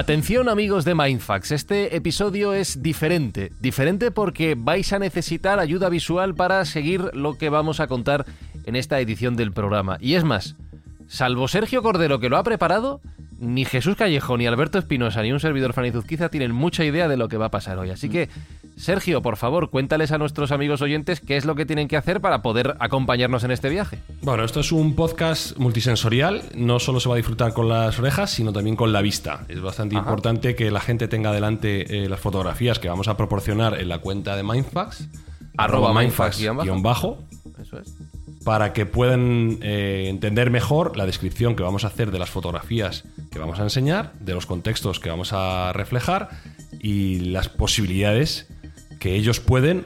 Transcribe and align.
Atención 0.00 0.48
amigos 0.48 0.86
de 0.86 0.94
Mindfax, 0.94 1.50
este 1.50 1.94
episodio 1.94 2.54
es 2.54 2.82
diferente. 2.82 3.52
Diferente 3.60 4.10
porque 4.10 4.56
vais 4.56 4.94
a 4.94 4.98
necesitar 4.98 5.60
ayuda 5.60 5.90
visual 5.90 6.34
para 6.34 6.64
seguir 6.64 7.10
lo 7.12 7.36
que 7.36 7.50
vamos 7.50 7.80
a 7.80 7.86
contar 7.86 8.24
en 8.64 8.76
esta 8.76 8.98
edición 8.98 9.36
del 9.36 9.52
programa. 9.52 9.98
Y 10.00 10.14
es 10.14 10.24
más, 10.24 10.56
salvo 11.06 11.48
Sergio 11.48 11.82
Cordero 11.82 12.18
que 12.18 12.30
lo 12.30 12.38
ha 12.38 12.42
preparado, 12.42 13.02
ni 13.38 13.66
Jesús 13.66 13.94
Callejo, 13.94 14.38
ni 14.38 14.46
Alberto 14.46 14.78
Espinosa, 14.78 15.20
ni 15.20 15.32
un 15.32 15.40
servidor 15.40 15.74
Fanizuzquiza 15.74 16.30
tienen 16.30 16.52
mucha 16.52 16.82
idea 16.82 17.06
de 17.06 17.18
lo 17.18 17.28
que 17.28 17.36
va 17.36 17.46
a 17.46 17.50
pasar 17.50 17.78
hoy. 17.78 17.90
Así 17.90 18.08
que, 18.08 18.30
Sergio, 18.76 19.22
por 19.22 19.36
favor, 19.36 19.70
cuéntales 19.70 20.12
a 20.12 20.18
nuestros 20.18 20.52
amigos 20.52 20.80
oyentes 20.82 21.20
qué 21.20 21.36
es 21.36 21.44
lo 21.44 21.54
que 21.54 21.66
tienen 21.66 21.88
que 21.88 21.96
hacer 21.96 22.20
para 22.20 22.42
poder 22.42 22.76
acompañarnos 22.80 23.44
en 23.44 23.50
este 23.50 23.68
viaje. 23.68 23.98
Bueno, 24.22 24.44
esto 24.44 24.60
es 24.60 24.72
un 24.72 24.94
podcast 24.94 25.56
multisensorial. 25.58 26.42
No 26.54 26.78
solo 26.78 27.00
se 27.00 27.08
va 27.08 27.14
a 27.14 27.16
disfrutar 27.16 27.52
con 27.52 27.68
las 27.68 27.98
orejas, 27.98 28.30
sino 28.30 28.52
también 28.52 28.76
con 28.76 28.92
la 28.92 29.02
vista. 29.02 29.44
Es 29.48 29.60
bastante 29.60 29.96
importante 29.96 30.54
que 30.54 30.70
la 30.70 30.80
gente 30.80 31.08
tenga 31.08 31.32
delante 31.32 32.04
eh, 32.04 32.08
las 32.08 32.20
fotografías 32.20 32.78
que 32.78 32.88
vamos 32.88 33.08
a 33.08 33.16
proporcionar 33.16 33.80
en 33.80 33.88
la 33.88 33.98
cuenta 33.98 34.36
de 34.36 34.42
Mindfax. 34.42 35.08
Arroba 35.56 35.92
Mindfax, 35.92 36.38
guion 36.38 36.82
bajo. 36.82 37.18
Eso 37.60 37.78
es. 37.78 37.94
para 38.44 38.72
que 38.72 38.86
puedan 38.86 39.58
eh, 39.60 40.06
entender 40.08 40.50
mejor 40.50 40.96
la 40.96 41.04
descripción 41.04 41.56
que 41.56 41.62
vamos 41.62 41.84
a 41.84 41.88
hacer 41.88 42.10
de 42.10 42.18
las 42.18 42.30
fotografías 42.30 43.04
que 43.30 43.38
vamos 43.38 43.60
a 43.60 43.64
enseñar, 43.64 44.12
de 44.20 44.34
los 44.34 44.46
contextos 44.46 44.98
que 44.98 45.10
vamos 45.10 45.32
a 45.32 45.72
reflejar 45.74 46.30
y 46.80 47.20
las 47.20 47.48
posibilidades 47.48 48.48
que 49.00 49.16
ellos 49.16 49.40
pueden 49.40 49.84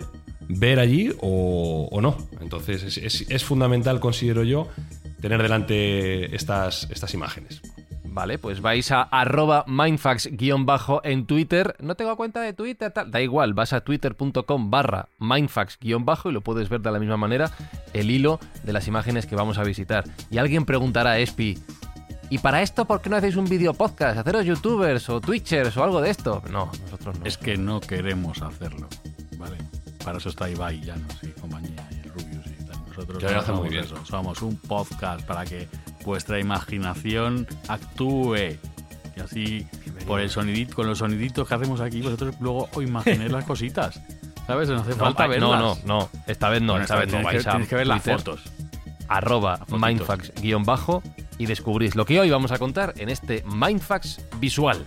ver 0.49 0.79
allí 0.79 1.11
o, 1.21 1.99
no. 2.03 2.19
Entonces 2.41 2.99
es, 2.99 3.45
fundamental, 3.45 4.01
considero 4.01 4.45
yo, 4.45 4.69
tener 5.23 5.41
delante 5.41 6.37
estas, 6.37 6.89
estas 6.91 7.15
imágenes. 7.15 7.63
Vale, 8.15 8.39
pues 8.39 8.61
vais 8.61 8.93
a 8.93 9.03
arroba 9.03 9.65
mindfax-bajo 9.67 11.01
en 11.03 11.27
Twitter. 11.27 11.75
No 11.81 11.97
tengo 11.97 12.17
cuenta 12.17 12.41
de 12.43 12.53
Twitter. 12.53 12.93
Da 13.09 13.21
igual, 13.21 13.55
vas 13.55 13.73
a 13.73 13.81
twitter.com 13.81 14.71
barra 14.71 15.09
mindfax-bajo 15.19 16.31
y 16.31 16.33
lo 16.33 16.41
puedes 16.41 16.69
ver 16.69 16.81
de 16.81 16.93
la 16.93 17.01
misma 17.01 17.17
manera 17.17 17.51
el 17.93 18.13
hilo 18.13 18.39
de 18.63 18.73
las 18.73 18.87
imágenes 18.87 19.27
que 19.27 19.35
vamos 19.35 19.59
a 19.59 19.65
visitar. 19.65 20.05
Y 20.31 20.39
alguien 20.39 20.65
preguntará 20.65 21.13
a 21.13 21.19
Espi, 21.19 21.59
¿y 22.35 22.39
para 22.39 22.63
esto 22.63 22.85
por 22.85 23.01
qué 23.01 23.09
no 23.11 23.17
hacéis 23.17 23.37
un 23.37 23.45
video 23.45 23.75
podcast? 23.75 24.19
¿Haceros 24.19 24.45
youtubers 24.45 25.09
o 25.09 25.21
twitchers 25.21 25.77
o 25.77 25.85
algo 25.85 26.01
de 26.01 26.11
esto? 26.11 26.43
No, 26.51 26.71
nosotros 26.83 27.19
no. 27.21 27.25
Es 27.27 27.39
que 27.39 27.57
no 27.57 27.81
queremos 27.81 28.43
hacerlo, 28.43 28.89
¿vale? 29.39 29.57
Para 30.05 30.19
eso 30.19 30.29
está 30.31 30.51
Ibai, 30.51 30.81
Llanos 30.81 31.17
y 31.23 31.29
compañía, 31.29 31.89
y 31.93 31.95
el 32.07 32.11
Rubius 32.13 32.47
y 32.47 32.65
tal. 32.65 32.77
Nosotros 32.89 33.23
lo 33.23 33.31
no 33.31 33.39
hacen 33.41 33.55
muy 33.55 33.69
bien. 33.69 33.85
eso. 33.85 34.05
Somos 34.05 34.43
un 34.43 34.57
podcast 34.57 35.23
para 35.25 35.45
que 35.45 35.69
vuestra 36.05 36.41
imaginación 36.41 37.47
actúe. 37.69 38.59
Y 39.17 39.21
así, 39.21 39.67
por 40.07 40.21
el 40.21 40.29
sonidito, 40.29 40.75
con 40.75 40.89
los 40.89 40.99
soniditos 40.99 41.47
que 41.47 41.55
hacemos 41.55 41.81
aquí, 41.81 42.03
vosotros 42.03 42.35
luego 42.41 42.69
os 42.75 42.83
imaginéis 42.83 43.31
las 43.31 43.45
cositas. 43.45 44.01
¿Sabes? 44.47 44.69
No 44.69 44.81
hace 44.81 44.91
No, 44.91 44.97
falta 44.97 45.27
verlas. 45.29 45.49
no, 45.49 45.59
no, 45.59 45.79
no. 45.87 46.09
Esta 46.27 46.51
vez 46.51 46.61
no, 46.61 46.73
Bueno, 46.73 46.83
esta 46.83 46.97
vez 46.97 47.07
no. 47.07 47.13
tienes 47.13 47.27
que- 47.31 47.37
Vais 47.37 47.47
a 47.47 47.51
tienes 47.53 47.69
que 47.69 47.75
ver 47.77 47.87
las 47.87 48.03
fotos. 48.03 48.43
Arroba 49.09 49.65
mindfax-bajo 49.69 51.03
y 51.39 51.47
descubrís 51.47 51.97
lo 51.97 52.05
que 52.05 52.21
hoy 52.21 52.31
vamos 52.31 52.53
a 52.53 52.59
contar 52.59 52.95
en 52.97 53.09
este 53.09 53.45
Mindfax 53.47 54.21
visual. 54.39 54.85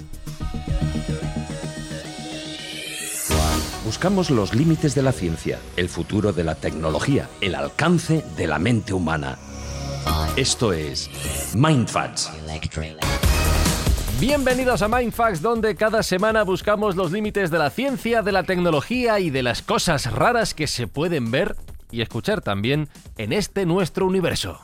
Buscamos 3.85 4.29
los 4.29 4.53
límites 4.53 4.95
de 4.95 5.01
la 5.01 5.13
ciencia, 5.13 5.59
el 5.77 5.88
futuro 5.88 6.33
de 6.33 6.44
la 6.44 6.56
tecnología, 6.56 7.29
el 7.39 7.56
alcance 7.56 8.23
de 8.35 8.47
la 8.47 8.59
mente 8.59 8.94
humana. 8.94 9.38
Esto 10.35 10.73
es 10.73 11.09
Mindfats. 11.56 12.29
Bienvenidos 14.19 14.81
a 14.81 14.88
Mindfax, 14.88 15.41
donde 15.41 15.75
cada 15.75 16.03
semana 16.03 16.44
buscamos 16.44 16.95
los 16.95 17.11
límites 17.11 17.50
de 17.50 17.59
la 17.59 17.69
ciencia, 17.69 18.22
de 18.23 18.31
la 18.31 18.44
tecnología 18.44 19.19
y 19.19 19.29
de 19.29 19.44
las 19.44 19.61
cosas 19.61 20.11
raras 20.11 20.53
que 20.53 20.67
se 20.67 20.88
pueden 20.88 21.31
ver 21.31 21.56
y 21.92 22.02
escuchar 22.02 22.42
también 22.42 22.90
en 23.18 23.34
este 23.34 23.66
nuestro 23.66 24.06
universo. 24.06 24.59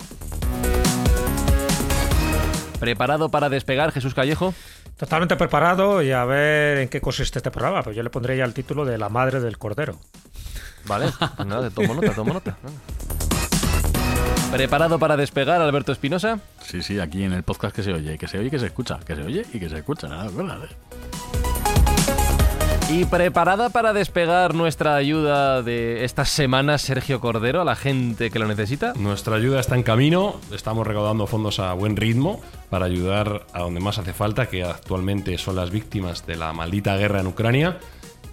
¿Preparado 2.80 3.30
para 3.30 3.50
despegar, 3.50 3.92
Jesús 3.92 4.14
Callejo? 4.14 4.54
Totalmente 4.98 5.36
preparado 5.38 6.02
y 6.02 6.12
a 6.12 6.26
ver 6.26 6.80
en 6.80 6.90
qué 6.90 7.02
consiste 7.02 7.40
este 7.40 7.50
programa. 7.50 7.82
Pues 7.82 7.96
yo 7.96 8.04
le 8.04 8.10
pondré 8.10 8.38
ya 8.38 8.46
el 8.46 8.54
título 8.54 8.86
de 8.86 8.98
La 8.98 9.10
Madre 9.10 9.40
del 9.40 9.58
Cordero. 9.58 9.98
Vale, 10.86 11.12
pues 11.18 11.48
nada, 11.48 11.70
tomo 11.70 11.94
nota, 11.94 12.14
tomo 12.14 12.34
nota. 12.34 12.58
¿Preparado 14.52 15.00
para 15.00 15.18
despegar, 15.18 15.62
Alberto 15.62 15.92
Espinosa? 15.92 16.40
Sí, 16.62 16.84
sí, 16.84 17.00
aquí 17.00 17.24
en 17.24 17.34
el 17.34 17.44
podcast 17.44 17.76
que 17.76 17.84
se 17.84 17.94
oye, 17.94 18.18
que 18.18 18.28
se 18.28 18.38
oye 18.38 18.48
y 18.48 18.52
que 18.52 18.60
se 18.60 18.68
escucha, 18.68 19.00
que 19.00 19.16
se 19.16 19.24
oye 19.24 19.46
y 19.52 19.60
que 19.60 19.70
se 19.70 19.78
escucha. 19.78 20.08
¿no? 20.08 20.20
Acuérdate. 20.22 20.76
¿Y 22.90 23.06
preparada 23.06 23.70
para 23.70 23.94
despegar 23.94 24.54
nuestra 24.54 24.96
ayuda 24.96 25.64
de 25.64 26.04
estas 26.04 26.30
semanas, 26.30 26.82
Sergio 26.82 27.20
Cordero, 27.20 27.62
a 27.62 27.66
la 27.66 27.76
gente 27.76 28.30
que 28.30 28.40
lo 28.40 28.48
necesita? 28.48 28.94
Nuestra 28.94 29.38
ayuda 29.38 29.60
está 29.60 29.76
en 29.76 29.84
camino, 29.84 30.36
estamos 30.54 30.86
recaudando 30.86 31.26
fondos 31.26 31.60
a 31.60 31.74
buen 31.74 31.96
ritmo 31.96 32.42
para 32.70 32.86
ayudar 32.86 33.48
a 33.54 33.62
donde 33.62 33.80
más 33.80 33.98
hace 33.98 34.14
falta, 34.14 34.48
que 34.48 34.64
actualmente 34.64 35.38
son 35.38 35.56
las 35.56 35.72
víctimas 35.72 36.28
de 36.28 36.36
la 36.36 36.54
maldita 36.54 36.96
guerra 36.98 37.22
en 37.22 37.28
Ucrania, 37.28 37.80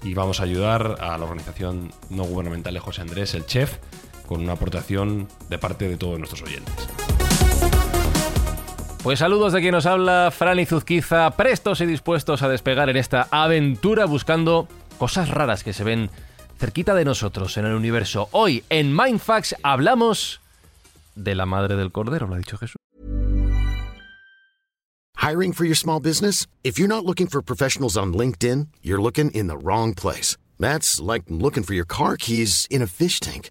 y 0.03 0.15
vamos 0.15 0.41
a 0.41 0.44
ayudar 0.44 0.97
a 1.00 1.16
la 1.16 1.25
organización 1.25 1.93
no 2.10 2.25
gubernamental 2.25 2.75
de 2.75 2.81
José 2.81 3.03
Andrés, 3.03 3.34
el 3.34 3.47
chef, 3.47 3.78
con 4.27 4.43
una 4.43 4.53
aportación 4.53 5.28
de 5.49 5.59
parte 5.59 5.89
de 5.89 5.97
todos 5.97 6.19
nuestros 6.19 6.43
oyentes. 6.43 6.89
Pues 9.03 9.21
saludos 9.21 9.55
de 9.55 9.62
quien 9.62 9.72
nos 9.72 9.87
habla, 9.87 10.31
Fran 10.31 10.59
y 10.59 10.66
Zuzquiza, 10.66 11.31
prestos 11.31 11.81
y 11.81 11.87
dispuestos 11.87 12.43
a 12.43 12.50
despegar 12.50 12.91
en 12.91 12.99
esta 12.99 13.28
aventura 13.31 14.05
buscando 14.05 14.69
cosas 14.99 15.31
raras 15.31 15.65
que 15.65 15.72
se 15.72 15.84
ven 15.84 16.11
cerquita 16.59 16.94
de 16.94 17.06
nosotros 17.06 17.56
en 17.56 17.65
el 17.65 17.72
universo. 17.72 18.28
Hoy 18.33 18.62
en 18.69 18.94
Mindfax 18.94 19.56
hablamos 19.62 20.43
de 21.15 21.34
la 21.34 21.47
madre 21.47 21.77
del 21.77 21.93
cordero, 21.93 22.27
lo 22.27 22.34
ha 22.34 22.39
dicho 22.39 22.59
Jesús. 22.59 22.77
Hiring 25.16 25.55
for 25.55 25.65
your 25.65 25.77
small 25.77 26.00
business? 26.00 26.47
If 26.62 26.78
you're 26.78 26.87
not 26.87 27.06
looking 27.06 27.27
for 27.27 27.43
professionals 27.43 27.97
on 27.97 28.12
LinkedIn, 28.12 28.69
you're 28.83 29.00
looking 29.00 29.31
in 29.31 29.49
the 29.49 29.56
wrong 29.56 29.94
place. 29.94 30.37
That's 30.59 31.00
like 31.00 31.25
looking 31.28 31.62
for 31.62 31.72
your 31.72 31.87
car 31.87 32.19
keys 32.19 32.66
in 32.71 32.83
a 32.83 32.87
fish 32.87 33.19
tank. 33.19 33.50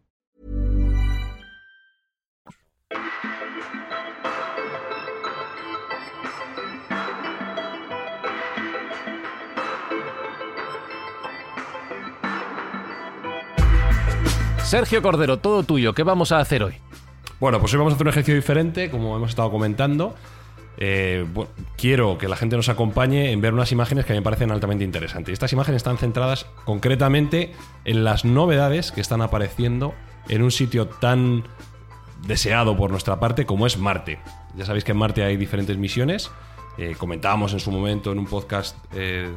Sergio 14.71 15.01
Cordero, 15.01 15.37
todo 15.37 15.63
tuyo, 15.63 15.93
¿qué 15.93 16.03
vamos 16.03 16.31
a 16.31 16.39
hacer 16.39 16.63
hoy? 16.63 16.75
Bueno, 17.41 17.59
pues 17.59 17.73
hoy 17.73 17.79
vamos 17.79 17.91
a 17.91 17.95
hacer 17.95 18.07
un 18.07 18.11
ejercicio 18.11 18.35
diferente, 18.35 18.89
como 18.89 19.17
hemos 19.17 19.31
estado 19.31 19.51
comentando. 19.51 20.15
Eh, 20.77 21.25
quiero 21.75 22.17
que 22.17 22.29
la 22.29 22.37
gente 22.37 22.55
nos 22.55 22.69
acompañe 22.69 23.33
en 23.33 23.41
ver 23.41 23.53
unas 23.53 23.73
imágenes 23.73 24.05
que 24.05 24.13
a 24.13 24.15
mí 24.15 24.21
me 24.21 24.23
parecen 24.23 24.49
altamente 24.49 24.85
interesantes. 24.85 25.33
Estas 25.33 25.51
imágenes 25.51 25.79
están 25.79 25.97
centradas 25.97 26.45
concretamente 26.63 27.51
en 27.83 28.05
las 28.05 28.23
novedades 28.23 28.93
que 28.93 29.01
están 29.01 29.21
apareciendo 29.21 29.93
en 30.29 30.41
un 30.41 30.51
sitio 30.51 30.87
tan 30.87 31.43
deseado 32.25 32.77
por 32.77 32.91
nuestra 32.91 33.19
parte, 33.19 33.45
como 33.45 33.67
es 33.67 33.77
Marte. 33.77 34.19
Ya 34.55 34.63
sabéis 34.63 34.85
que 34.85 34.93
en 34.93 34.99
Marte 34.99 35.25
hay 35.25 35.35
diferentes 35.35 35.75
misiones. 35.75 36.31
Eh, 36.77 36.95
comentábamos 36.97 37.51
en 37.53 37.59
su 37.59 37.69
momento 37.69 38.11
en 38.11 38.19
un 38.19 38.25
podcast 38.25 38.77
eh, 38.93 39.29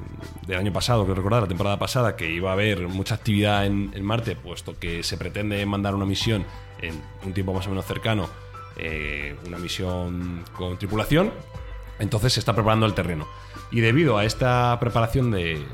del 0.47 0.59
año 0.59 0.73
pasado, 0.73 1.05
que 1.07 1.15
recordar, 1.15 1.43
la 1.43 1.49
temporada 1.49 1.79
pasada, 1.79 2.15
que 2.17 2.31
iba 2.31 2.51
a 2.51 2.53
haber 2.53 2.87
mucha 2.89 3.17
actividad 3.17 3.67
en, 3.67 4.05
Marte, 4.05 4.37
puesto 4.37 4.79
que 4.79 5.03
se 5.03 5.17
pretende 5.17 5.65
mandar 5.67 5.95
una 5.95 6.07
misión 6.07 6.45
en 6.81 7.03
un 7.25 7.33
tiempo 7.33 7.53
más 7.53 7.67
o 7.67 7.71
menos 7.71 7.87
cercano, 7.87 8.29
eh, 8.77 9.37
una 9.47 9.59
misión 9.59 10.45
con 10.57 10.79
tripulación. 10.79 11.33
Entonces 11.99 12.33
se 12.33 12.41
está 12.41 12.55
preparando 12.55 12.87
el 12.87 12.95
terreno. 12.95 13.27
Y 13.71 13.81
debido 13.81 14.17
a 14.17 14.25
esta 14.25 14.77
preparación 14.79 15.31
de, 15.31 15.65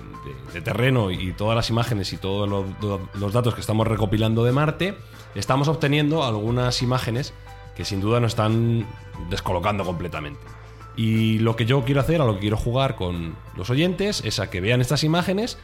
terreno 0.64 1.10
y 1.10 1.32
todas 1.32 1.56
las 1.56 1.70
imágenes 1.70 2.12
y 2.12 2.16
todos 2.16 2.48
los 2.48 3.32
datos 3.32 3.54
que 3.54 3.60
estamos 3.60 3.86
recopilando 3.86 4.44
de 4.44 4.52
Marte, 4.52 4.94
estamos 5.34 5.68
obteniendo 5.68 6.24
algunas 6.24 6.82
imágenes 6.82 7.32
que 7.74 7.84
sin 7.84 8.00
duda 8.00 8.20
nos 8.20 8.32
están 8.32 8.86
descolocando 9.30 9.84
completamente. 9.84 10.59
Y 11.00 11.38
lo 11.38 11.56
que 11.56 11.64
yo 11.64 11.82
quiero 11.82 12.02
hacer, 12.02 12.20
a 12.20 12.26
lo 12.26 12.34
que 12.34 12.40
quiero 12.40 12.58
jugar 12.58 12.94
con 12.94 13.34
los 13.56 13.70
oyentes, 13.70 14.22
es 14.22 14.38
a 14.38 14.50
que 14.50 14.60
vean 14.60 14.82
estas 14.82 15.02
imágenes, 15.02 15.56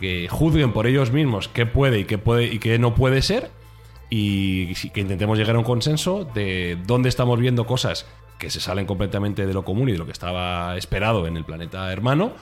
que 0.00 0.26
juzguen 0.28 0.72
por 0.72 0.88
ellos 0.88 1.12
mismos 1.12 1.46
qué 1.46 1.66
puede 1.66 2.00
y 2.00 2.04
qué 2.04 2.18
puede 2.18 2.46
y 2.46 2.58
qué 2.58 2.80
no 2.80 2.92
puede 2.96 3.22
ser, 3.22 3.52
y 4.10 4.74
que 4.90 5.00
intentemos 5.02 5.38
llegar 5.38 5.54
a 5.54 5.60
un 5.60 5.64
consenso 5.64 6.24
de 6.24 6.76
dónde 6.84 7.08
estamos 7.08 7.38
viendo 7.38 7.64
cosas 7.64 8.06
que 8.40 8.50
se 8.50 8.58
salen 8.58 8.86
completamente 8.86 9.46
de 9.46 9.54
lo 9.54 9.64
común 9.64 9.88
y 9.88 9.92
de 9.92 9.98
lo 9.98 10.06
que 10.06 10.10
estaba 10.10 10.76
esperado 10.76 11.28
en 11.28 11.36
el 11.36 11.44
planeta 11.44 11.92
hermano, 11.92 12.32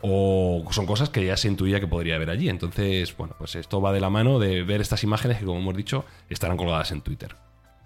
o 0.00 0.64
son 0.70 0.86
cosas 0.86 1.10
que 1.10 1.22
ya 1.26 1.36
se 1.36 1.48
intuía 1.48 1.80
que 1.80 1.86
podría 1.86 2.14
haber 2.16 2.30
allí. 2.30 2.48
Entonces, 2.48 3.14
bueno, 3.14 3.34
pues 3.36 3.56
esto 3.56 3.82
va 3.82 3.92
de 3.92 4.00
la 4.00 4.08
mano 4.08 4.38
de 4.38 4.62
ver 4.62 4.80
estas 4.80 5.04
imágenes 5.04 5.36
que, 5.36 5.44
como 5.44 5.58
hemos 5.58 5.76
dicho, 5.76 6.06
estarán 6.30 6.56
colgadas 6.56 6.92
en 6.92 7.02
Twitter. 7.02 7.36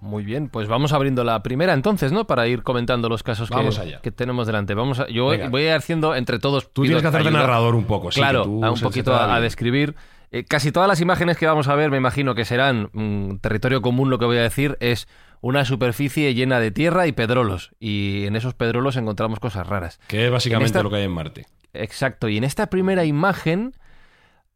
Muy 0.00 0.24
bien, 0.24 0.48
pues 0.48 0.68
vamos 0.68 0.92
abriendo 0.92 1.24
la 1.24 1.42
primera 1.42 1.72
entonces, 1.72 2.12
¿no? 2.12 2.26
Para 2.26 2.46
ir 2.46 2.62
comentando 2.62 3.08
los 3.08 3.22
casos 3.22 3.50
que, 3.50 3.98
que, 4.00 4.12
tenemos 4.12 4.46
delante. 4.46 4.74
Vamos 4.74 5.00
a, 5.00 5.08
yo 5.08 5.28
Venga. 5.28 5.48
voy 5.48 5.62
a 5.62 5.66
ir 5.66 5.72
haciendo 5.72 6.14
entre 6.14 6.38
todos. 6.38 6.72
Tú 6.72 6.82
tienes 6.82 7.02
que 7.02 7.08
hacer 7.08 7.24
de 7.24 7.30
narrador 7.32 7.74
un 7.74 7.84
poco, 7.84 8.12
sí. 8.12 8.20
Claro, 8.20 8.44
tú 8.44 8.64
un 8.64 8.80
poquito 8.80 9.14
a, 9.14 9.34
a, 9.34 9.40
describir. 9.40 9.96
Eh, 10.30 10.44
casi 10.44 10.72
todas 10.72 10.88
las 10.88 11.00
imágenes 11.00 11.36
que 11.36 11.46
vamos 11.46 11.68
a 11.68 11.74
ver, 11.74 11.90
me 11.90 11.96
imagino 11.96 12.34
que 12.34 12.44
serán 12.44 12.90
mm, 12.92 13.38
territorio 13.38 13.80
común, 13.80 14.10
lo 14.10 14.18
que 14.18 14.26
voy 14.26 14.36
a 14.36 14.42
decir, 14.42 14.76
es 14.80 15.08
una 15.40 15.64
superficie 15.64 16.34
llena 16.34 16.60
de 16.60 16.70
tierra 16.70 17.06
y 17.06 17.12
pedrolos. 17.12 17.72
Y 17.80 18.24
en 18.26 18.36
esos 18.36 18.54
pedrolos 18.54 18.96
encontramos 18.96 19.40
cosas 19.40 19.66
raras. 19.66 19.98
Que 20.06 20.26
es 20.26 20.30
básicamente 20.30 20.66
esta... 20.66 20.82
lo 20.82 20.90
que 20.90 20.96
hay 20.96 21.04
en 21.04 21.12
Marte. 21.12 21.46
Exacto. 21.72 22.28
Y 22.28 22.36
en 22.36 22.44
esta 22.44 22.68
primera 22.68 23.04
imagen. 23.04 23.74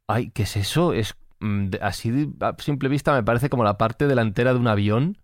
Ay, 0.06 0.30
¿qué 0.30 0.42
es 0.42 0.56
eso? 0.56 0.92
Es 0.92 1.14
mm, 1.40 1.68
así 1.80 2.30
a 2.40 2.54
simple 2.58 2.88
vista 2.88 3.12
me 3.14 3.22
parece 3.22 3.48
como 3.48 3.64
la 3.64 3.78
parte 3.78 4.06
delantera 4.06 4.52
de 4.52 4.58
un 4.58 4.68
avión. 4.68 5.18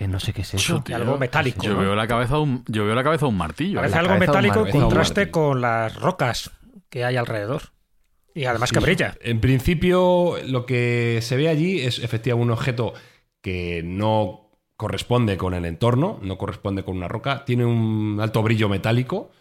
Eh, 0.00 0.06
no 0.08 0.20
sé 0.20 0.32
qué 0.32 0.42
es 0.42 0.54
eso. 0.54 0.80
Tío, 0.82 0.94
algo 0.96 1.18
metálico. 1.18 1.62
Yo, 1.64 1.74
¿no? 1.74 1.80
veo 1.80 1.94
la 1.96 2.06
cabeza 2.06 2.34
de 2.36 2.40
un, 2.40 2.64
yo 2.68 2.84
veo 2.86 2.94
la 2.94 3.02
cabeza 3.02 3.26
de 3.26 3.30
un 3.30 3.36
martillo. 3.36 3.80
Parece 3.80 3.98
algo 3.98 4.16
metálico 4.16 4.66
en 4.66 4.80
contraste 4.80 5.30
con 5.30 5.60
las 5.60 5.96
rocas 5.96 6.50
que 6.88 7.04
hay 7.04 7.16
alrededor. 7.16 7.62
Y 8.34 8.44
además 8.44 8.70
que 8.70 8.78
brilla. 8.78 9.16
En 9.20 9.40
principio, 9.40 10.36
lo 10.46 10.64
que 10.66 11.18
se 11.22 11.36
ve 11.36 11.48
allí 11.48 11.80
es 11.80 11.98
efectivamente 11.98 12.44
un 12.44 12.50
objeto 12.52 12.94
que 13.42 13.82
no 13.84 14.50
corresponde 14.76 15.36
con 15.36 15.54
el 15.54 15.64
entorno, 15.64 16.20
no 16.22 16.38
corresponde 16.38 16.84
con 16.84 16.96
una 16.96 17.08
roca, 17.08 17.44
tiene 17.44 17.64
un 17.64 18.18
alto 18.22 18.42
brillo 18.44 18.68
metálico 18.68 19.32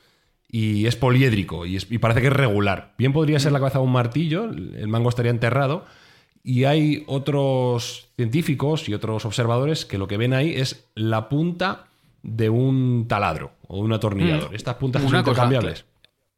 y 0.48 0.88
es 0.88 0.96
poliédrico 0.96 1.68
y, 1.68 1.76
es- 1.76 1.86
y 1.92 2.00
parece 2.00 2.22
que 2.22 2.28
es 2.28 2.34
regular. 2.34 2.96
Bien 2.98 3.14
podría 3.14 3.40
ser 3.40 3.52
la 3.52 3.60
cabeza 3.60 3.78
de 3.78 3.86
un 3.86 3.92
martillo, 3.92 4.46
el 4.46 4.88
mango 4.88 5.10
estaría 5.10 5.30
enterrado. 5.30 5.86
Y 6.48 6.64
hay 6.64 7.04
otros 7.08 8.08
científicos 8.16 8.88
y 8.88 8.94
otros 8.94 9.26
observadores 9.26 9.86
que 9.86 9.98
lo 9.98 10.08
que 10.08 10.16
ven 10.16 10.34
ahí 10.34 10.54
es 10.54 10.88
la 10.96 11.28
punta 11.28 11.88
de 12.24 12.50
un 12.50 13.06
taladro 13.10 13.52
o 13.68 13.76
de 13.76 13.82
un 13.82 13.92
atornillador. 13.92 14.56
Estas 14.56 14.76
puntas 14.76 15.02
son 15.02 15.12
cosa, 15.12 15.20
intercambiables. 15.20 15.84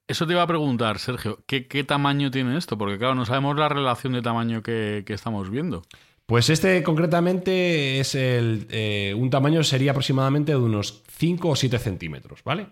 Eso 0.08 0.26
te 0.26 0.34
iba 0.34 0.42
a 0.42 0.48
preguntar, 0.48 0.98
Sergio, 0.98 1.44
¿qué, 1.46 1.68
qué 1.68 1.84
tamaño 1.84 2.32
tiene 2.32 2.58
esto? 2.58 2.76
Porque 2.76 2.98
claro, 2.98 3.14
no 3.14 3.24
sabemos 3.28 3.56
la 3.56 3.70
relación 3.70 4.14
de 4.14 4.24
tamaño 4.24 4.64
que, 4.64 5.04
que 5.06 5.14
estamos 5.14 5.52
viendo. 5.52 5.84
Pues 6.26 6.50
este 6.50 6.82
concretamente 6.82 8.00
es 8.00 8.16
el. 8.16 8.66
eh, 8.72 9.14
un 9.16 9.30
tamaño 9.30 9.64
sería 9.64 9.92
aproximadamente 9.92 10.54
de 10.54 10.58
unos 10.58 11.04
5 11.18 11.50
o 11.50 11.56
7 11.56 11.78
centímetros, 11.78 12.44
¿vale? 12.44 12.66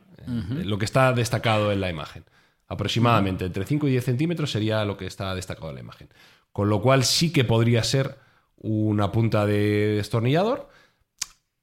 Lo 0.65 0.79
que 0.79 0.85
está 0.85 1.13
destacado 1.13 1.71
en 1.71 1.81
la 1.81 1.91
imagen. 1.91 2.23
Aproximadamente 2.67 3.45
entre 3.45 3.63
5 3.63 3.87
y 3.87 3.91
10 3.91 4.03
centímetros 4.05 4.51
sería 4.51 4.83
lo 4.85 4.97
que 4.97 5.05
está 5.05 5.35
destacado 5.35 5.69
en 5.69 5.75
la 5.75 5.81
imagen. 5.81 6.09
Con 6.57 6.71
lo 6.71 6.81
cual 6.81 7.03
sí 7.03 7.31
que 7.31 7.43
podría 7.43 7.83
ser 7.83 8.17
una 8.55 9.11
punta 9.11 9.45
de 9.45 9.97
destornillador. 9.97 10.69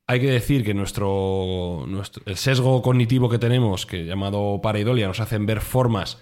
Hay 0.07 0.21
que 0.21 0.31
decir 0.31 0.65
que 0.65 0.73
nuestro, 0.73 1.85
nuestro 1.89 2.23
el 2.27 2.37
sesgo 2.37 2.81
cognitivo 2.81 3.29
que 3.29 3.41
tenemos, 3.41 3.87
que 3.87 4.05
llamado 4.05 4.61
pareidolia, 4.63 5.09
nos 5.09 5.19
hacen 5.19 5.47
ver 5.47 5.63
formas 5.63 6.19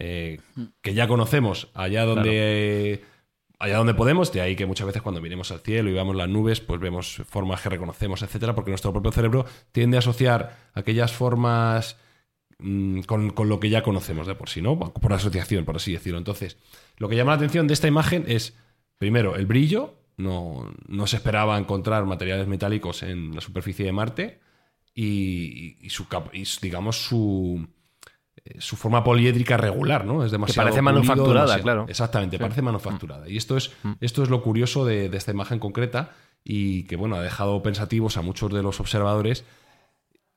eh, 0.00 0.40
que 0.82 0.94
ya 0.94 1.06
conocemos 1.06 1.68
allá 1.74 2.04
donde 2.06 3.04
allá 3.60 3.76
donde 3.76 3.94
podemos, 3.94 4.32
de 4.32 4.40
ahí 4.40 4.56
que 4.56 4.66
muchas 4.66 4.88
veces 4.88 5.00
cuando 5.00 5.20
miremos 5.20 5.52
al 5.52 5.60
cielo 5.60 5.88
y 5.88 5.92
veamos 5.92 6.16
las 6.16 6.28
nubes, 6.28 6.58
pues 6.60 6.80
vemos 6.80 7.22
formas 7.24 7.60
que 7.60 7.68
reconocemos, 7.68 8.22
etcétera, 8.22 8.52
porque 8.52 8.72
nuestro 8.72 8.90
propio 8.92 9.12
cerebro 9.12 9.46
tiende 9.70 9.96
a 9.96 10.00
asociar 10.00 10.56
aquellas 10.74 11.12
formas 11.12 11.96
con, 12.58 13.30
con 13.30 13.48
lo 13.48 13.60
que 13.60 13.70
ya 13.70 13.82
conocemos 13.82 14.26
de 14.26 14.34
por 14.34 14.48
sí, 14.48 14.60
¿no? 14.62 14.78
Por 14.78 15.12
asociación, 15.12 15.64
por 15.64 15.76
así 15.76 15.92
decirlo. 15.92 16.18
Entonces, 16.18 16.56
lo 16.96 17.08
que 17.08 17.16
llama 17.16 17.32
la 17.32 17.36
atención 17.36 17.66
de 17.66 17.74
esta 17.74 17.86
imagen 17.88 18.24
es, 18.26 18.56
primero, 18.98 19.36
el 19.36 19.46
brillo. 19.46 19.94
No, 20.16 20.68
no 20.88 21.06
se 21.06 21.14
esperaba 21.14 21.56
encontrar 21.58 22.04
materiales 22.04 22.48
metálicos 22.48 23.04
en 23.04 23.32
la 23.36 23.40
superficie 23.40 23.84
de 23.86 23.92
Marte 23.92 24.40
y, 24.92 25.76
y 25.80 25.90
su, 25.90 26.06
y, 26.32 26.42
digamos, 26.60 26.96
su, 27.04 27.68
eh, 28.44 28.56
su 28.58 28.74
forma 28.74 29.04
poliédrica 29.04 29.56
regular, 29.56 30.04
¿no? 30.04 30.24
Es 30.24 30.32
demasiado 30.32 30.64
parece 30.66 30.82
pulido, 30.82 30.94
manufacturada, 30.94 31.40
demasiado- 31.46 31.62
claro. 31.62 31.86
Exactamente, 31.88 32.36
parece 32.40 32.62
manufacturada. 32.62 33.28
Y 33.28 33.36
esto 33.36 33.56
es, 33.56 33.70
esto 34.00 34.24
es 34.24 34.28
lo 34.30 34.42
curioso 34.42 34.84
de, 34.84 35.08
de 35.08 35.16
esta 35.16 35.30
imagen 35.30 35.60
concreta 35.60 36.10
y 36.42 36.82
que, 36.84 36.96
bueno, 36.96 37.14
ha 37.14 37.22
dejado 37.22 37.62
pensativos 37.62 38.16
a 38.16 38.22
muchos 38.22 38.52
de 38.52 38.62
los 38.64 38.80
observadores. 38.80 39.44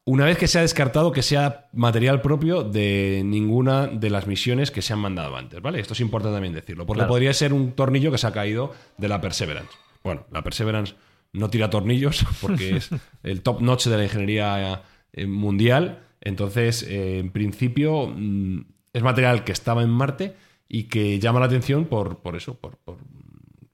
Una 0.03 0.25
vez 0.25 0.37
que 0.37 0.47
se 0.47 0.57
ha 0.57 0.61
descartado 0.61 1.11
que 1.11 1.21
sea 1.21 1.69
material 1.73 2.21
propio 2.21 2.63
de 2.63 3.21
ninguna 3.23 3.85
de 3.87 4.09
las 4.09 4.25
misiones 4.25 4.71
que 4.71 4.81
se 4.81 4.93
han 4.93 4.99
mandado 4.99 5.35
antes, 5.35 5.61
¿vale? 5.61 5.79
Esto 5.79 5.93
es 5.93 5.99
importante 5.99 6.35
también 6.35 6.53
decirlo, 6.53 6.85
porque 6.87 6.99
Claro. 7.01 7.09
podría 7.09 7.33
ser 7.33 7.53
un 7.53 7.73
tornillo 7.73 8.11
que 8.11 8.17
se 8.17 8.25
ha 8.25 8.31
caído 8.31 8.73
de 8.97 9.07
la 9.07 9.21
Perseverance. 9.21 9.71
Bueno, 10.03 10.25
la 10.31 10.43
Perseverance 10.43 10.95
no 11.33 11.49
tira 11.51 11.69
tornillos 11.69 12.25
porque 12.41 12.77
es 12.77 12.89
el 13.23 13.41
top 13.41 13.61
notch 13.61 13.85
de 13.87 13.97
la 13.97 14.03
ingeniería 14.03 14.81
eh, 15.13 15.27
mundial. 15.27 15.99
Entonces, 16.19 16.81
eh, 16.83 17.19
en 17.19 17.31
principio, 17.31 18.07
mm, 18.07 18.61
es 18.93 19.03
material 19.03 19.43
que 19.43 19.51
estaba 19.51 19.83
en 19.83 19.89
Marte 19.89 20.35
y 20.67 20.83
que 20.85 21.19
llama 21.19 21.39
la 21.39 21.45
atención 21.45 21.85
por, 21.85 22.19
por 22.21 22.35
eso, 22.35 22.55
por, 22.55 22.77
por, 22.77 22.97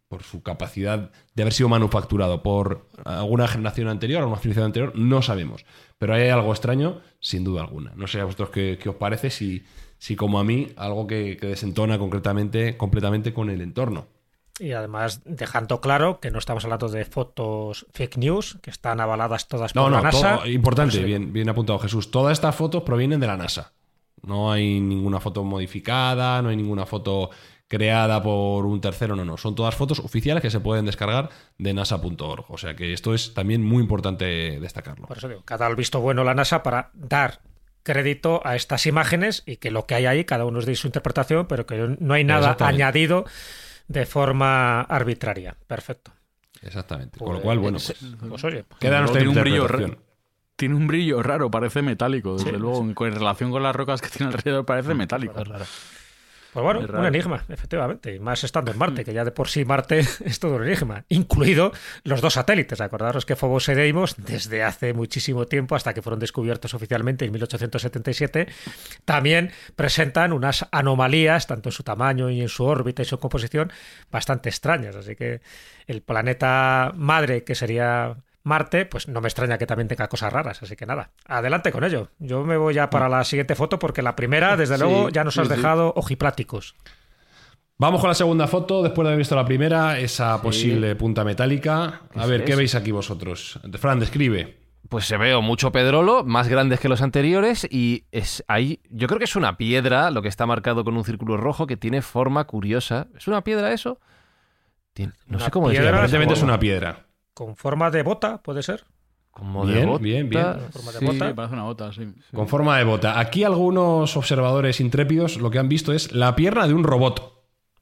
por 0.10 0.24
su 0.24 0.44
capacidad 0.44 1.10
de 1.38 1.44
haber 1.44 1.54
sido 1.54 1.70
manufacturado 1.70 2.42
por 2.42 2.88
alguna 3.06 3.48
generación 3.48 3.90
anterior, 3.90 4.22
alguna 4.22 4.40
civilización 4.40 4.66
anterior, 4.66 4.92
no 4.96 5.22
sabemos. 5.22 5.66
Pero 6.00 6.16
hay 6.16 6.30
algo 6.30 6.52
extraño, 6.52 7.00
sin 7.20 7.44
duda 7.44 7.62
alguna. 7.62 7.94
No 7.96 8.08
sé 8.08 8.20
a 8.20 8.24
vosotros 8.26 8.50
qué, 8.50 8.80
qué 8.82 8.90
os 8.90 8.96
parece, 8.96 9.30
si, 9.30 9.64
si 10.00 10.16
como 10.16 10.40
a 10.40 10.44
mí, 10.44 10.70
algo 10.78 11.06
que, 11.06 11.38
que 11.40 11.46
desentona 11.46 12.00
concretamente, 12.00 12.76
completamente 12.76 13.36
con 13.36 13.52
el 13.52 13.62
entorno. 13.62 14.08
Y 14.60 14.72
además 14.72 15.22
dejando 15.26 15.80
claro 15.80 16.20
que 16.20 16.32
no 16.32 16.40
estamos 16.40 16.64
hablando 16.64 16.88
de 16.90 17.06
fotos 17.06 17.86
fake 17.94 18.18
news, 18.18 18.58
que 18.64 18.72
están 18.72 19.00
avaladas 19.00 19.48
todas 19.48 19.76
No, 19.76 19.84
por 19.84 19.92
no, 19.92 19.98
la 19.98 20.04
NASA. 20.06 20.38
todo- 20.38 20.48
importante, 20.48 20.96
Pues, 20.98 21.06
bien, 21.06 21.32
bien 21.32 21.50
apuntado 21.50 21.78
Jesús. 21.78 22.10
Todas 22.10 22.34
estas 22.34 22.56
fotos 22.56 22.82
provienen 22.82 23.20
de 23.20 23.28
la 23.28 23.38
NASA. 23.38 23.74
No 24.24 24.52
hay 24.52 24.80
ninguna 24.82 25.20
foto 25.20 25.44
modificada, 25.44 26.42
no 26.42 26.50
hay 26.50 26.56
ninguna 26.58 26.88
foto 26.88 27.30
creada 27.68 28.22
por 28.24 28.66
un 28.66 28.80
tercero, 28.82 29.16
no, 29.16 29.26
no. 29.26 29.38
Son 29.38 29.56
todas 29.56 29.76
fotos 29.76 30.00
oficiales 30.00 30.42
que 30.42 30.50
se 30.50 30.60
pueden 30.60 30.86
descargar 30.86 31.30
de 31.58 31.74
nasa.org. 31.74 32.46
O 32.50 32.58
sea 32.58 32.76
que 32.76 32.94
esto 32.94 33.14
es 33.14 33.34
también 33.34 33.64
muy 33.64 33.82
importante 33.82 34.60
destacarlo. 34.60 35.08
Por 35.08 35.18
eso 35.18 35.28
digo, 35.28 35.42
cada 35.44 35.70
visto 35.76 36.00
bueno 36.00 36.24
la 36.24 36.34
NASA 36.34 36.64
para 36.64 36.92
dar 36.94 37.42
crédito 37.84 38.42
a 38.46 38.56
estas 38.56 38.86
imágenes 38.86 39.44
y 39.46 39.58
que 39.58 39.72
lo 39.72 39.86
que 39.86 39.96
hay 39.96 40.06
ahí, 40.06 40.26
cada 40.26 40.46
uno 40.46 40.60
es 40.60 40.66
de 40.66 40.76
su 40.76 40.88
interpretación, 40.88 41.48
pero 41.48 41.66
que 41.66 41.96
no 42.00 42.14
hay 42.14 42.24
nada 42.24 42.58
añadido 42.60 43.26
de 43.88 44.06
forma 44.06 44.82
arbitraria. 44.82 45.56
Perfecto. 45.68 46.12
Exactamente. 46.62 47.20
Con 47.20 47.36
lo 47.36 47.42
cual, 47.42 47.60
bueno, 47.60 47.78
pues, 47.78 47.98
Pues 48.28 48.44
oye, 48.44 48.66
queda 48.80 49.00
Luego 49.00 49.14
nuestra 49.14 49.20
tiene 49.20 49.30
un 49.30 49.42
brillo 49.42 49.62
interpretación. 49.62 50.08
Tiene 50.58 50.76
un 50.76 50.88
brillo 50.88 51.22
raro, 51.22 51.52
parece 51.52 51.84
metálico, 51.84 52.36
desde 52.36 52.58
luego. 52.58 52.82
En, 52.82 52.96
en 52.98 53.16
relación 53.16 53.52
con 53.52 53.62
las 53.62 53.76
rocas 53.76 54.02
que 54.02 54.10
tiene 54.10 54.34
alrededor, 54.34 54.66
parece 54.66 54.96
metálico. 54.96 55.36
Pues 56.64 56.76
bueno, 56.76 57.00
un 57.00 57.06
enigma, 57.06 57.44
efectivamente. 57.50 58.16
Y 58.16 58.20
más 58.20 58.44
estando 58.44 58.72
en 58.72 58.80
Marte, 58.80 59.06
que 59.06 59.14
ya 59.14 59.24
de 59.24 59.30
por 59.30 59.48
sí 59.48 59.64
Marte 59.64 60.00
es 60.26 60.40
todo 60.40 60.56
un 60.56 60.64
enigma. 60.64 61.04
Incluido 61.08 61.72
los 62.04 62.20
dos 62.20 62.34
satélites. 62.34 62.82
Acordaros 62.82 63.28
que 63.28 63.36
Phobos 63.36 63.70
y 63.70 63.76
Deimos, 63.76 64.16
desde 64.18 64.64
hace 64.64 64.94
muchísimo 64.94 65.46
tiempo, 65.46 65.76
hasta 65.76 65.94
que 65.94 66.02
fueron 66.02 66.20
descubiertos 66.20 66.74
oficialmente 66.74 67.26
en 67.26 67.32
1877, 67.34 68.48
también 69.06 69.52
presentan 69.76 70.34
unas 70.34 70.66
anomalías, 70.72 71.46
tanto 71.46 71.70
en 71.70 71.74
su 71.74 71.84
tamaño 71.84 72.32
y 72.32 72.42
en 72.42 72.50
su 72.50 72.64
órbita 72.64 73.04
y 73.04 73.06
su 73.06 73.20
composición, 73.20 73.72
bastante 74.12 74.50
extrañas. 74.50 74.96
Así 74.96 75.16
que 75.16 75.42
el 75.86 76.02
planeta 76.02 76.92
madre, 76.96 77.44
que 77.44 77.54
sería 77.54 78.18
Marte, 78.48 78.86
pues 78.86 79.08
no 79.08 79.22
me 79.22 79.28
extraña 79.28 79.58
que 79.58 79.68
también 79.68 79.88
tenga 79.88 80.08
cosas 80.08 80.32
raras, 80.34 80.64
así 80.64 80.76
que 80.76 80.86
nada, 80.86 81.12
adelante 81.28 81.72
con 81.72 81.84
ello. 81.84 82.10
Yo 82.18 82.44
me 82.44 82.58
voy 82.58 82.74
ya 82.74 82.90
para 82.90 83.10
la 83.10 83.24
siguiente 83.24 83.56
foto 83.56 83.78
porque 83.78 84.02
la 84.02 84.16
primera, 84.16 84.58
desde 84.58 84.78
Sí, 84.78 84.84
luego, 84.84 85.10
ya 85.10 85.24
nos 85.24 85.38
has 85.38 85.48
sí, 85.48 85.56
dejado 85.56 85.94
ojipláticos. 85.96 86.76
Vamos 87.78 88.02
con 88.02 88.08
la 88.10 88.16
segunda 88.16 88.48
foto, 88.48 88.82
después 88.82 89.04
de 89.06 89.10
haber 89.10 89.20
visto 89.20 89.36
la 89.36 89.46
primera, 89.46 90.00
esa 90.00 90.42
posible 90.42 90.96
punta 90.96 91.24
metálica. 91.24 92.02
A 92.16 92.24
¿Qué 92.24 92.28
ver, 92.28 92.40
es 92.42 92.46
¿qué 92.48 92.56
veis 92.56 92.74
aquí 92.74 92.92
vosotros? 92.92 93.60
Fran, 93.78 94.00
describe. 94.00 94.58
Pues 94.90 95.06
se 95.06 95.18
veo 95.18 95.42
mucho 95.42 95.72
pedrolo, 95.72 96.24
más 96.24 96.48
grandes 96.48 96.80
que 96.80 96.88
los 96.90 97.02
anteriores, 97.02 97.68
y 97.70 98.06
es 98.12 98.44
ahí. 98.48 98.80
Yo 98.90 99.08
creo 99.08 99.20
que 99.20 99.26
es 99.26 99.36
una 99.36 99.58
piedra, 99.58 100.10
lo 100.10 100.22
que 100.22 100.30
está 100.30 100.46
marcado 100.46 100.84
con 100.86 100.96
un 100.96 101.04
círculo 101.04 101.36
rojo, 101.38 101.68
que 101.68 101.76
tiene 101.78 102.02
forma 102.02 102.46
curiosa. 102.46 103.08
¿Es 103.18 103.28
una 103.28 103.44
piedra 103.44 103.74
eso? 103.74 104.00
No 105.28 105.38
Una 105.38 105.46
sé 105.46 105.52
cómo 105.52 105.70
decirlo. 105.70 105.90
Aparentemente 105.90 106.34
es 106.34 106.42
una 106.42 106.58
piedra. 106.58 107.07
Con 107.38 107.56
forma 107.56 107.92
de 107.92 108.02
bota, 108.02 108.42
¿puede 108.42 108.64
ser? 108.64 108.84
Como 109.30 109.64
de 109.68 109.74
Bien, 109.76 109.88
bota. 109.88 110.04
bien, 110.04 110.28
bien. 110.30 110.44
Con 110.44 110.72
forma 110.72 110.92
de 110.94 111.00
Sí. 111.00 111.06
bota. 111.06 111.28
Sí, 111.28 111.34
parece 111.36 111.54
una 111.54 111.64
bota, 111.66 111.94
sí. 111.94 112.08
Con 112.34 112.48
forma 112.48 112.78
de 112.80 112.84
bota. 112.84 113.20
Aquí 113.20 113.44
algunos 113.44 114.18
observadores 114.18 114.80
intrépidos 114.80 115.38
lo 115.38 115.52
que 115.52 115.60
han 115.60 115.70
visto 115.70 115.94
es 115.94 116.12
la 116.14 116.36
pierna 116.36 116.68
de 116.68 116.74
un 116.74 116.84
robot. 116.84 117.36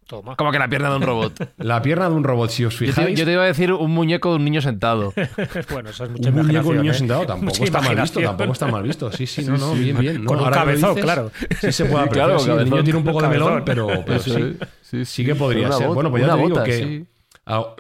Toma. 0.08 0.36
Como 0.36 0.52
que 0.52 0.60
la 0.60 0.68
pierna 0.68 0.90
de 0.90 0.98
un 0.98 1.02
robot. 1.02 1.54
La 1.58 1.82
pierna 1.82 2.10
de 2.10 2.16
un 2.16 2.24
robot, 2.26 2.50
si 2.52 2.64
os 2.66 2.74
Yo 2.74 2.80
te, 2.80 2.86
fijáis. 2.88 3.18
yo 3.18 3.26
te 3.26 3.32
iba 3.32 3.42
a 3.44 3.46
decir 3.48 3.72
un 3.74 3.90
muñeco 3.92 4.30
de 4.32 4.36
un 4.36 4.44
niño 4.46 4.62
sentado. 4.62 5.14
bueno, 5.72 5.90
eso 5.90 6.04
es 6.04 6.12
mucha 6.12 6.30
un 6.30 6.36
muñeco 6.36 6.52
imaginación. 6.52 6.68
un 6.68 6.78
niño 6.82 6.92
¿eh? 6.92 6.94
sentado 6.94 7.26
tampoco 7.26 7.64
está 7.64 7.82
mal 7.82 7.96
visto, 7.96 8.20
tampoco 8.22 8.52
está 8.52 8.68
mal 8.68 8.84
visto. 8.84 9.12
Sí, 9.14 9.26
sí, 9.26 9.44
no, 9.46 9.58
no, 9.58 9.74
bien, 9.74 9.98
bien. 9.98 10.24
No, 10.24 10.28
Con 10.28 10.42
un 10.44 10.50
cabezón, 10.52 10.90
dices, 10.96 11.04
claro. 11.06 11.32
Sí 11.60 11.72
se 11.72 11.86
puede 11.86 12.04
apreciar. 12.06 12.28
claro, 12.28 12.40
sí, 12.40 12.52
el 12.52 12.70
niño 12.70 12.84
tiene 12.84 13.00
un 13.00 13.06
poco 13.06 13.22
de 13.22 13.30
melón, 13.30 13.64
pero, 13.66 13.88
pero 14.06 14.20
sí. 14.20 14.58
sí, 14.84 15.06
Sí 15.06 15.26
que 15.26 15.34
podría 15.34 15.72
ser. 15.72 15.88
bota- 15.88 15.94
bueno, 15.96 16.12
pues 16.12 16.24
ya 16.28 16.36
te 16.36 16.42
digo 16.44 16.64
que 16.64 17.06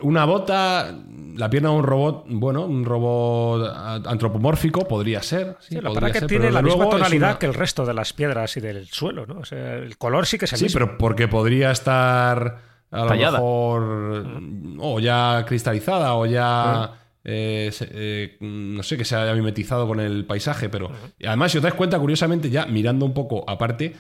una 0.03 0.25
bota, 0.25 0.95
la 1.35 1.49
pierna 1.49 1.69
de 1.69 1.75
un 1.75 1.83
robot, 1.83 2.25
bueno, 2.29 2.65
un 2.65 2.85
robot 2.85 4.05
antropomórfico 4.05 4.87
podría 4.87 5.23
ser. 5.23 5.57
Sí, 5.59 5.69
Sí, 5.69 5.75
la 5.75 5.89
podría 5.89 5.93
verdad 6.01 6.13
que 6.13 6.19
ser, 6.19 6.27
tiene 6.27 6.43
pero 6.45 6.53
la 6.53 6.61
misma 6.61 6.89
tonalidad 6.89 7.29
una- 7.31 7.39
que 7.39 7.45
el 7.47 7.53
resto 7.55 7.85
de 7.85 7.93
las 7.95 8.13
piedras 8.13 8.55
y 8.57 8.61
del 8.61 8.87
suelo, 8.87 9.25
¿no? 9.25 9.39
O 9.39 9.45
sea, 9.45 9.75
el 9.75 9.97
color 9.97 10.27
sí 10.27 10.37
que 10.37 10.45
es 10.45 10.53
el 10.53 10.59
Sí, 10.59 10.65
mismo. 10.65 10.79
pero 10.79 10.97
porque 10.99 11.27
podría 11.27 11.71
estar 11.71 12.59
a 12.91 12.99
lo 13.01 13.07
Tallada. 13.07 13.39
mejor 13.39 14.41
o 14.79 14.99
ya 14.99 15.43
cristalizada 15.47 16.13
o 16.13 16.25
ya 16.27 16.91
eh, 17.23 17.71
eh, 17.91 18.37
no 18.41 18.83
sé 18.83 18.97
que 18.97 19.03
se 19.03 19.15
haya 19.15 19.33
mimetizado 19.33 19.87
con 19.87 19.99
el 19.99 20.25
paisaje, 20.25 20.69
pero 20.69 20.91
y 21.17 21.25
además 21.25 21.51
si 21.51 21.57
os 21.57 21.63
dais 21.63 21.73
cuenta 21.73 21.97
curiosamente 21.97 22.51
ya 22.51 22.67
mirando 22.67 23.03
un 23.03 23.15
poco 23.15 23.43
aparte 23.49 23.95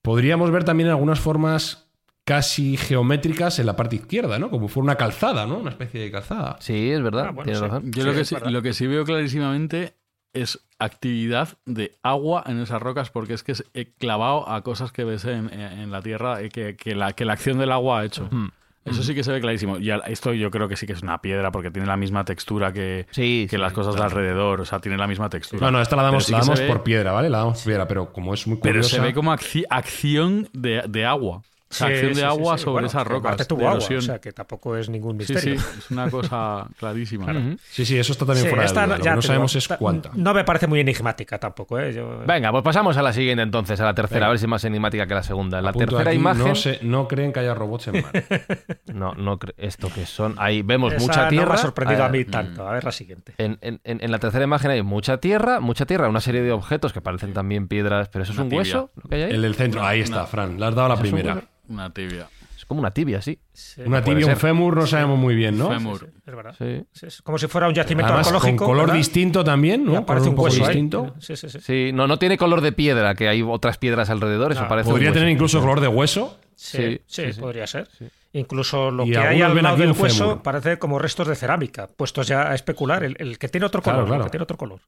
podríamos 0.00 0.50
ver 0.52 0.62
también 0.62 0.88
algunas 0.88 1.18
formas 1.18 1.88
casi 2.24 2.76
geométricas 2.76 3.58
en 3.58 3.66
la 3.66 3.76
parte 3.76 3.96
izquierda, 3.96 4.38
¿no? 4.38 4.50
Como 4.50 4.68
fuera 4.68 4.84
una 4.84 4.96
calzada, 4.96 5.46
¿no? 5.46 5.58
Una 5.58 5.70
especie 5.70 6.00
de 6.00 6.10
calzada. 6.10 6.56
Sí, 6.60 6.90
es 6.90 7.02
verdad. 7.02 7.26
Ah, 7.28 7.30
bueno, 7.30 7.42
tienes 7.44 7.58
sí. 7.60 7.64
razón. 7.66 7.92
Yo 7.92 8.02
Sí, 8.02 8.08
lo, 8.08 8.14
que 8.14 8.24
sí, 8.24 8.34
verdad. 8.36 8.50
lo 8.50 8.62
que 8.62 8.72
sí 8.72 8.86
veo 8.86 9.04
clarísimamente 9.04 9.94
es 10.32 10.60
actividad 10.78 11.48
de 11.66 11.92
agua 12.02 12.42
en 12.46 12.60
esas 12.60 12.80
rocas, 12.80 13.10
porque 13.10 13.34
es 13.34 13.42
que 13.42 13.52
es 13.52 13.64
eh, 13.74 13.92
clavado 13.98 14.48
a 14.48 14.62
cosas 14.62 14.92
que 14.92 15.04
ves 15.04 15.24
en, 15.24 15.52
en 15.52 15.90
la 15.90 16.00
tierra 16.00 16.40
eh, 16.40 16.48
que, 16.48 16.76
que 16.76 16.94
la, 16.94 17.12
que 17.12 17.24
la 17.24 17.34
acción 17.34 17.58
del 17.58 17.72
agua 17.72 18.00
ha 18.00 18.04
hecho. 18.04 18.28
Mm. 18.30 18.48
Eso 18.84 19.04
sí 19.04 19.14
que 19.14 19.22
se 19.22 19.30
ve 19.30 19.40
clarísimo. 19.40 19.78
Y 19.78 19.90
esto 20.08 20.32
yo 20.32 20.50
creo 20.50 20.66
que 20.68 20.76
sí 20.76 20.86
que 20.88 20.92
es 20.94 21.02
una 21.02 21.20
piedra, 21.22 21.52
porque 21.52 21.70
tiene 21.70 21.86
la 21.86 21.96
misma 21.96 22.24
textura 22.24 22.72
que, 22.72 23.06
Sí, 23.12 23.46
que 23.48 23.56
sí, 23.56 23.62
las 23.62 23.72
cosas 23.72 23.94
de 23.94 24.02
alrededor. 24.02 24.60
O 24.60 24.64
sea, 24.64 24.80
tiene 24.80 24.96
la 24.98 25.06
misma 25.06 25.28
textura. 25.28 25.64
No, 25.66 25.70
no, 25.70 25.80
esta 25.82 25.94
la 25.94 26.02
damos, 26.02 26.24
Pero 26.24 26.26
sí 26.26 26.32
la 26.32 26.38
damos 26.40 26.60
ve- 26.60 26.66
por 26.66 26.82
piedra, 26.82 27.12
¿vale? 27.12 27.30
La 27.30 27.38
damos 27.38 27.58
por 27.58 27.66
piedra, 27.66 27.86
pero 27.86 28.12
como 28.12 28.34
es 28.34 28.44
muy 28.48 28.56
Pero 28.56 28.72
curiosa... 28.80 28.96
se 28.96 29.00
ve 29.00 29.14
como 29.14 29.32
acci- 29.32 29.66
acción 29.70 30.48
de, 30.52 30.82
de 30.88 31.04
agua. 31.06 31.42
Sí, 31.72 31.84
acción 31.84 32.00
sí, 32.02 32.08
de 32.08 32.14
sí, 32.16 32.22
agua 32.22 32.58
sí. 32.58 32.64
sobre 32.64 32.72
Bueno, 32.74 32.88
esas 32.88 33.06
rocas. 33.06 33.30
Marte 33.30 33.44
tuvo 33.46 33.60
de 33.60 33.66
agua, 33.66 33.88
o 33.98 34.00
sea, 34.00 34.20
que 34.20 34.32
tampoco 34.32 34.76
es 34.76 34.88
ningún 34.88 35.12
Sí, 35.20 35.32
misterio. 35.32 35.58
sí, 35.60 35.66
es 35.78 35.90
una 35.90 36.10
cosa 36.10 36.66
clarísima. 36.78 37.32
Sí, 37.70 37.84
sí, 37.86 37.98
eso 37.98 38.12
está 38.12 38.26
también 38.26 38.44
Sí, 38.44 38.48
fuera 38.50 38.62
de 38.62 38.66
esta 38.66 38.84
duda. 38.86 38.98
no- 38.98 38.98
Lo 38.98 39.04
que 39.04 39.16
no 39.16 39.22
sabemos 39.22 39.52
digo, 39.52 39.58
es 39.58 39.68
ta- 39.68 39.76
cuánta. 39.78 40.10
No 40.14 40.34
me 40.34 40.44
parece 40.44 40.66
muy 40.66 40.80
enigmática 40.80 41.38
tampoco, 41.38 41.78
¿eh? 41.78 41.92
Yo- 41.92 42.20
Venga, 42.26 42.50
pues 42.52 42.62
pasamos 42.62 42.96
a 42.96 43.02
la 43.02 43.12
siguiente 43.12 43.42
entonces, 43.42 43.80
a 43.80 43.84
la 43.84 43.94
tercera, 43.94 44.18
Venga. 44.20 44.26
a 44.26 44.30
ver 44.30 44.38
si 44.38 44.44
es 44.44 44.48
más 44.48 44.64
enigmática 44.64 45.06
que 45.06 45.14
la 45.14 45.22
segunda. 45.22 45.58
En 45.58 45.64
la 45.64 45.70
Apunto 45.70 45.88
tercera 45.96 46.10
aquí, 46.10 46.18
imagen. 46.18 46.48
No, 46.48 46.54
se- 46.54 46.78
no 46.82 47.08
creen 47.08 47.32
que 47.32 47.40
haya 47.40 47.54
robots 47.54 47.88
en 47.88 48.02
Marte. 48.02 48.22
No, 48.92 49.14
no 49.14 49.38
esto 49.56 49.88
que 49.92 50.04
son. 50.06 50.34
Ahí 50.38 50.62
vemos 50.62 50.92
Esa 50.92 51.02
mucha 51.06 51.22
no 51.24 51.28
tierra. 51.28 51.48
me 51.48 51.54
ha 51.54 51.58
sorprendido 51.58 52.04
a 52.04 52.08
mí 52.10 52.24
tanto. 52.26 52.68
A 52.68 52.72
ver 52.74 52.84
la 52.84 52.92
siguiente. 52.92 53.32
En, 53.38 53.58
en- 53.62 53.80
en- 53.84 54.04
en 54.04 54.10
la 54.10 54.18
tercera 54.18 54.44
imagen 54.44 54.70
hay 54.70 54.82
mucha 54.82 55.16
tierra, 55.18 55.60
mucha 55.60 55.86
tierra, 55.86 56.08
una 56.08 56.20
serie 56.20 56.42
de 56.42 56.52
objetos 56.52 56.92
que 56.92 57.00
parecen 57.00 57.32
también 57.32 57.68
piedras, 57.68 58.08
pero 58.10 58.22
eso 58.24 58.32
es 58.32 58.38
Una 58.38 58.44
un 58.44 58.50
tibia. 58.50 58.60
hueso, 58.60 58.90
lo 59.02 59.08
que 59.08 59.14
hay 59.16 59.22
ahí. 59.22 59.30
El 59.32 59.42
del 59.42 59.54
centro, 59.54 59.82
ahí 59.82 60.00
está, 60.00 60.26
Fran. 60.26 60.58
Le 60.60 60.66
has 60.66 60.74
dado 60.74 60.88
la 60.88 60.96
primera. 60.96 61.42
Una 61.72 61.90
tibia. 61.92 62.28
Es 62.56 62.64
como 62.66 62.80
una 62.80 62.92
tibia, 62.92 63.20
sí. 63.20 63.38
Sí, 63.52 63.82
Una 63.84 64.04
tibia, 64.04 64.26
un 64.26 64.36
fémur, 64.36 64.76
no 64.76 64.86
sabemos 64.86 65.18
muy 65.18 65.34
bien, 65.34 65.58
¿no? 65.58 65.68
Fémur. 65.68 66.10
es 66.24 66.34
verdad. 66.36 66.54
Sí. 66.56 66.84
Sí, 66.92 67.06
Es 67.06 67.20
como 67.22 67.36
si 67.38 67.48
fuera 67.48 67.66
un 67.66 67.74
yacimiento 67.74 68.12
Además, 68.12 68.28
con 68.28 68.36
arqueológico. 68.36 68.64
color 68.66 68.82
¿verdad? 68.86 68.94
distinto 68.98 69.42
también, 69.42 69.84
¿no? 69.84 69.96
aparece 69.96 70.26
Color 70.26 70.38
un 70.38 70.44
hueso 70.44 70.62
ahí. 70.62 70.68
distinto. 70.68 71.14
Sí, 71.18 71.36
sí, 71.36 71.48
sí. 71.50 71.58
Sí, 71.60 71.90
no, 71.92 72.06
no 72.06 72.18
tiene 72.20 72.38
color 72.38 72.60
de 72.60 72.70
piedra, 72.72 73.14
que 73.16 73.28
hay 73.28 73.42
otras 73.42 73.78
piedras 73.78 74.10
alrededor, 74.10 74.52
eso 74.52 74.62
No, 74.62 74.68
parece 74.68 74.88
un 74.88 74.94
Podría 74.94 75.08
hueso. 75.10 75.18
tener 75.18 75.32
incluso 75.32 75.60
color 75.60 75.80
de 75.80 75.88
hueso. 75.88 76.38
Sí, 76.54 76.78
Sí, 76.78 77.00
sí, 77.06 77.22
sí, 77.26 77.32
sí. 77.32 77.40
podría 77.40 77.66
ser. 77.66 77.88
Incluso 78.32 78.90
lo 78.92 79.04
Y 79.06 79.10
que 79.10 79.18
hay 79.18 79.42
al 79.42 79.60
lado 79.60 79.76
del 79.76 79.92
hueso 79.92 80.24
fémur. 80.28 80.42
parece 80.42 80.78
como 80.78 80.98
restos 80.98 81.26
de 81.26 81.34
cerámica, 81.34 81.88
puestos 81.88 82.28
ya 82.28 82.50
a 82.50 82.54
especular. 82.54 83.02
El, 83.02 83.16
el 83.18 83.38
que 83.38 83.48
tiene 83.48 83.66
otro 83.66 83.82
Claro, 83.82 83.98
color, 83.98 84.06
el 84.08 84.10
claro. 84.12 84.24
que 84.24 84.30
tiene 84.30 84.42
otro 84.44 84.56
color. 84.56 84.80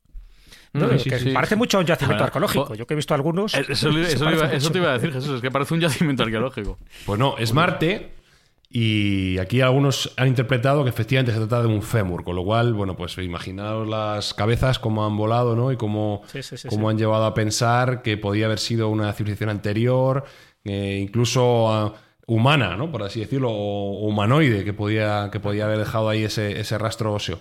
No, 0.74 0.98
sí, 0.98 1.08
que 1.08 1.18
sí. 1.18 1.30
parece 1.30 1.56
mucho 1.56 1.78
a 1.78 1.80
un 1.80 1.86
yacimiento 1.86 2.24
arqueológico. 2.24 2.66
jo- 2.66 2.74
Yo 2.74 2.86
que 2.86 2.94
he 2.94 2.96
visto 2.96 3.14
algunos. 3.14 3.54
Eh, 3.54 3.64
Eso, 3.68 3.92
se 3.92 4.02
eso 4.02 4.24
parece 4.24 4.42
iba, 4.44 4.46
eso 4.52 4.54
mucho. 4.56 4.70
te 4.72 4.78
iba 4.78 4.90
a 4.90 4.92
decir, 4.94 5.12
Jesús, 5.12 5.36
es 5.36 5.40
que 5.40 5.50
parece 5.50 5.74
un 5.74 5.80
yacimiento 5.80 6.22
arqueológico. 6.24 6.78
Pues 7.06 7.18
no, 7.18 7.36
es 7.38 7.52
Marte. 7.54 8.12
Y 8.76 9.38
aquí 9.38 9.60
algunos 9.60 10.12
han 10.16 10.26
interpretado 10.26 10.82
que 10.82 10.90
efectivamente 10.90 11.30
se 11.32 11.38
trata 11.38 11.60
de 11.62 11.68
un 11.68 11.80
fémur, 11.80 12.24
con 12.24 12.34
lo 12.34 12.42
cual, 12.44 12.74
bueno, 12.74 12.96
pues 12.96 13.16
imaginaos 13.18 13.86
las 13.86 14.34
cabezas 14.34 14.80
cómo 14.80 15.06
han 15.06 15.16
volado, 15.16 15.54
¿no? 15.54 15.70
Y 15.70 15.76
cómo, 15.76 16.22
Sí, 16.26 16.42
sí, 16.42 16.56
sí, 16.56 16.66
cómo 16.68 16.88
sí. 16.88 16.90
han 16.92 16.98
llevado 16.98 17.24
a 17.24 17.34
pensar 17.34 18.02
que 18.02 18.16
podía 18.16 18.46
haber 18.46 18.58
sido 18.58 18.88
una 18.88 19.12
civilización 19.12 19.50
anterior, 19.50 20.24
eh, 20.64 20.98
incluso 21.00 21.72
ah, 21.72 21.94
humana, 22.26 22.76
¿no? 22.76 22.90
Por 22.90 23.04
así 23.04 23.20
decirlo, 23.20 23.48
o, 23.52 24.00
o 24.00 24.08
humanoide, 24.08 24.64
que 24.64 24.72
podía, 24.72 25.28
que 25.30 25.38
podía 25.38 25.66
haber 25.66 25.78
dejado 25.78 26.08
ahí 26.08 26.24
ese, 26.24 26.58
ese 26.58 26.76
rastro 26.76 27.12
óseo. 27.14 27.38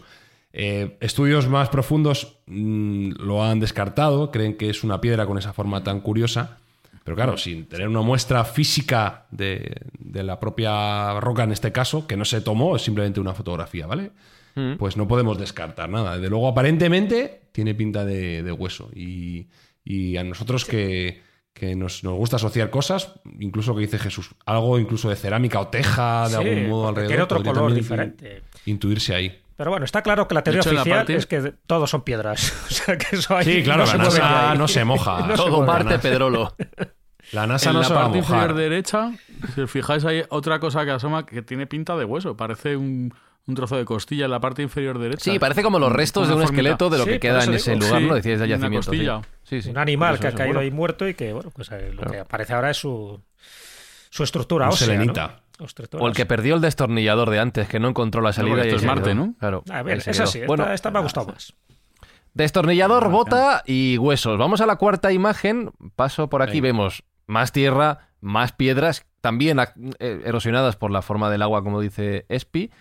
Eh, 0.55 0.98
estudios 1.01 1.48
más 1.50 1.69
profundos 1.69 2.38
mm, 2.45 3.13
lo 3.17 3.43
han 3.43 3.60
descartado, 3.60 4.29
creen 4.31 4.55
que 4.55 4.69
es 4.69 4.83
una 4.83 5.01
piedra 5.01 5.25
con 5.25 5.38
esa 5.38 5.51
forma 5.53 5.83
tan 5.83 6.00
curiosa. 6.00 6.60
Pero 7.03 7.15
claro, 7.17 7.38
sin 7.38 7.65
tener 7.65 7.89
una 7.89 8.01
muestra 8.01 8.45
física 8.45 9.25
de, 9.31 9.75
de 10.00 10.24
la 10.24 10.39
propia 10.39 11.19
roca 11.19 11.43
en 11.43 11.51
este 11.51 11.72
caso, 11.74 12.07
que 12.07 12.15
no 12.15 12.24
se 12.24 12.39
tomó, 12.39 12.75
es 12.77 12.83
simplemente 12.83 13.19
una 13.19 13.33
fotografía, 13.33 13.88
¿vale? 13.88 14.12
Pues 14.77 14.95
no 14.98 15.07
podemos 15.07 15.39
descartar 15.39 15.89
nada. 15.89 16.15
Desde 16.15 16.29
luego, 16.29 16.48
aparentemente, 16.48 17.41
tiene 17.51 17.74
pinta 17.74 18.05
de, 18.05 18.43
de 18.43 18.51
hueso. 18.51 18.91
Y, 18.95 19.48
y 19.83 20.15
a 20.15 20.24
nosotros 20.24 20.63
que, 20.63 21.22
que 21.53 21.75
nos, 21.75 22.03
nos 22.03 22.13
gusta 22.13 22.36
asociar 22.36 22.69
cosas, 22.69 23.13
incluso 23.39 23.74
que 23.74 23.81
dice 23.81 23.98
Jesús, 23.98 24.29
algo 24.45 24.77
incluso 24.77 25.10
de 25.10 25.15
cerámica 25.15 25.60
o 25.60 25.69
teja, 25.69 26.29
de 26.29 26.29
Sí, 26.29 26.36
algún 26.36 26.69
modo 26.69 26.88
alrededor. 26.89 27.07
tiene 27.10 27.24
otro 27.24 27.43
color 27.43 27.74
diferente. 27.74 28.43
Intuirse 28.67 29.15
ahí. 29.15 29.39
Pero 29.55 29.69
bueno, 29.69 29.86
está 29.86 30.01
claro 30.01 30.27
que 30.27 30.36
la 30.36 30.43
teoría 30.43 30.62
hecho, 30.62 30.69
en 30.69 30.75
la 30.75 30.81
oficial 30.81 31.00
parte- 31.00 31.15
es 31.15 31.25
que 31.27 31.53
todos 31.67 31.89
son 31.89 32.01
piedras. 32.01 32.53
O 32.69 32.74
sea, 32.74 32.98
que 32.98 33.15
eso 33.15 33.38
ahí 33.38 33.45
Sí, 33.45 33.63
claro, 33.63 33.79
no 33.81 33.86
la 33.86 33.91
se 33.91 33.98
NASA 33.98 34.51
ahí. 34.51 34.57
no 34.57 34.67
se 34.67 34.83
moja. 34.86 35.19
No 35.27 35.29
se 35.29 35.36
Todo 35.43 35.62
mueve. 35.63 35.65
Marte 35.83 36.00
Pedrolo. 36.00 36.55
La 37.31 37.48
NASA 37.48 37.69
en 37.69 37.75
no 37.75 37.81
la 37.81 37.88
se 37.88 37.93
va 37.93 38.00
a 38.01 38.03
parte 38.03 38.17
inferior 38.19 38.41
mojar. 38.50 38.55
derecha, 38.55 39.12
si 39.55 39.62
os 39.62 39.72
fijáis, 39.72 40.05
hay 40.05 40.24
otra 40.29 40.60
cosa 40.60 40.83
que 40.86 40.91
asoma 40.91 41.25
que 41.25 41.41
tiene 41.41 41.67
pinta 41.67 41.95
de 41.95 42.05
hueso. 42.05 42.36
Parece 42.36 42.75
un, 42.75 43.13
un 43.48 43.55
trozo 43.55 43.77
de 43.77 43.86
costilla 43.86 44.25
en 44.25 44.31
la 44.31 44.39
parte 44.39 44.62
inferior 44.62 45.00
derecha. 45.00 45.24
Sí, 45.31 45.39
parece 45.39 45.63
como 45.63 45.79
los 45.79 45.91
restos 45.91 46.27
de 46.27 46.33
un 46.36 46.41
formita. 46.41 46.62
esqueleto 46.62 46.89
de 46.89 46.98
lo 46.98 47.03
Sí, 47.05 47.10
que 47.12 47.19
queda 47.19 47.43
en 47.43 47.53
ese 47.53 47.72
digo. 47.74 47.86
lugar, 47.86 48.01
Sí, 48.01 48.07
¿no? 48.07 48.15
Decíais 48.15 48.39
de 48.39 48.48
yacimiento. 48.48 48.81
sí. 48.91 48.98
costilla. 48.98 49.22
Sí, 49.43 49.62
sí. 49.62 49.69
Un 49.69 49.77
animal 49.77 50.19
que 50.19 50.27
ha 50.27 50.31
caído 50.31 50.43
seguro. 50.45 50.60
ahí 50.62 50.72
muerto 50.72 51.07
y 51.07 51.13
que, 51.13 51.31
bueno, 51.33 51.50
pues 51.55 51.72
eh, 51.72 51.89
lo 51.91 51.98
Claro. 51.98 52.12
que 52.12 52.19
aparece 52.19 52.53
ahora 52.53 52.72
es 52.72 52.77
su, 52.77 53.22
su 54.10 54.24
estructura 54.24 54.65
Un 54.67 54.74
ósea. 54.74 54.88
selenita. 54.88 55.27
¿no? 55.27 55.42
O 56.00 56.07
el 56.07 56.13
que 56.13 56.25
perdió 56.25 56.55
el 56.55 56.62
destornillador 56.62 57.29
de 57.29 57.39
antes, 57.39 57.67
que 57.67 57.79
no 57.79 57.88
encontró 57.89 58.22
la 58.22 58.33
salida. 58.33 58.57
y 58.57 58.60
esto 58.62 58.69
ahí 58.72 58.75
es 58.75 58.83
Marte, 58.86 59.03
quedó. 59.12 59.15
¿no? 59.15 59.36
Claro. 59.39 59.63
A 59.72 59.81
ver, 59.83 59.95
ahí 59.95 60.01
se 60.01 60.12
es 60.12 60.17
quedó. 60.17 60.24
así. 60.25 60.38
Esta, 60.39 60.48
Bueno, 60.48 60.72
esta 60.74 60.91
me 60.91 61.00
ha 61.00 61.01
gustado 61.01 61.27
más. 61.27 61.53
Destornillador, 62.33 63.10
bota 63.10 63.62
y 63.65 63.98
huesos. 63.98 64.38
Vamos 64.39 64.62
a 64.62 64.65
la 64.65 64.77
cuarta 64.77 65.12
imagen. 65.12 65.72
Paso 65.95 66.29
por 66.29 66.41
aquí, 66.41 66.62
vemos 66.62 67.03
más 67.27 67.51
tierra, 67.51 68.10
más 68.22 68.51
piedras, 68.53 69.05
también 69.22 69.60
eh, 69.60 70.22
erosionadas 70.25 70.75
por 70.75 70.89
la 70.91 71.01
forma 71.01 71.29
del 71.29 71.43
agua, 71.43 71.63
como 71.63 71.79
dice 71.79 72.25
Espi. 72.29 72.72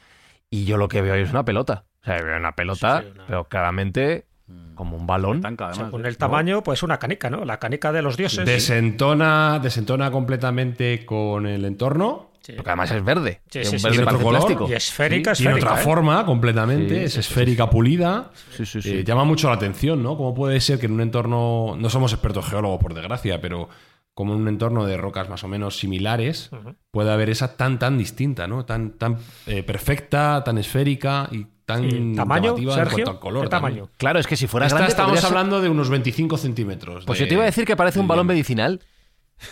Y 0.48 0.64
yo 0.64 0.76
lo 0.78 0.88
que 0.88 1.02
veo 1.02 1.14
ahí 1.14 1.22
es 1.22 1.30
una 1.30 1.44
pelota. 1.44 1.84
O 2.02 2.04
sea, 2.06 2.16
veo 2.22 2.36
una 2.38 2.52
pelota, 2.54 3.00
Sí, 3.00 3.04
sí, 3.06 3.12
una- 3.14 3.26
pero 3.26 3.44
claramente 3.44 4.26
como 4.74 4.96
un 4.96 5.06
balón. 5.06 5.40
Tanca, 5.40 5.66
además. 5.68 5.86
Según 5.86 6.04
¿eh? 6.04 6.08
el 6.08 6.18
tamaño, 6.18 6.62
pues 6.62 6.82
una 6.82 6.98
canica, 6.98 7.30
¿no? 7.30 7.44
La 7.44 7.58
canica 7.58 7.92
de 7.92 8.02
los 8.02 8.16
dioses. 8.16 8.44
Desentona, 8.46 9.58
desentona 9.62 10.10
completamente 10.10 11.04
con 11.06 11.46
el 11.46 11.64
entorno. 11.64 12.31
Sí. 12.42 12.52
Porque 12.54 12.70
además 12.70 12.90
es 12.90 13.04
verde. 13.04 13.40
Sí, 13.50 13.58
es 13.60 13.68
sí, 13.68 13.74
un 13.76 13.78
sí. 13.80 13.84
verde 13.84 13.96
Tiene 13.98 14.10
otro 14.12 14.18
color 14.24 14.40
plástico. 14.40 14.68
Y 14.68 14.72
esférica, 14.74 15.32
Tiene 15.34 15.50
esférica. 15.52 15.70
otra 15.72 15.80
¿eh? 15.82 15.84
forma 15.84 16.26
completamente, 16.26 16.98
Sí, 16.98 17.04
es 17.04 17.12
sí, 17.14 17.20
esférica 17.20 17.70
pulida. 17.70 18.30
Sí, 18.56 18.66
sí, 18.66 18.82
sí. 18.82 18.90
Eh, 18.90 19.04
llama 19.04 19.24
mucho 19.24 19.48
la 19.48 19.54
atención, 19.54 20.02
¿no? 20.02 20.16
¿Cómo 20.16 20.34
puede 20.34 20.60
ser 20.60 20.78
que 20.78 20.86
en 20.86 20.92
un 20.92 21.00
entorno, 21.02 21.76
no 21.78 21.90
somos 21.90 22.12
expertos 22.12 22.44
geólogos 22.46 22.80
por 22.80 22.94
desgracia, 22.94 23.40
pero 23.40 23.68
como 24.14 24.34
en 24.34 24.40
un 24.42 24.48
entorno 24.48 24.84
de 24.84 24.96
rocas 24.98 25.28
más 25.30 25.42
o 25.44 25.48
menos 25.48 25.78
similares, 25.78 26.50
puede 26.90 27.10
haber 27.12 27.30
esa 27.30 27.56
tan, 27.56 27.78
tan 27.78 27.96
distinta, 27.96 28.46
¿no? 28.46 28.64
Tan, 28.66 28.98
tan 28.98 29.16
eh, 29.46 29.62
perfecta, 29.62 30.42
tan 30.44 30.58
esférica 30.58 31.28
y 31.32 31.46
tan 31.64 31.84
¿Y 32.12 32.14
tamaño, 32.16 32.56
en 32.58 32.70
Sergio? 32.72 32.90
cuanto 33.04 33.10
al 33.12 33.20
color. 33.20 33.42
¿Qué 33.44 33.48
también. 33.48 33.74
tamaño? 33.76 33.90
Claro, 33.96 34.18
es 34.18 34.26
que 34.26 34.36
si 34.36 34.46
fuera 34.48 34.66
Esta 34.66 34.76
grande. 34.78 34.90
estamos 34.90 35.18
ser- 35.20 35.28
hablando 35.28 35.60
de 35.62 35.68
unos 35.70 35.88
25 35.88 36.36
centímetros. 36.36 37.04
Pues 37.06 37.18
de- 37.20 37.24
yo 37.24 37.28
te 37.28 37.34
iba 37.34 37.44
a 37.44 37.46
decir 37.46 37.64
que 37.64 37.76
parece 37.76 38.00
un 38.00 38.08
balón 38.08 38.26
medicinal. 38.26 38.80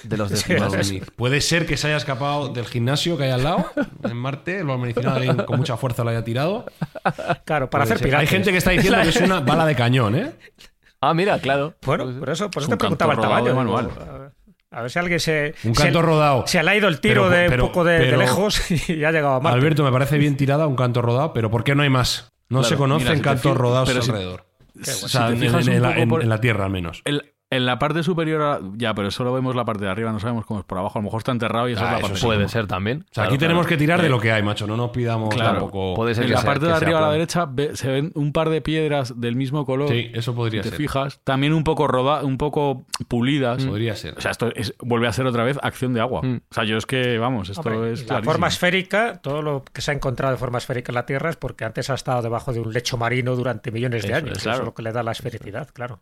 De 0.05 0.17
los 0.17 0.31
de 0.31 0.37
Sí, 0.37 0.45
gimnasio. 0.45 1.03
es- 1.03 1.11
Puede 1.11 1.41
ser 1.41 1.67
que 1.67 1.77
se 1.77 1.89
haya 1.89 1.97
escapado 1.97 2.49
del 2.49 2.67
gimnasio 2.67 3.17
que 3.19 3.25
hay 3.25 3.31
al 3.31 3.43
lado, 3.45 3.67
en 4.05 4.17
Marte, 4.17 4.59
el 4.61 4.67
balón 4.67 4.83
medicinal 4.83 5.17
alguien 5.17 5.37
con 5.39 5.57
mucha 5.59 5.77
fuerza 5.77 6.05
lo 6.05 6.11
haya 6.11 6.23
tirado. 6.25 6.67
Claro, 7.45 7.69
para 7.71 7.83
Puede 7.83 7.83
hacer 7.85 7.99
ser. 7.99 8.05
piratas. 8.07 8.21
Hay 8.21 8.27
gente 8.29 8.53
que 8.53 8.59
está 8.59 8.71
diciendo 8.71 9.01
que 9.03 9.09
es 9.09 9.17
una 9.21 9.41
bala 9.41 9.67
de 9.67 9.75
cañón, 9.75 10.15
¿eh? 10.15 10.33
Ah, 11.01 11.15
mira, 11.15 11.39
claro. 11.41 11.75
Bueno, 11.85 12.05
por 12.19 12.31
eso, 12.31 12.51
por 12.51 12.63
Es 12.63 12.69
eso 12.69 12.69
te 12.69 12.75
un 12.75 12.79
preguntaba 12.79 13.15
el 13.15 13.21
tamaño. 13.21 13.55
manual. 13.55 13.89
a, 14.71 14.83
ver 14.83 14.91
si 14.91 14.99
alguien 14.99 15.19
se. 15.19 15.55
Un 15.65 15.75
se- 15.75 15.83
canto 15.83 16.03
rodado. 16.03 16.47
Se 16.47 16.63
le 16.63 16.71
ha 16.71 16.77
ido 16.77 16.87
el 16.89 17.01
tiro 17.01 17.29
Pero- 17.29 17.43
de 17.43 17.49
pero- 17.49 17.65
un 17.65 17.69
poco 17.71 17.85
de, 17.85 18.17
lejos 18.17 18.71
y 18.89 19.03
ha 19.05 19.11
llegado 19.11 19.35
a 19.35 19.41
Marte. 19.41 19.59
Alberto, 19.59 19.83
me 19.83 19.91
parece 19.91 20.19
bien 20.19 20.37
tirada, 20.37 20.67
un 20.67 20.77
canto 20.77 21.03
rodado, 21.03 21.33
pero 21.33 21.51
¿por 21.51 21.65
qué 21.65 21.75
no 21.75 21.83
hay 21.83 21.89
más? 21.91 22.31
No 22.49 22.59
Claro, 22.61 22.69
se 22.69 22.77
conocen 22.77 23.05
mira, 23.09 23.17
si 23.17 23.23
cantos 23.23 23.57
rodados 23.57 23.89
si- 23.89 23.97
alrededor. 24.11 24.45
Qué 24.85 24.91
O 24.91 25.09
sea, 25.09 25.29
en, 25.31 25.39
fijas 25.39 25.67
en 25.67 25.75
un 25.77 25.83
la, 25.83 25.89
poco 25.89 26.01
en- 26.01 26.09
por- 26.09 26.23
en 26.23 26.29
la 26.29 26.41
Tierra 26.41 26.65
al 26.67 26.71
menos. 26.71 27.03
El- 27.05 27.33
en 27.53 27.67
la 27.67 27.81
parte 27.81 28.05
superior, 28.05 28.63
ya, 28.77 28.95
pero 28.95 29.11
solo 29.11 29.33
vemos 29.33 29.57
la 29.57 29.65
parte 29.65 29.85
de 29.85 29.91
arriba, 29.91 30.13
no 30.13 30.21
sabemos 30.21 30.47
cómo 30.47 30.61
es 30.61 30.67
por 30.67 30.79
abajo. 30.79 30.99
A 30.99 31.03
lo 31.03 31.05
mejor 31.07 31.19
está 31.19 31.33
enterrado 31.33 31.69
y 31.69 31.73
esa 31.73 31.83
Ah, 31.83 31.85
es 31.87 31.91
la 31.91 31.99
eso 31.99 32.07
parte. 32.09 32.21
Puede 32.27 32.39
de 32.39 32.49
ser 32.49 32.67
también. 32.69 32.99
O 32.99 33.03
sea, 33.03 33.11
Claro, 33.15 33.29
aquí 33.31 33.39
tenemos 33.39 33.67
que 33.67 33.77
tirar 33.77 34.01
de 34.01 34.09
lo 34.09 34.21
que 34.21 34.31
hay, 34.31 34.43
macho. 34.43 34.69
No 34.69 34.77
nos 34.77 34.91
pidamos 34.91 35.35
Claro, 35.35 35.51
tampoco. 35.59 35.95
puede 35.95 36.15
ser 36.15 36.25
En 36.25 36.29
que 36.29 36.35
la 36.35 36.41
sea- 36.43 36.47
parte 36.47 36.61
que 36.61 36.67
de 36.69 36.73
arriba 36.75 36.99
a 36.99 37.03
la 37.03 37.11
derecha 37.13 37.47
ve- 37.51 37.75
se 37.77 37.89
ven 37.89 38.13
un 38.15 38.33
par 38.33 38.51
de 38.51 38.61
piedras 38.61 39.21
del 39.21 39.35
mismo 39.35 39.67
color. 39.67 39.89
Sí, 39.89 40.11
eso 40.15 40.33
podría 40.35 40.63
te 40.63 40.69
ser. 40.69 40.79
fijas, 40.79 41.21
también 41.25 41.53
un 41.53 41.65
poco 41.65 41.89
roda, 41.89 42.23
un 42.23 42.39
poco 42.39 42.85
pulidas. 43.09 43.65
Podría 43.65 43.97
ser. 43.97 44.15
O 44.17 44.21
sea, 44.21 44.31
esto 44.31 44.53
es- 44.55 44.75
vuelve 44.79 45.09
a 45.09 45.13
ser 45.13 45.27
otra 45.27 45.43
vez 45.43 45.59
acción 45.61 45.93
de 45.93 46.01
agua. 46.01 46.21
Mm. 46.23 46.37
O 46.51 46.55
sea, 46.55 46.63
yo 46.65 46.77
es 46.77 46.87
que, 46.87 47.19
vamos, 47.19 47.49
esto 47.49 47.69
Hombre, 47.69 47.93
es 47.95 48.03
la 48.03 48.07
clarísimo. 48.07 48.33
forma 48.33 48.47
esférica, 48.47 49.19
todo 49.21 49.43
lo 49.43 49.65
que 49.65 49.81
se 49.81 49.91
ha 49.91 49.95
encontrado 49.95 50.33
de 50.33 50.39
forma 50.39 50.59
esférica 50.59 50.93
en 50.93 50.95
la 50.95 51.05
Tierra 51.07 51.31
es 51.31 51.37
porque 51.37 51.65
antes 51.65 51.91
ha 51.91 51.95
estado 51.95 52.23
debajo 52.23 52.53
de 52.53 52.61
un 52.61 52.73
lecho 52.73 52.97
marino 52.97 53.35
durante 53.35 53.73
millones 53.73 54.03
de 54.05 54.09
Eso 54.11 54.17
años. 54.19 54.39
es, 54.39 54.47
Eso 54.47 54.53
es 54.53 54.61
lo 54.61 54.73
que 54.73 54.83
le 54.83 54.93
da 54.93 55.03
la 55.03 55.11
esfericidad, 55.13 55.69
claro. 55.73 56.01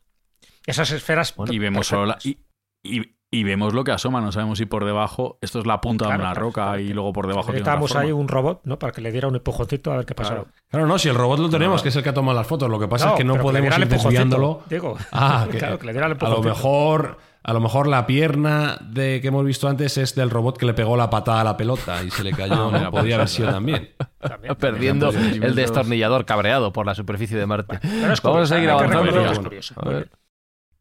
Esas 0.66 0.90
esferas. 0.92 1.34
y 1.50 1.58
vemos 1.58 1.86
solo 1.86 2.06
la- 2.06 2.18
y, 2.24 2.38
y- 2.82 3.14
y 3.30 3.44
vemos 3.44 3.74
lo 3.74 3.84
que 3.84 3.92
asoma, 3.92 4.22
no 4.22 4.32
sabemos 4.32 4.56
si 4.56 4.64
por 4.64 4.86
debajo 4.86 5.38
esto 5.42 5.58
es 5.58 5.66
la 5.66 5.82
punta 5.82 6.06
Claro, 6.06 6.18
de 6.18 6.24
una 6.24 6.32
claro, 6.32 6.46
roca 6.46 6.62
claro. 6.64 6.80
y 6.80 6.88
luego 6.94 7.12
por 7.12 7.26
debajo 7.26 7.48
Necesitábamos 7.48 7.94
ahí 7.94 8.10
un 8.10 8.26
robot, 8.26 8.62
¿no? 8.64 8.78
Para 8.78 8.90
que 8.92 9.02
le 9.02 9.12
diera 9.12 9.28
un 9.28 9.34
empujoncito 9.36 9.92
a 9.92 9.96
ver 9.98 10.06
qué 10.06 10.14
pasaba. 10.14 10.44
Claro. 10.44 10.52
Claro, 10.70 10.86
no, 10.86 10.98
si 10.98 11.10
el 11.10 11.14
robot 11.14 11.38
lo 11.38 11.50
tenemos, 11.50 11.82
que 11.82 11.90
es 11.90 11.96
el 11.96 12.02
que 12.02 12.08
ha 12.08 12.14
tomado 12.14 12.38
las 12.38 12.46
fotos. 12.46 12.70
Lo 12.70 12.78
que 12.80 12.88
pasa 12.88 13.04
No, 13.06 13.12
es 13.12 13.18
que 13.18 13.24
no 13.24 13.34
que 13.34 13.40
podemos 13.40 13.76
el 13.76 13.82
ir 13.82 13.88
desviándolo. 13.88 14.62
digo. 14.70 14.96
Ah, 15.12 15.46
que, 15.52 15.58
Claro, 15.58 15.78
que 15.78 15.84
le 15.86 15.92
diera 15.92 16.06
el 16.06 16.16
a 16.18 16.28
lo 16.30 16.42
mejor, 16.42 17.18
a 17.42 17.52
lo 17.52 17.60
mejor 17.60 17.86
la 17.86 18.06
pierna 18.06 18.78
de 18.80 19.20
que 19.20 19.28
hemos 19.28 19.44
visto 19.44 19.68
antes 19.68 19.98
es 19.98 20.14
del 20.14 20.30
robot 20.30 20.56
que 20.56 20.64
le 20.64 20.72
pegó 20.72 20.96
la 20.96 21.10
patada 21.10 21.42
a 21.42 21.44
la 21.44 21.54
pelota 21.58 22.02
y 22.02 22.10
se 22.10 22.24
le 22.24 22.32
cayó. 22.32 22.70
Ah, 22.74 22.78
¿no? 22.84 22.90
Podría 22.90 22.90
pues, 22.92 23.14
haber 23.16 23.28
sido 23.28 23.50
también. 23.50 23.90
También. 24.18 24.54
Perdiendo 24.58 25.10
el 25.10 25.54
destornillador 25.54 26.24
cabreado 26.24 26.72
por 26.72 26.86
la 26.86 26.94
superficie 26.94 27.36
de 27.36 27.44
Marte. 27.44 27.78
Pero 27.82 28.10
es 28.14 28.22
Vamos 28.22 28.50
a 28.50 28.54
seguir 28.54 28.70
que 28.70 28.72
avanzando. 28.72 29.50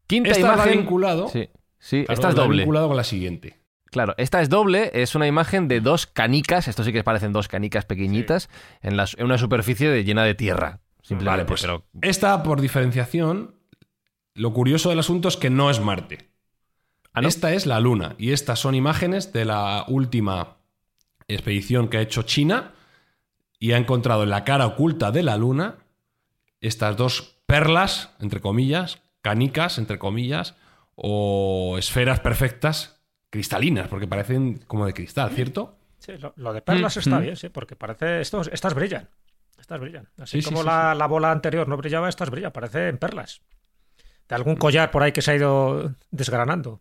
Quinta 0.08 0.30
Esta 0.30 0.48
va 0.48 0.54
imagen. 0.54 0.78
vinculado. 0.80 1.28
Sí, 1.28 1.48
sí 1.78 2.04
Claro, 2.04 2.12
esta 2.14 2.28
es 2.30 2.34
va 2.36 2.42
doble. 2.42 2.56
vinculado 2.62 2.88
con 2.88 2.96
la 2.96 3.04
siguiente. 3.04 3.58
Claro, 3.90 4.14
esta 4.18 4.42
es 4.42 4.48
doble, 4.48 4.90
es 4.94 5.14
una 5.14 5.26
imagen 5.28 5.68
de 5.68 5.80
dos 5.80 6.06
canicas, 6.06 6.66
esto 6.68 6.82
sí 6.84 6.92
que 6.92 7.04
parecen 7.04 7.32
dos 7.32 7.46
canicas 7.48 7.84
pequeñitas, 7.86 8.50
en, 8.82 8.98
una 9.24 9.38
superficie 9.38 9.88
de- 9.88 10.02
llena 10.04 10.24
de 10.24 10.34
tierra. 10.34 10.80
Simplemente, 11.00 11.30
Vale, 11.30 11.44
pues 11.46 11.62
pero 11.62 11.86
esta, 12.02 12.42
por 12.42 12.60
diferenciación, 12.60 13.54
lo 14.34 14.52
curioso 14.52 14.90
del 14.90 14.98
asunto 14.98 15.28
es 15.28 15.36
que 15.38 15.48
no 15.48 15.70
es 15.70 15.80
Marte. 15.80 16.28
Ah, 17.14 17.22
¿no? 17.22 17.28
Esta 17.28 17.54
es 17.54 17.64
la 17.64 17.80
Luna 17.80 18.14
y 18.18 18.32
estas 18.32 18.58
son 18.58 18.74
imágenes 18.74 19.32
de 19.32 19.44
la 19.46 19.84
última 19.88 20.58
expedición 21.28 21.88
que 21.88 21.96
ha 21.96 22.02
hecho 22.02 22.22
China 22.22 22.72
y 23.58 23.72
ha 23.72 23.78
encontrado 23.78 24.22
en 24.22 24.30
la 24.30 24.44
cara 24.44 24.66
oculta 24.66 25.10
de 25.12 25.22
la 25.22 25.36
Luna 25.38 25.76
estas 26.60 26.96
dos 26.96 27.38
perlas, 27.46 28.10
entre 28.20 28.40
comillas, 28.40 29.00
canicas, 29.22 29.78
entre 29.78 29.98
comillas, 29.98 30.54
o 30.94 31.76
esferas 31.78 32.20
perfectas 32.20 33.02
cristalinas, 33.30 33.88
porque 33.88 34.06
parecen 34.08 34.58
como 34.66 34.86
de 34.86 34.94
cristal, 34.94 35.30
¿cierto? 35.30 35.76
Sí, 35.98 36.16
lo, 36.18 36.32
lo 36.36 36.52
de 36.52 36.62
perlas 36.62 36.96
Mm, 36.96 37.00
está 37.00 37.18
mm. 37.18 37.22
bien, 37.22 37.36
sí, 37.36 37.48
porque 37.48 37.76
parece. 37.76 38.20
Estos, 38.20 38.48
estas 38.52 38.74
brillan. 38.74 39.08
Estas 39.58 39.80
brillan. 39.80 40.08
Así 40.18 40.38
Sí, 40.38 40.42
sí, 40.42 40.44
como 40.44 40.62
sí, 40.62 40.66
la, 40.66 40.94
la 40.94 41.06
bola 41.06 41.32
anterior 41.32 41.68
no 41.68 41.76
brillaba, 41.76 42.08
estas 42.08 42.30
brillan. 42.30 42.52
Parecen 42.52 42.98
perlas. 42.98 43.42
De 44.28 44.34
algún 44.34 44.56
collar 44.56 44.90
por 44.90 45.02
ahí 45.02 45.12
que 45.12 45.22
se 45.22 45.32
ha 45.32 45.36
ido 45.36 45.94
desgranando. 46.10 46.80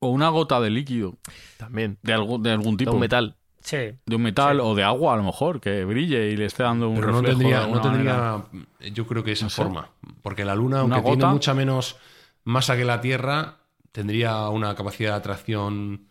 O 0.00 0.08
una 0.10 0.28
gota 0.28 0.60
de 0.60 0.70
líquido 0.70 1.18
también. 1.56 1.98
de 2.02 2.12
algún, 2.12 2.42
de 2.42 2.50
algún 2.50 2.76
De 2.84 2.84
tipo. 2.84 2.92
un 2.92 3.00
metal. 3.00 3.36
Sí. 3.64 3.76
De 4.04 4.14
un 4.16 4.22
metal 4.22 4.58
Sí. 4.58 4.62
o 4.62 4.74
de 4.74 4.82
agua, 4.84 5.14
a 5.14 5.16
lo 5.16 5.22
mejor, 5.24 5.60
que 5.60 5.84
brille 5.84 6.28
y 6.30 6.36
le 6.36 6.44
esté 6.44 6.62
dando 6.62 6.88
un 6.90 6.96
Pero 6.96 7.08
no 7.12 7.22
reflejo 7.22 7.38
tendría, 7.40 7.66
no 7.66 7.80
tendría, 7.80 8.14
manera. 8.14 8.92
yo 8.92 9.06
creo 9.06 9.24
que 9.24 9.32
esa 9.32 9.46
No 9.46 9.50
sé. 9.50 9.56
forma. 9.56 9.90
Porque 10.22 10.44
la 10.44 10.54
Luna, 10.54 10.84
Una 10.84 10.96
aunque 10.96 11.10
tiene 11.16 11.26
mucha 11.32 11.54
menos 11.54 11.96
masa 12.44 12.76
que 12.76 12.84
la 12.84 13.00
Tierra, 13.00 13.56
tendría 13.90 14.48
una 14.50 14.74
capacidad 14.74 15.10
de 15.12 15.16
atracción 15.16 16.08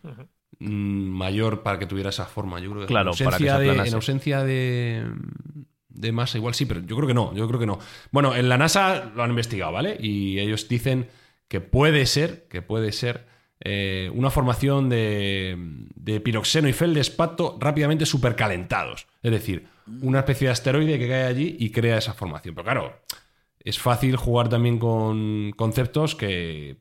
mm, 0.58 1.08
mayor 1.10 1.62
para 1.62 1.78
que 1.78 1.86
tuviera 1.86 2.10
esa 2.10 2.26
forma. 2.26 2.58
Yo 2.60 2.70
creo 2.70 2.82
que 2.82 2.86
Claro, 2.88 3.12
en 3.16 3.24
para 3.24 3.38
que 3.38 3.44
se 3.44 3.50
ausencia, 3.50 3.58
de, 3.82 3.88
en 3.88 3.94
ausencia 3.94 4.42
de, 4.44 5.06
de 5.90 6.12
masa, 6.12 6.38
igual 6.38 6.54
sí, 6.54 6.66
pero 6.66 6.80
yo 6.80 6.96
creo 6.96 7.06
que 7.06 7.14
no. 7.14 7.32
Yo 7.34 7.46
creo 7.46 7.60
que 7.60 7.66
no. 7.66 7.78
Bueno, 8.10 8.34
en 8.34 8.48
la 8.48 8.58
NASA 8.58 9.12
lo 9.14 9.22
han 9.22 9.30
investigado, 9.30 9.70
¿vale? 9.72 9.96
Y 10.00 10.40
ellos 10.40 10.68
dicen 10.68 11.08
que 11.46 11.60
puede 11.60 12.06
ser, 12.06 12.48
que 12.48 12.62
puede 12.62 12.90
ser 12.90 13.26
eh, 13.64 14.10
una 14.14 14.30
formación 14.30 14.88
de, 14.88 15.56
de 15.94 16.20
piroxeno 16.20 16.68
y 16.68 16.72
feldespato 16.72 17.56
rápidamente 17.58 18.04
supercalentados. 18.06 19.06
Es 19.22 19.32
decir, 19.32 19.66
una 20.02 20.20
especie 20.20 20.48
de 20.48 20.52
asteroide 20.52 20.98
que 20.98 21.08
cae 21.08 21.24
allí 21.24 21.56
y 21.58 21.70
crea 21.70 21.98
esa 21.98 22.12
formación. 22.12 22.54
Pero 22.54 22.64
claro, 22.64 23.00
es 23.60 23.78
fácil 23.78 24.16
jugar 24.16 24.50
también 24.50 24.78
con 24.78 25.52
conceptos 25.56 26.14
que, 26.14 26.76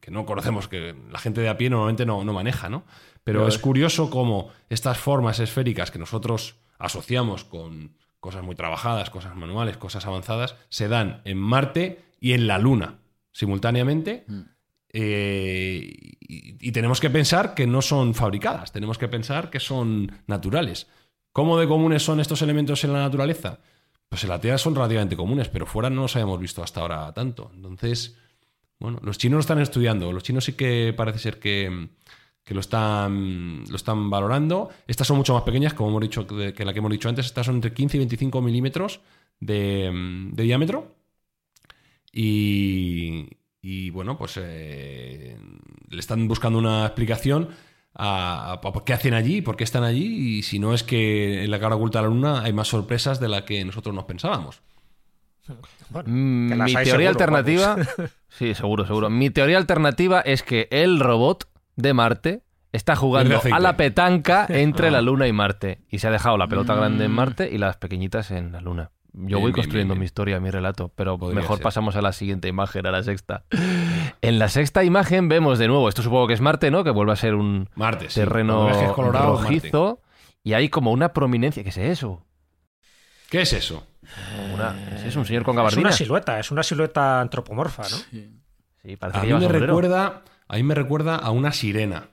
que 0.00 0.10
no 0.10 0.26
conocemos, 0.26 0.68
que 0.68 0.94
la 1.10 1.18
gente 1.18 1.40
de 1.40 1.48
a 1.48 1.56
pie 1.56 1.70
normalmente 1.70 2.04
no, 2.04 2.22
no 2.22 2.34
maneja, 2.34 2.68
¿no? 2.68 2.84
Pero 3.24 3.48
es 3.48 3.58
curioso 3.58 4.10
cómo 4.10 4.50
estas 4.68 4.98
formas 4.98 5.40
esféricas 5.40 5.90
que 5.90 5.98
nosotros 5.98 6.56
asociamos 6.78 7.44
con 7.44 7.96
cosas 8.18 8.42
muy 8.42 8.54
trabajadas, 8.54 9.08
cosas 9.08 9.34
manuales, 9.36 9.78
cosas 9.78 10.06
avanzadas, 10.06 10.56
se 10.68 10.88
dan 10.88 11.22
en 11.24 11.38
Marte 11.38 12.02
y 12.20 12.32
en 12.32 12.46
la 12.46 12.58
Luna 12.58 12.98
simultáneamente. 13.32 14.24
Eh, 14.92 16.16
y, 16.20 16.72
tenemos 16.72 17.00
que 17.00 17.10
pensar 17.10 17.54
que 17.54 17.66
no 17.66 17.82
son 17.82 18.14
fabricadas, 18.14 18.72
tenemos 18.72 18.98
que 18.98 19.08
pensar 19.08 19.50
que 19.50 19.60
son 19.60 20.10
naturales. 20.26 20.88
¿Cómo 21.32 21.58
de 21.58 21.68
comunes 21.68 22.02
son 22.02 22.20
estos 22.20 22.42
elementos 22.42 22.82
en 22.84 22.92
la 22.92 23.00
naturaleza? 23.00 23.60
Pues 24.08 24.24
en 24.24 24.30
la 24.30 24.40
Tierra 24.40 24.58
son 24.58 24.74
relativamente 24.74 25.16
comunes, 25.16 25.48
pero 25.48 25.66
fuera 25.66 25.90
no 25.90 26.02
los 26.02 26.16
habíamos 26.16 26.40
visto 26.40 26.62
hasta 26.62 26.80
ahora 26.80 27.12
tanto. 27.12 27.52
Entonces, 27.54 28.16
bueno, 28.80 28.98
los 29.02 29.18
chinos 29.18 29.36
lo 29.36 29.40
están 29.40 29.60
estudiando. 29.60 30.12
Los 30.12 30.24
chinos 30.24 30.44
sí 30.44 30.54
que 30.54 30.92
parece 30.96 31.20
ser 31.20 31.38
que, 31.38 31.88
que 32.42 32.54
lo, 32.54 32.60
están, 32.60 33.64
lo 33.68 33.76
están 33.76 34.10
valorando. 34.10 34.70
Estas 34.88 35.06
son 35.06 35.18
mucho 35.18 35.34
más 35.34 35.44
pequeñas, 35.44 35.74
como 35.74 35.90
hemos 35.90 36.02
dicho, 36.02 36.26
que 36.26 36.52
que 36.52 36.64
la 36.64 36.72
que 36.72 36.80
hemos 36.80 36.90
dicho 36.90 37.08
antes. 37.08 37.26
Estas 37.26 37.46
son 37.46 37.56
entre 37.56 37.72
15 37.72 37.96
y 37.96 38.00
25 38.00 38.42
milímetros 38.42 39.00
de, 39.38 39.90
de 40.32 40.42
diámetro. 40.42 40.96
Y, 42.12 43.28
y, 43.62 43.90
bueno, 43.90 44.16
pues 44.16 44.38
eh, 44.40 45.36
le 45.88 46.00
están 46.00 46.26
buscando 46.28 46.58
una 46.58 46.86
explicación 46.86 47.48
a, 47.94 48.52
a 48.52 48.60
por 48.60 48.84
qué 48.84 48.92
hacen 48.92 49.14
allí, 49.14 49.42
por 49.42 49.56
qué 49.56 49.64
están 49.64 49.82
allí, 49.84 50.38
y 50.38 50.42
si 50.42 50.58
no 50.58 50.74
es 50.74 50.82
que 50.82 51.44
en 51.44 51.50
la 51.50 51.58
cara 51.60 51.74
oculta 51.76 51.98
de 51.98 52.04
la 52.04 52.08
luna 52.14 52.42
hay 52.42 52.52
más 52.52 52.68
sorpresas 52.68 53.20
de 53.20 53.28
la 53.28 53.44
que 53.44 53.64
nosotros 53.64 53.94
nos 53.94 54.04
pensábamos. 54.04 54.62
Bueno, 55.90 56.08
Mm, 56.08 56.50
las 56.52 56.66
Mi 56.66 56.72
teoría 56.74 56.92
seguro, 56.92 57.08
alternativa. 57.08 57.68
vamos. 57.74 57.88
Sí, 58.28 58.54
seguro, 58.54 58.86
seguro. 58.86 59.10
Mi 59.10 59.28
teoría 59.30 59.58
alternativa 59.58 60.20
es 60.20 60.44
que 60.44 60.68
el 60.70 61.00
robot 61.00 61.48
de 61.74 61.92
Marte 61.94 62.42
está 62.72 62.94
jugando 62.94 63.40
a 63.52 63.58
la 63.58 63.76
petanca 63.76 64.46
entre 64.48 64.86
Ah. 64.86 64.90
la 64.92 65.00
Luna 65.02 65.26
y 65.26 65.32
Marte. 65.32 65.80
Y 65.90 65.98
se 65.98 66.06
ha 66.06 66.12
dejado 66.12 66.38
la 66.38 66.46
pelota 66.46 66.76
grande 66.76 67.06
en 67.06 67.10
Mm. 67.10 67.14
Marte 67.16 67.50
y 67.52 67.58
las 67.58 67.76
pequeñitas 67.78 68.30
en 68.30 68.52
la 68.52 68.60
Luna. 68.60 68.92
Yo 69.12 69.26
Bien, 69.26 69.40
voy 69.40 69.52
construyendo 69.52 69.94
bien, 69.94 69.98
bien. 69.98 69.98
mi 70.00 70.04
historia, 70.04 70.38
mi 70.40 70.50
relato, 70.50 70.92
pero 70.94 71.18
Podría 71.18 71.40
mejor 71.40 71.56
ser. 71.56 71.64
pasamos 71.64 71.96
a 71.96 72.02
la 72.02 72.12
siguiente 72.12 72.46
imagen, 72.48 72.86
a 72.86 72.90
la 72.92 73.02
sexta. 73.02 73.44
En 74.22 74.38
la 74.38 74.48
sexta 74.48 74.84
imagen 74.84 75.28
vemos 75.28 75.58
de 75.58 75.66
nuevo, 75.66 75.88
esto 75.88 76.02
supongo 76.02 76.28
que 76.28 76.34
es 76.34 76.40
Marte, 76.40 76.70
¿no? 76.70 76.84
Que 76.84 76.90
vuelve 76.90 77.12
a 77.12 77.16
ser 77.16 77.34
un 77.34 77.68
Marte, 77.74 78.08
sí. 78.08 78.20
terreno 78.20 78.68
es 78.70 78.76
Marte. 78.96 79.18
rojizo 79.18 80.00
y 80.44 80.52
hay 80.52 80.68
como 80.68 80.92
una 80.92 81.12
prominencia. 81.12 81.62
¿Qué 81.64 81.70
es 81.70 81.76
eso? 81.78 82.24
¿Qué 83.30 83.42
es 83.42 83.52
eso? 83.52 83.86
Una- 84.54 84.76
¿Es 84.96 85.04
eso, 85.04 85.20
un 85.20 85.26
señor 85.26 85.42
con 85.44 85.54
Es 85.54 85.56
gabardina? 85.56 85.82
una 85.88 85.92
silueta, 85.92 86.38
es 86.40 86.50
una 86.50 86.62
silueta 86.62 87.20
antropomorfa, 87.20 87.82
¿no? 87.82 87.88
Sí, 88.82 88.96
parece 88.96 89.18
A 89.18 89.20
que 89.22 89.26
mí, 89.28 89.34
me 89.34 89.40
sombrero. 89.40 89.66
recuerda, 89.66 90.22
a 90.48 90.56
mí 90.56 90.62
me 90.62 90.74
recuerda 90.74 91.16
a 91.16 91.30
una 91.30 91.52
sirena. 91.52 92.08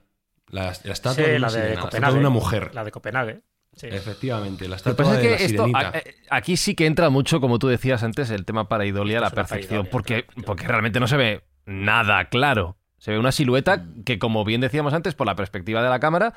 La, 0.49 0.73
la 0.83 0.93
estatua 0.93 1.13
Sí, 1.13 1.21
de 1.31 1.39
la 1.39 1.47
una 1.47 1.47
de 1.47 1.53
sirena, 1.53 1.81
la 1.81 1.87
estatua 1.89 2.11
de 2.11 2.19
una 2.19 2.29
mujer. 2.29 2.71
La 2.73 2.83
de 2.83 2.91
Copenhague. 2.91 3.41
Sí. 3.77 3.87
Efectivamente, 3.87 4.65
la 4.67 4.75
Lo 4.75 4.83
que 4.83 4.89
estatua 4.89 5.05
pasa 5.05 5.15
es 5.15 5.21
de 5.21 5.23
que 5.23 5.29
la 5.29 5.35
esto, 5.37 5.65
sirenita. 5.65 5.97
eh, 5.99 6.15
aquí 6.29 6.57
sí 6.57 6.75
que 6.75 6.85
entra 6.85 7.09
mucho, 7.09 7.39
como 7.39 7.59
tú 7.59 7.67
decías 7.67 8.03
antes, 8.03 8.29
el 8.31 8.43
tema 8.43 8.67
pareidolia 8.67 9.19
a 9.19 9.21
la 9.21 9.27
es 9.27 9.33
perfección, 9.33 9.87
porque, 9.91 10.25
porque 10.45 10.67
realmente 10.67 10.99
no 10.99 11.07
se 11.07 11.15
ve 11.15 11.43
nada 11.65 12.25
claro. 12.29 12.75
Se 12.97 13.11
ve 13.11 13.19
una 13.19 13.31
silueta 13.31 13.85
que, 14.03 14.17
como 14.17 14.43
bien 14.43 14.59
decíamos 14.61 14.93
antes, 14.93 15.13
por 15.13 15.27
la 15.27 15.35
perspectiva 15.35 15.83
de 15.83 15.89
la 15.89 15.99
cámara, 15.99 16.33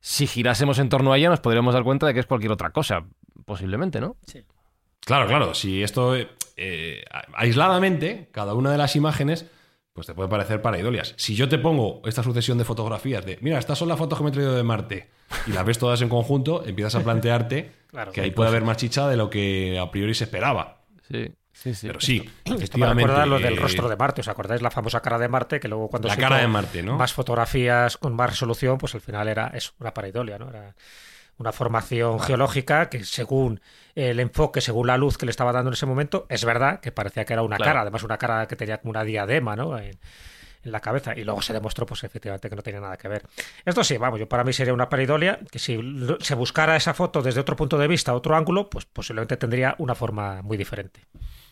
si 0.00 0.26
girásemos 0.26 0.78
en 0.78 0.88
torno 0.88 1.12
a 1.12 1.18
ella 1.18 1.28
nos 1.28 1.40
podríamos 1.40 1.74
dar 1.74 1.82
cuenta 1.84 2.06
de 2.06 2.14
que 2.14 2.20
es 2.20 2.26
cualquier 2.26 2.52
otra 2.52 2.70
cosa, 2.70 3.04
posiblemente, 3.44 4.00
¿no? 4.00 4.16
Claro, 5.04 5.26
claro, 5.26 5.54
si 5.54 5.82
esto 5.82 6.16
eh, 6.16 7.04
aisladamente, 7.34 8.28
cada 8.32 8.54
una 8.54 8.70
de 8.72 8.78
las 8.78 8.96
imágenes, 8.96 9.46
pues 9.98 10.06
te 10.06 10.14
puede 10.14 10.28
parecer 10.28 10.62
paraidolias. 10.62 11.12
Si 11.16 11.34
yo 11.34 11.48
te 11.48 11.58
pongo 11.58 12.00
esta 12.04 12.22
sucesión 12.22 12.56
de 12.56 12.64
fotografías 12.64 13.26
de, 13.26 13.36
mira, 13.40 13.58
estas 13.58 13.76
son 13.78 13.88
las 13.88 13.98
fotos 13.98 14.16
que 14.16 14.22
me 14.22 14.30
he 14.30 14.32
traído 14.32 14.54
de 14.54 14.62
Marte, 14.62 15.10
y 15.48 15.50
las 15.50 15.64
ves 15.64 15.76
todas 15.76 16.00
en 16.02 16.08
conjunto, 16.08 16.62
empiezas 16.64 16.94
a 16.94 17.00
plantearte 17.00 17.72
Claro, 17.88 18.12
que 18.12 18.20
ahí 18.20 18.30
puede 18.30 18.50
haber 18.50 18.62
más 18.62 18.76
chicha 18.76 19.08
de 19.08 19.16
lo 19.16 19.28
que 19.28 19.76
a 19.76 19.90
priori 19.90 20.14
se 20.14 20.24
esperaba. 20.24 20.82
Sí, 21.10 21.28
sí, 21.52 21.74
sí. 21.74 21.86
Pero 21.88 22.00
sí, 22.00 22.16
Esto 22.18 22.50
me 22.50 22.56
efectivamente. 22.58 23.02
recuerda 23.02 23.26
lo 23.26 23.38
del 23.40 23.54
eh, 23.54 23.60
rostro 23.60 23.88
de 23.88 23.96
Marte. 23.96 24.20
¿Os 24.20 24.28
acordáis 24.28 24.62
la 24.62 24.70
famosa 24.70 25.00
cara 25.00 25.18
de 25.18 25.26
Marte? 25.28 25.58
Que 25.58 25.66
luego 25.66 25.88
cuando 25.88 26.06
La 26.06 26.14
se 26.14 26.20
cara 26.20 26.36
de 26.38 26.46
Marte, 26.46 26.82
¿no? 26.82 26.96
Más 26.96 27.12
fotografías 27.12 27.96
con 27.96 28.14
más 28.14 28.30
resolución, 28.30 28.78
pues 28.78 28.94
al 28.94 29.00
final 29.00 29.26
era 29.26 29.48
eso, 29.48 29.72
una 29.80 29.92
pareidolia, 29.92 30.38
¿no? 30.38 30.50
Era 30.50 30.74
una 31.38 31.52
formación 31.52 32.20
geológica 32.20 32.88
que 32.90 33.04
según 33.04 33.60
el 33.94 34.20
enfoque, 34.20 34.60
según 34.60 34.86
la 34.88 34.96
luz 34.96 35.16
que 35.18 35.26
le 35.26 35.30
estaba 35.30 35.52
dando 35.52 35.70
en 35.70 35.74
ese 35.74 35.86
momento, 35.86 36.26
es 36.28 36.44
verdad 36.44 36.80
que 36.80 36.92
parecía 36.92 37.24
que 37.24 37.32
era 37.32 37.42
una 37.42 37.56
Claro. 37.56 37.70
cara, 37.70 37.80
además 37.82 38.02
una 38.02 38.18
cara 38.18 38.46
que 38.46 38.56
tenía 38.56 38.78
como 38.78 38.90
una 38.90 39.04
diadema, 39.04 39.54
¿no? 39.56 39.78
En, 39.78 39.98
en 40.64 40.72
la 40.72 40.80
cabeza 40.80 41.16
y 41.16 41.22
luego 41.22 41.40
se 41.40 41.52
demostró 41.52 41.86
pues 41.86 42.02
efectivamente 42.02 42.50
que 42.50 42.56
no 42.56 42.62
tenía 42.62 42.80
nada 42.80 42.96
que 42.96 43.06
ver. 43.06 43.22
Esto 43.64 43.84
sí, 43.84 43.96
vamos, 43.96 44.18
yo 44.18 44.28
para 44.28 44.42
mí 44.42 44.52
sería 44.52 44.74
una 44.74 44.88
pareidolia 44.88 45.38
que 45.50 45.60
si 45.60 45.78
se 46.20 46.34
buscara 46.34 46.74
esa 46.76 46.94
foto 46.94 47.22
desde 47.22 47.40
otro 47.40 47.54
punto 47.54 47.78
de 47.78 47.86
vista, 47.86 48.12
otro 48.14 48.34
ángulo, 48.36 48.68
pues 48.68 48.84
posiblemente 48.84 49.36
tendría 49.36 49.76
una 49.78 49.94
forma 49.94 50.42
muy 50.42 50.56
diferente. 50.56 51.06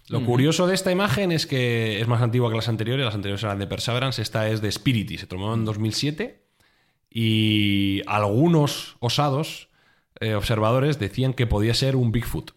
Lo 0.09 0.25
curioso 0.25 0.67
de 0.69 0.75
esta 0.75 0.93
imagen 0.93 1.33
es 1.33 1.47
que 1.47 2.01
es 2.01 2.07
más 2.07 2.23
antigua 2.23 2.49
que 2.51 2.55
las 2.57 2.69
anteriores. 2.69 3.05
Las 3.05 3.15
anteriores 3.17 3.43
eran 3.43 3.59
de 3.59 3.67
Perseverance. 3.67 4.23
Esta 4.23 4.49
es 4.49 4.61
de 4.61 4.71
Spirity. 4.71 5.19
Se 5.19 5.27
tomó 5.27 5.53
en 5.53 5.65
2007. 5.65 6.45
Y 7.11 8.03
algunos 8.07 8.97
osados 9.01 9.69
eh, 10.21 10.35
observadores 10.35 10.99
decían 10.99 11.33
que 11.35 11.47
podía 11.47 11.75
ser 11.75 11.97
un 11.97 12.13
Bigfoot. 12.13 12.53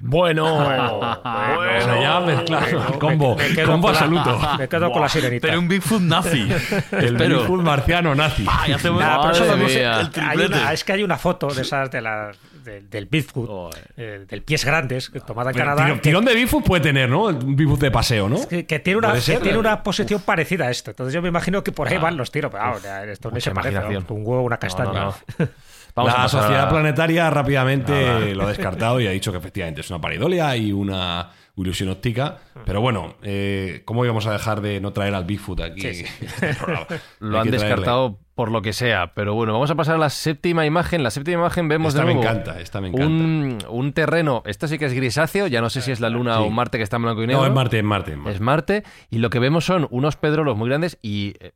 Bueno, 0.00 0.56
O 0.56 1.80
sea, 1.80 2.00
ya 2.00 2.18
mezclado. 2.20 2.66
bueno, 2.80 2.98
combo. 2.98 3.36
me- 3.36 3.48
me 3.48 3.54
quedo 3.54 3.66
combo 3.70 3.86
con 3.86 3.94
la- 3.94 4.00
absoluto. 4.00 4.56
Me 4.58 4.68
quedo 4.68 4.90
con 4.92 5.02
la 5.02 5.08
sirenita. 5.08 5.46
Pero 5.46 5.60
un 5.60 5.68
Bigfoot 5.68 6.00
nazi. 6.02 6.48
El. 6.90 7.16
Bigfoot 7.16 7.62
marciano 7.62 8.12
nazi. 8.14 8.44
Ay, 8.50 8.72
Nah, 8.72 8.78
sé, 8.78 9.56
mía. 9.56 10.00
el 10.32 10.46
una- 10.46 10.72
es 10.72 10.82
que 10.82 10.92
hay 10.92 11.02
una 11.04 11.16
foto 11.18 11.46
de 11.48 11.62
esas 11.62 11.88
de 11.92 12.00
las 12.00 12.36
del, 12.64 12.90
del 12.90 13.06
Bigfoot, 13.06 13.46
Joder. 13.48 13.90
eh, 13.96 14.24
del 14.28 14.42
pies 14.42 14.64
grandes, 14.64 15.12
tomada 15.24 15.50
en 15.50 15.54
Pero 15.54 15.66
Canadá, 15.66 15.84
tirón, 15.84 16.00
tirón 16.00 16.24
de 16.24 16.34
Bigfoot 16.34 16.64
puede 16.64 16.82
tener, 16.82 17.08
¿no? 17.08 17.26
Un 17.26 17.54
Bigfoot 17.54 17.78
de 17.78 17.92
paseo, 17.92 18.28
¿no? 18.28 18.48
que, 18.48 18.66
que 18.66 18.80
tiene 18.80 18.98
una 18.98 19.12
que 19.12 19.20
ser. 19.20 19.40
tiene 19.40 19.56
una 19.58 19.84
posición 19.84 20.20
parecida 20.22 20.64
a 20.66 20.70
esto. 20.72 20.90
Entonces 20.90 21.14
yo 21.14 21.22
me 21.22 21.28
imagino 21.28 21.62
que 21.62 21.70
por 21.70 21.86
ahí 21.86 21.98
van 21.98 22.16
los 22.16 22.32
tiros, 22.32 22.50
pero 22.50 22.80
ya, 22.82 23.04
esto 23.04 23.30
no 23.30 23.38
se 23.38 23.52
parece, 23.52 23.78
un 23.78 24.04
huevo, 24.26 24.42
una 24.42 24.56
castaña. 24.58 24.92
No, 24.92 25.04
no, 25.04 25.14
no. 25.38 25.48
Vamos 25.96 26.12
la 26.12 26.24
a 26.24 26.28
sociedad 26.28 26.66
a- 26.66 26.68
planetaria 26.68 27.28
rápidamente 27.30 28.34
lo 28.34 28.44
ha 28.44 28.48
descartado 28.48 29.00
y 29.00 29.06
ha 29.06 29.10
dicho 29.10 29.32
que 29.32 29.38
efectivamente 29.38 29.80
es 29.80 29.90
una 29.90 30.00
paridolia 30.00 30.54
y 30.56 30.70
una 30.72 31.30
ilusión 31.56 31.88
óptica. 31.88 32.36
Pero 32.66 32.80
bueno, 32.82 33.16
eh, 33.22 33.82
¿cómo 33.86 34.04
íbamos 34.04 34.26
a 34.26 34.32
dejar 34.32 34.60
de 34.60 34.78
no 34.80 34.92
traer 34.92 35.14
al 35.14 35.24
Bigfoot 35.24 35.60
aquí? 35.60 35.80
Sí, 35.80 35.94
sí. 36.04 36.26
programa? 36.60 36.86
Lo 37.20 37.40
han 37.40 37.50
descartado 37.50 38.18
por 38.34 38.50
lo 38.50 38.60
que 38.60 38.74
sea. 38.74 39.14
Pero 39.14 39.32
bueno, 39.32 39.54
vamos 39.54 39.70
a 39.70 39.74
pasar 39.74 39.94
a 39.94 39.98
la 39.98 40.10
séptima 40.10 40.66
imagen. 40.66 41.02
La 41.02 41.10
séptima 41.10 41.38
imagen 41.40 41.68
vemos 41.68 41.94
Esta 41.94 42.00
de 42.02 42.06
me 42.08 42.14
nuevo 42.14 42.28
encanta, 42.30 42.60
esta 42.60 42.82
me 42.82 42.88
encanta. 42.88 43.06
Un, 43.06 43.58
un 43.70 43.92
terreno. 43.94 44.42
Esto 44.44 44.68
sí 44.68 44.78
que 44.78 44.84
es 44.84 44.92
grisáceo. 44.92 45.46
Ya 45.46 45.62
no 45.62 45.70
sé 45.70 45.80
si 45.80 45.92
es 45.92 46.00
la 46.00 46.10
luna 46.10 46.36
Sí. 46.36 46.42
o 46.44 46.50
Marte 46.50 46.76
que 46.76 46.84
está 46.84 46.96
en 46.96 47.04
blanco 47.04 47.22
y 47.22 47.26
negro. 47.28 47.40
No, 47.40 47.46
es 47.48 47.54
Marte, 47.54 47.78
es 47.78 47.84
Marte. 47.84 48.10
es 48.12 48.18
Marte. 48.18 48.32
Es 48.34 48.40
Marte. 48.42 48.82
Y 49.08 49.18
lo 49.18 49.30
que 49.30 49.38
vemos 49.38 49.64
son 49.64 49.88
unos 49.90 50.16
pedrolos 50.16 50.58
muy 50.58 50.68
grandes 50.68 50.98
y, 51.00 51.32
eh, 51.40 51.52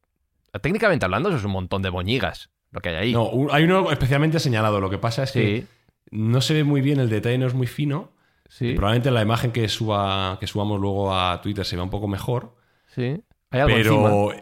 técnicamente 0.63 1.05
hablando, 1.05 1.29
eso 1.29 1.37
es 1.37 1.45
un 1.45 1.53
montón 1.53 1.83
de 1.83 1.91
boñigas. 1.91 2.49
Lo 2.73 2.81
que 2.81 2.89
hay 2.91 2.97
ahí. 2.97 3.13
No, 3.13 3.29
un- 3.29 3.49
hay 3.51 3.65
uno 3.65 3.91
especialmente 3.91 4.39
señalado. 4.41 4.81
Lo 4.81 4.91
que 4.91 4.99
pasa 4.99 5.23
es 5.25 5.33
que 5.33 5.61
sí, 5.61 5.67
no 6.11 6.41
se 6.41 6.55
ve 6.55 6.65
muy 6.65 6.81
bien, 6.81 7.01
el 7.01 7.09
detalle 7.11 7.39
no 7.39 7.47
es 7.47 7.55
muy 7.55 7.67
fino. 7.67 8.13
sí, 8.49 8.75
Probablemente 8.75 9.11
la 9.11 9.23
imagen 9.23 9.53
que, 9.53 9.69
suba, 9.69 10.37
que 10.41 10.47
subamos 10.47 10.81
luego 10.81 11.15
a 11.15 11.41
Twitter 11.41 11.65
se 11.65 11.77
vea 11.77 11.83
un 11.85 11.91
poco 11.91 12.09
mejor. 12.09 12.55
sí. 12.95 13.23
Hay 13.53 13.61
algo. 13.63 13.75
Pero 13.75 14.33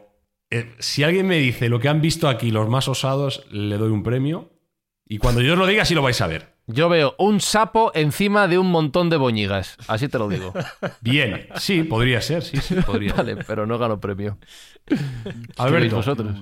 eh, 0.50 0.74
si 0.78 1.02
alguien 1.02 1.26
me 1.26 1.36
dice 1.38 1.68
lo 1.70 1.80
que 1.80 1.88
han 1.88 2.00
visto 2.02 2.28
aquí 2.28 2.50
los 2.50 2.68
más 2.68 2.88
osados, 2.88 3.46
le 3.50 3.78
doy 3.78 3.90
un 3.90 4.02
premio. 4.02 4.50
Y 5.06 5.16
cuando 5.16 5.40
yo 5.40 5.54
os 5.54 5.58
lo 5.58 5.66
diga, 5.66 5.86
sí 5.86 5.94
lo 5.94 6.02
vais 6.02 6.20
a 6.20 6.26
ver. 6.26 6.54
Yo 6.66 6.90
veo 6.90 7.14
un 7.18 7.40
sapo 7.40 7.90
encima 7.94 8.46
de 8.46 8.58
un 8.58 8.70
montón 8.70 9.08
de 9.08 9.16
boñigas. 9.16 9.78
Así 9.86 10.08
te 10.08 10.18
lo 10.18 10.28
digo. 10.28 10.52
Bien, 11.00 11.48
sí, 11.56 11.82
podría 11.84 12.20
ser, 12.20 12.42
sí, 12.42 12.58
sí, 12.58 12.74
podría. 12.84 13.14
vale, 13.16 13.36
pero 13.36 13.64
no 13.66 13.78
gano 13.78 13.98
premio. 13.98 14.36
Alberto. 15.56 15.64
¿Qué 15.66 15.80
veis 15.80 15.92
vosotros? 15.94 16.36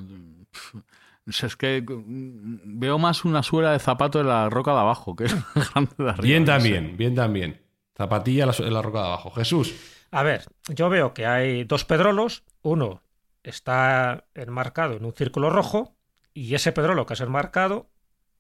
O 1.29 1.33
sea, 1.33 1.49
es 1.49 1.57
que 1.57 1.83
mm, 1.83 2.79
veo 2.79 2.99
más 2.99 3.25
una 3.25 3.43
suela 3.43 3.73
de 3.73 3.79
zapato 3.79 4.21
en 4.21 4.29
la 4.29 4.49
roca 4.49 4.73
de 4.73 4.79
abajo 4.81 5.17
que 5.17 5.25
es 5.25 5.35
grande 5.75 5.93
de 5.99 6.11
arriba. 6.11 6.23
Bien 6.23 6.45
no 6.45 6.53
sé. 6.53 6.59
también, 6.59 6.97
bien 6.97 7.15
también. 7.15 7.63
Zapatilla 7.97 8.45
en 8.45 8.49
la, 8.51 8.55
en 8.67 8.75
la 8.75 8.83
roca 8.83 9.01
de 9.01 9.07
abajo. 9.07 9.31
Jesús. 9.33 9.75
A 10.11 10.23
ver, 10.23 10.45
yo 10.69 10.89
veo 10.89 11.13
que 11.15 11.27
hay 11.27 11.65
dos 11.65 11.85
pedrolos, 11.85 12.45
uno 12.63 13.03
está 13.43 14.25
enmarcado 14.35 14.95
en 14.97 15.05
un 15.05 15.13
círculo 15.13 15.51
rojo 15.51 15.97
y 16.35 16.55
ese 16.55 16.73
pedrolo 16.73 17.07
que 17.07 17.15
es 17.15 17.21
enmarcado, 17.21 17.89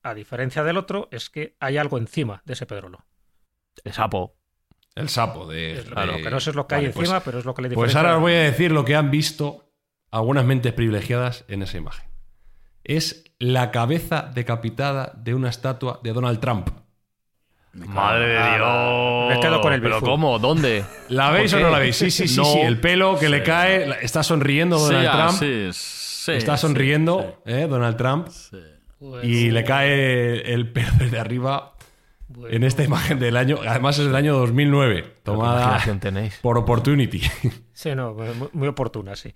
a 0.03 0.15
diferencia 0.15 0.63
del 0.63 0.77
otro, 0.77 1.09
es 1.11 1.31
que 1.31 1.57
hay 1.61 1.79
algo 1.79 1.99
encima 1.99 2.43
de 2.45 2.53
ese 2.53 2.67
pedrolo. 2.67 3.05
El 3.85 3.93
sapo. 3.93 4.37
El 4.95 5.09
sapo 5.09 5.47
de. 5.47 5.85
Lo- 5.91 6.13
de- 6.17 6.23
que 6.23 6.31
no 6.31 6.39
sé 6.41 6.51
es 6.51 6.57
lo 6.57 6.67
que 6.67 6.75
hay 6.77 6.85
pues- 6.89 6.97
encima, 6.99 7.21
pero 7.21 7.39
es 7.41 7.45
lo 7.45 7.55
que 7.55 7.63
le 7.63 7.69
Pues 7.69 7.89
diferencia. 7.89 8.01
ahora 8.01 8.17
os 8.17 8.21
voy 8.23 8.33
a 8.35 8.43
decir 8.43 8.71
lo 8.73 8.85
que 8.85 8.95
han 8.95 9.11
visto 9.11 9.71
algunas 10.11 10.45
mentes 10.45 10.73
privilegiadas 10.73 11.45
en 11.49 11.63
esa 11.63 11.77
imagen. 11.79 12.09
Es 12.89 13.25
la 13.39 13.71
cabeza 13.71 14.31
decapitada 14.35 15.13
de 15.17 15.35
una 15.35 15.51
estatua 15.51 16.01
de 16.03 16.13
Donald 16.13 16.41
Trump. 16.41 16.69
Madre 17.75 18.29
de 18.29 18.57
Dios. 18.57 19.29
me 19.35 19.41
quedo 19.41 19.61
con 19.61 19.73
el 19.75 19.83
¿Pero 19.83 19.97
Bigfoot. 19.97 20.11
cómo? 20.11 20.39
¿Dónde? 20.39 20.83
¿La 21.11 21.31
veis 21.31 21.53
¿Por 21.53 21.61
o 21.61 21.65
no 21.65 21.71
la 21.71 21.79
veis? 21.79 21.97
Sí, 21.97 22.11
sí, 22.11 22.27
sí, 22.27 22.39
No. 22.39 22.45
sí. 22.45 22.61
El 22.61 22.81
pelo 22.81 23.19
que 23.19 23.29
le 23.29 23.43
cae, 23.43 23.99
está 24.01 24.23
sonriendo 24.23 24.79
Donald 24.79 25.11
Trump. 25.11 25.39
sí, 25.39 25.69
sí, 25.73 26.33
está 26.33 26.57
sí, 26.57 26.63
sonriendo, 26.63 27.43
¿eh? 27.45 27.67
Donald 27.69 27.97
Trump. 27.97 28.29
sí. 28.29 28.57
Pues, 28.99 29.25
Y 29.27 29.51
le 29.51 29.63
cae 29.63 30.55
el 30.55 30.73
pelo 30.73 30.89
desde 30.99 31.19
arriba 31.19 31.75
bueno, 32.29 32.55
en 32.57 32.65
esta 32.65 32.83
imagen 32.83 33.19
del 33.19 33.37
año. 33.37 33.59
Además 33.69 33.99
es 33.99 34.07
del 34.07 34.17
año 34.17 34.39
2009, 34.39 35.03
¿Qué 35.03 35.11
tomada 35.23 35.79
tenéis? 36.01 36.39
por 36.41 36.57
Opportunity. 36.57 37.21
Sí, 37.75 37.95
no, 37.95 38.15
muy, 38.15 38.49
muy 38.55 38.69
oportuna, 38.69 39.15
sí. 39.17 39.35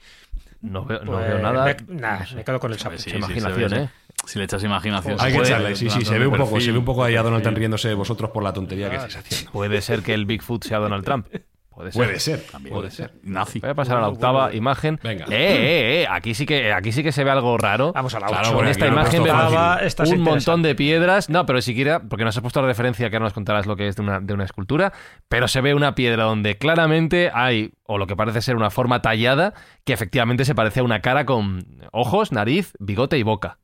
No 0.63 0.85
veo, 0.85 1.03
no 1.05 1.13
Pues, 1.13 1.27
veo 1.27 1.39
nada. 1.39 1.65
Me, 1.65 2.01
nah, 2.01 2.21
me 2.35 2.45
quedo 2.45 2.61
con 2.61 2.73
el 2.73 2.79
sapo. 2.79 2.99
Sí, 2.99 3.11
imaginación, 3.11 3.75
¿eh? 3.75 3.91
Si 4.27 4.39
le 4.39 4.45
echas 4.45 4.63
imaginación. 4.63 5.17
Hay 5.19 5.33
que 5.33 5.39
echarle, 5.39 5.75
sí, 5.75 5.89
sí, 5.89 6.05
se 6.05 6.19
ve 6.19 6.27
un 6.27 6.37
poco, 6.37 6.61
se 6.61 6.73
ve 6.73 6.79
un 6.79 6.85
poco 6.85 7.03
ahí 7.05 7.17
a 7.17 7.23
Donald 7.23 7.43
Trump 7.43 7.57
riéndose 7.57 7.89
de 7.89 7.95
vosotros 7.95 8.31
por 8.31 8.43
la 8.43 8.53
tontería 8.53 8.91
que 8.91 8.97
estáis 8.97 9.17
haciendo. 9.17 9.51
Puede 9.53 9.81
ser 9.81 10.03
que 10.03 10.13
el 10.13 10.27
Bigfoot 10.27 10.65
sea 10.65 10.79
Donald 10.79 11.05
Trump. 11.05 11.27
Puede 11.71 11.93
ser. 11.93 12.05
Puede 12.05 12.21
ser, 12.21 12.41
También. 12.51 12.75
puede 12.75 12.91
ser. 12.91 13.15
Nazi. 13.23 13.61
Voy 13.61 13.71
a 13.71 13.75
pasar 13.75 13.99
a 13.99 14.01
la 14.01 14.09
octava 14.09 14.53
imagen. 14.53 14.99
Venga. 15.03 15.27
Eh, 15.27 15.31
eh, 15.31 16.03
eh. 16.03 16.07
Aquí 16.11 16.35
sí 16.35 16.45
que, 16.45 16.73
aquí 16.73 16.91
sí 16.91 17.05
que 17.05 17.13
se 17.13 17.23
ve 17.23 17.31
algo 17.31 17.57
raro. 17.59 17.93
Vamos 17.93 18.13
a 18.15 18.21
la 18.21 18.27
Claro, 18.27 18.53
bueno, 18.55 18.65
en 18.65 18.73
esta 18.73 18.89
imagen 18.89 19.23
vemos 19.23 20.11
un 20.11 20.21
montón 20.21 20.63
de 20.63 20.75
piedras. 20.75 21.31
No, 21.31 21.47
pero 21.47 21.63
siquiera, 21.63 22.01
porque 22.01 22.25
nos 22.25 22.37
has 22.37 22.43
puesto 22.43 22.61
la 22.61 22.67
referencia 22.67 23.09
que 23.09 23.17
ahora 23.17 23.27
nos 23.27 23.33
contarás 23.33 23.67
lo 23.67 23.77
que 23.77 23.87
es 23.87 23.97
de 23.97 24.03
una, 24.03 24.21
de 24.21 24.35
una 24.35 24.45
escultura, 24.45 24.93
pero 25.29 25.47
se 25.47 25.61
ve 25.61 25.73
una 25.73 25.95
piedra 25.95 26.25
donde 26.25 26.59
claramente 26.59 27.31
hay, 27.33 27.73
o 27.85 27.99
lo 27.99 28.07
que 28.09 28.17
parece 28.17 28.43
ser 28.43 28.57
una 28.57 28.71
forma 28.71 29.01
tallada, 29.01 29.55
que 29.85 29.93
efectivamente 29.93 30.45
se 30.45 30.57
parece 30.57 30.81
a 30.81 30.83
una 30.83 31.01
cara 31.01 31.25
con 31.25 31.65
ojos, 31.93 32.33
nariz, 32.33 32.73
bigote 32.81 33.17
y 33.17 33.23
boca. 33.23 33.59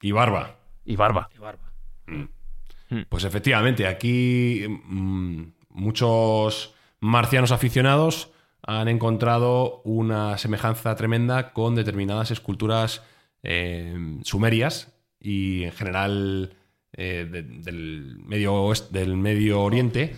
Y 0.00 0.10
barba. 0.10 0.56
Y 0.84 0.96
barba. 0.96 1.28
Qué 1.32 1.38
barba. 1.38 1.72
Pues 3.08 3.24
efectivamente, 3.24 3.86
aquí 3.86 4.64
mm, 4.68 5.42
muchos 5.70 6.75
marcianos 7.00 7.52
aficionados 7.52 8.30
han 8.62 8.88
encontrado 8.88 9.80
una 9.84 10.38
semejanza 10.38 10.94
tremenda 10.96 11.52
con 11.52 11.74
determinadas 11.74 12.30
esculturas 12.30 13.02
eh, 13.42 14.18
sumerias 14.24 14.92
y 15.20 15.64
en 15.64 15.72
general 15.72 16.56
eh, 16.92 17.28
de- 17.30 17.42
del, 17.42 18.18
medio 18.24 18.54
oest- 18.54 18.90
del 18.90 19.16
Medio 19.16 19.62
Oriente. 19.62 20.16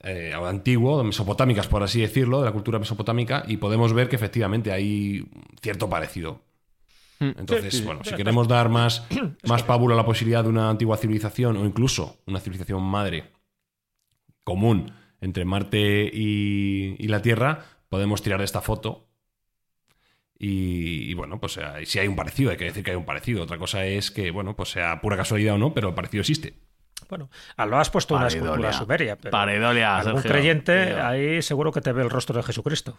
eh, 0.00 0.32
antiguo, 0.34 1.02
mesopotámicas, 1.02 1.66
por 1.66 1.82
así 1.82 2.00
decirlo, 2.00 2.38
de 2.40 2.44
la 2.46 2.52
cultura 2.52 2.78
mesopotámica, 2.78 3.42
y 3.48 3.56
podemos 3.56 3.92
ver 3.92 4.08
que 4.08 4.14
efectivamente 4.16 4.70
hay 4.70 5.26
cierto 5.60 5.88
parecido. 5.90 6.40
Entonces, 7.20 7.72
Sí, 7.74 7.78
sí, 7.80 7.84
bueno, 7.84 8.04
si 8.04 8.14
queremos 8.14 8.46
dar 8.46 8.68
más, 8.68 9.04
más 9.48 9.64
pábulo 9.64 9.94
a 9.94 9.96
la 9.96 10.04
posibilidad 10.06 10.44
de 10.44 10.50
una 10.50 10.70
antigua 10.70 10.96
civilización 10.98 11.56
o 11.56 11.64
incluso 11.66 12.16
una 12.26 12.38
civilización 12.38 12.80
madre 12.82 13.24
común 14.44 14.92
entre 15.20 15.44
Marte 15.44 16.10
y, 16.12 16.96
y 16.98 17.08
la 17.08 17.22
Tierra, 17.22 17.64
podemos 17.88 18.22
tirar 18.22 18.38
de 18.38 18.44
esta 18.44 18.60
foto. 18.60 19.06
Y, 20.38 21.10
y 21.10 21.14
bueno, 21.14 21.40
pues 21.40 21.56
eh, 21.56 21.62
si 21.84 21.98
hay 21.98 22.06
un 22.06 22.14
parecido, 22.14 22.50
hay 22.50 22.56
que 22.56 22.66
decir 22.66 22.84
que 22.84 22.92
hay 22.92 22.96
un 22.96 23.04
parecido. 23.04 23.42
Otra 23.42 23.58
cosa 23.58 23.84
es 23.84 24.10
que, 24.10 24.30
bueno, 24.30 24.54
pues 24.54 24.70
sea 24.70 25.00
pura 25.00 25.16
casualidad 25.16 25.54
o 25.54 25.58
no, 25.58 25.74
pero 25.74 25.88
el 25.88 25.94
parecido 25.94 26.20
existe. 26.20 26.54
Bueno, 27.08 27.30
lo 27.56 27.78
has 27.78 27.88
puesto 27.88 28.16
una 28.16 28.26
escultura 28.26 28.72
sumeria, 28.72 29.16
pero 29.16 29.30
Pareidolia, 29.30 29.96
algún 29.98 30.20
Sergio. 30.20 30.30
creyente 30.30 30.94
ahí 30.94 31.40
seguro 31.40 31.72
que 31.72 31.80
te 31.80 31.90
ve 31.92 32.02
el 32.02 32.10
rostro 32.10 32.36
de 32.36 32.42
Jesucristo. 32.42 32.98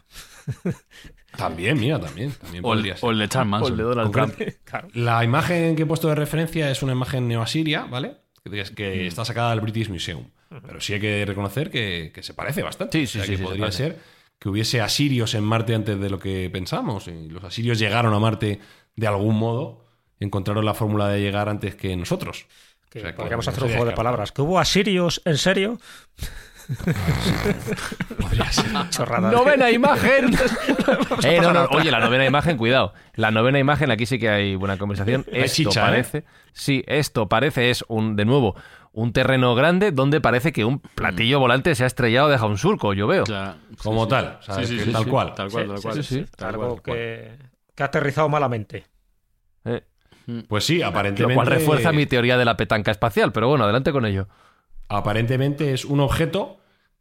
También, 1.37 1.79
mira, 1.79 1.99
también. 1.99 2.31
también 2.31 2.65
O 2.65 2.73
el, 2.73 2.95
o 3.01 3.11
el 3.11 3.19
de 3.19 3.27
Charles 3.29 3.61
O 3.61 3.67
el 3.67 3.77
de 3.77 3.83
Donald 3.83 4.11
Trump. 4.11 4.33
Claro. 4.63 4.87
La 4.93 5.23
imagen 5.23 5.75
que 5.75 5.83
he 5.83 5.85
puesto 5.85 6.07
de 6.07 6.15
referencia 6.15 6.71
es 6.71 6.81
una 6.81 6.93
imagen 6.93 7.27
neoasiria, 7.27 7.83
¿vale? 7.83 8.17
Que, 8.43 8.63
que 8.75 9.07
está 9.07 9.25
sacada 9.25 9.51
del 9.51 9.61
British 9.61 9.89
Museum. 9.89 10.25
Pero 10.49 10.81
sí 10.81 10.93
hay 10.93 10.99
que 10.99 11.25
reconocer 11.25 11.69
que, 11.69 12.11
que 12.13 12.23
se 12.23 12.33
parece 12.33 12.63
bastante. 12.63 13.05
Sí, 13.05 13.07
sí, 13.07 13.19
O 13.19 13.21
sea, 13.21 13.25
sí, 13.25 13.31
que 13.31 13.37
sí, 13.37 13.43
se 13.43 13.47
podría 13.47 13.71
ser 13.71 13.99
que 14.39 14.49
hubiese 14.49 14.81
asirios 14.81 15.33
en 15.35 15.43
Marte 15.43 15.75
antes 15.75 15.99
de 15.99 16.09
lo 16.09 16.17
que 16.17 16.49
pensamos. 16.49 17.07
Y 17.07 17.29
los 17.29 17.43
asirios 17.43 17.77
llegaron 17.77 18.13
a 18.13 18.19
Marte 18.19 18.59
de 18.95 19.07
algún 19.07 19.37
modo, 19.37 19.85
encontraron 20.19 20.65
la 20.65 20.73
fórmula 20.73 21.09
de 21.09 21.21
llegar 21.21 21.49
antes 21.49 21.75
que 21.75 21.95
nosotros. 21.95 22.47
Que 22.89 22.99
O 22.99 23.01
sea, 23.01 23.11
que 23.11 23.17
podríamos 23.17 23.47
hacer 23.47 23.63
un 23.63 23.69
juego 23.69 23.85
de 23.85 23.91
palabras. 23.91 24.31
¿Que 24.31 24.41
hubo 24.41 24.57
asirios 24.57 25.21
en 25.25 25.37
serio? 25.37 25.79
Podría 28.19 28.51
ser. 28.51 28.65
Chorrada. 28.89 29.31
¡Novena 29.31 29.71
imagen! 29.71 30.31
Eh, 31.23 31.39
no, 31.41 31.51
no, 31.51 31.65
oye, 31.71 31.91
la 31.91 31.99
novena 31.99 32.25
imagen, 32.25 32.55
cuidado. 32.57 32.93
La 33.15 33.31
novena 33.31 33.59
imagen, 33.59 33.91
aquí 33.91 34.05
sí 34.05 34.17
que 34.19 34.29
hay 34.29 34.55
buena 34.55 34.77
conversación. 34.77 35.25
Hay 35.33 35.41
Esto 35.41 35.55
chicha, 35.55 35.81
¿eh? 35.81 35.89
parece. 35.89 36.23
Sí, 36.53 36.83
esto 36.87 37.27
parece 37.27 37.69
es 37.69 37.83
un, 37.89 38.15
de 38.15 38.23
nuevo, 38.25 38.55
un 38.93 39.11
terreno 39.11 39.53
grande 39.55 39.91
donde 39.91 40.21
parece 40.21 40.51
que 40.53 40.63
un 40.65 40.79
platillo 40.79 41.39
volante 41.39 41.75
se 41.75 41.83
ha 41.83 41.87
estrellado, 41.87 42.29
deja 42.29 42.45
un 42.45 42.57
surco, 42.57 42.93
yo 42.93 43.07
veo. 43.07 43.23
Claro, 43.25 43.55
Como 43.83 44.03
sí, 44.05 44.09
tal, 44.11 44.39
sí. 44.41 44.65
Sí, 44.65 44.77
que 44.85 44.91
tal 44.91 45.03
sí, 45.03 45.09
cual. 45.09 45.33
Tal 45.35 45.51
cual, 45.51 45.63
Sí, 45.65 45.69
tal 45.73 45.81
cual. 45.81 45.95
sí, 45.95 46.03
sí. 46.03 46.25
tal 46.37 46.49
Algo 46.49 46.67
cual. 46.69 46.81
que, 46.83 47.31
que 47.75 47.83
ha 47.83 47.87
aterrizado 47.87 48.29
malamente. 48.29 48.85
Eh, 49.65 49.83
Pues 50.47 50.63
sí, 50.63 50.77
lo 50.79 50.87
aparentemente. 50.87 51.35
cual 51.35 51.47
refuerza 51.47 51.91
mi 51.91 52.05
teoría 52.05 52.37
de 52.37 52.45
la 52.45 52.55
petanca 52.55 52.91
espacial, 52.91 53.31
pero 53.33 53.47
bueno, 53.49 53.65
adelante 53.65 53.91
con 53.91 54.05
ello. 54.05 54.27
Aparentemente 54.89 55.73
es 55.73 55.85
un 55.85 55.99
objeto 55.99 56.57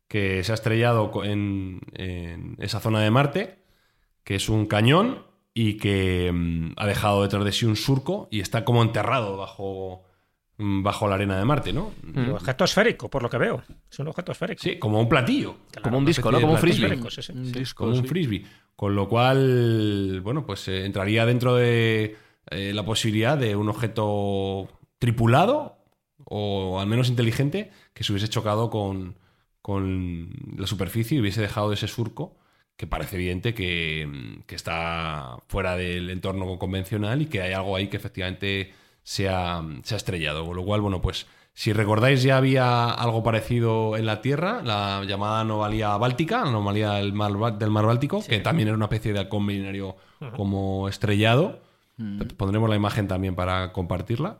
que 0.06 0.44
se 0.44 0.52
ha 0.52 0.54
estrellado 0.54 1.10
en, 1.24 1.80
en 1.92 2.56
esa 2.58 2.80
zona 2.80 3.00
de 3.00 3.10
Marte, 3.10 3.64
que 4.24 4.36
es 4.36 4.48
un 4.48 4.66
cañón 4.66 5.26
y 5.54 5.78
que 5.78 6.30
mm, 6.32 6.74
ha 6.76 6.86
dejado 6.86 7.22
detrás 7.22 7.44
de 7.44 7.50
sí 7.50 7.66
un 7.66 7.76
surco 7.76 8.28
y 8.30 8.40
está 8.40 8.64
como 8.64 8.82
enterrado 8.82 9.36
bajo, 9.36 10.04
mm, 10.58 10.82
bajo 10.82 11.08
la 11.08 11.16
arena 11.16 11.38
de 11.38 11.44
Marte, 11.44 11.72
¿no? 11.72 11.92
Un 12.14 12.30
objeto 12.30 12.64
esférico, 12.64 13.08
por 13.08 13.22
lo 13.22 13.30
que 13.30 13.38
veo. 13.38 13.62
Es 13.90 13.98
un 13.98 14.08
objeto 14.08 14.32
esférico. 14.32 14.62
Sí, 14.62 14.78
como 14.78 15.00
un 15.00 15.08
platillo. 15.08 15.56
Como 15.82 15.98
un 15.98 16.04
disco, 16.04 16.30
¿no? 16.30 16.40
Como 16.40 16.52
un 16.52 16.58
frisbee. 16.58 16.86
Esférico, 16.86 17.10
sí, 17.10 17.22
sí. 17.22 17.32
Un 17.32 17.50
disco, 17.50 17.84
como 17.86 17.98
un 17.98 18.04
frisbee. 18.04 18.44
Con 18.76 18.94
lo 18.94 19.08
cual, 19.08 20.20
bueno, 20.22 20.46
pues 20.46 20.68
eh, 20.68 20.84
entraría 20.84 21.26
dentro 21.26 21.56
de 21.56 22.16
eh, 22.50 22.72
la 22.72 22.84
posibilidad 22.84 23.36
de 23.36 23.56
un 23.56 23.68
objeto 23.68 24.68
tripulado 25.00 25.77
o 26.28 26.80
al 26.80 26.86
menos 26.86 27.08
inteligente 27.08 27.70
que 27.94 28.04
se 28.04 28.12
hubiese 28.12 28.28
chocado 28.28 28.70
con, 28.70 29.16
con 29.62 30.30
la 30.56 30.66
superficie 30.66 31.16
y 31.16 31.20
hubiese 31.20 31.40
dejado 31.40 31.72
ese 31.72 31.88
surco 31.88 32.36
que 32.76 32.86
parece 32.86 33.16
evidente 33.16 33.54
que, 33.54 34.06
mm, 34.06 34.42
que 34.46 34.54
está 34.54 35.38
fuera 35.48 35.76
del 35.76 36.10
entorno 36.10 36.58
convencional 36.58 37.22
y 37.22 37.26
que 37.26 37.42
hay 37.42 37.52
algo 37.52 37.76
ahí 37.76 37.88
que 37.88 37.96
efectivamente 37.96 38.72
se 39.02 39.28
ha, 39.28 39.62
se 39.82 39.94
ha 39.94 39.96
estrellado. 39.96 40.46
Con 40.46 40.56
lo 40.56 40.64
cual, 40.64 40.80
bueno, 40.80 41.02
pues 41.02 41.26
si 41.54 41.72
recordáis 41.72 42.22
ya 42.22 42.36
había 42.36 42.88
algo 42.88 43.24
parecido 43.24 43.96
en 43.96 44.06
la 44.06 44.22
Tierra, 44.22 44.62
la 44.62 45.02
llamada 45.04 45.40
anomalía 45.40 45.96
báltica, 45.96 46.42
la 46.42 46.50
anomalía 46.50 46.92
del 46.92 47.12
mar, 47.12 47.58
del 47.58 47.70
mar 47.70 47.84
Báltico, 47.84 48.22
que 48.24 48.38
también 48.38 48.68
era 48.68 48.76
una 48.76 48.84
especie 48.84 49.12
de 49.12 49.18
halcón 49.18 49.44
milenario 49.44 49.96
como 50.36 50.88
estrellado. 50.88 51.60
Pondremos 52.36 52.70
la 52.70 52.76
imagen 52.76 53.08
también 53.08 53.34
para 53.34 53.72
compartirla. 53.72 54.38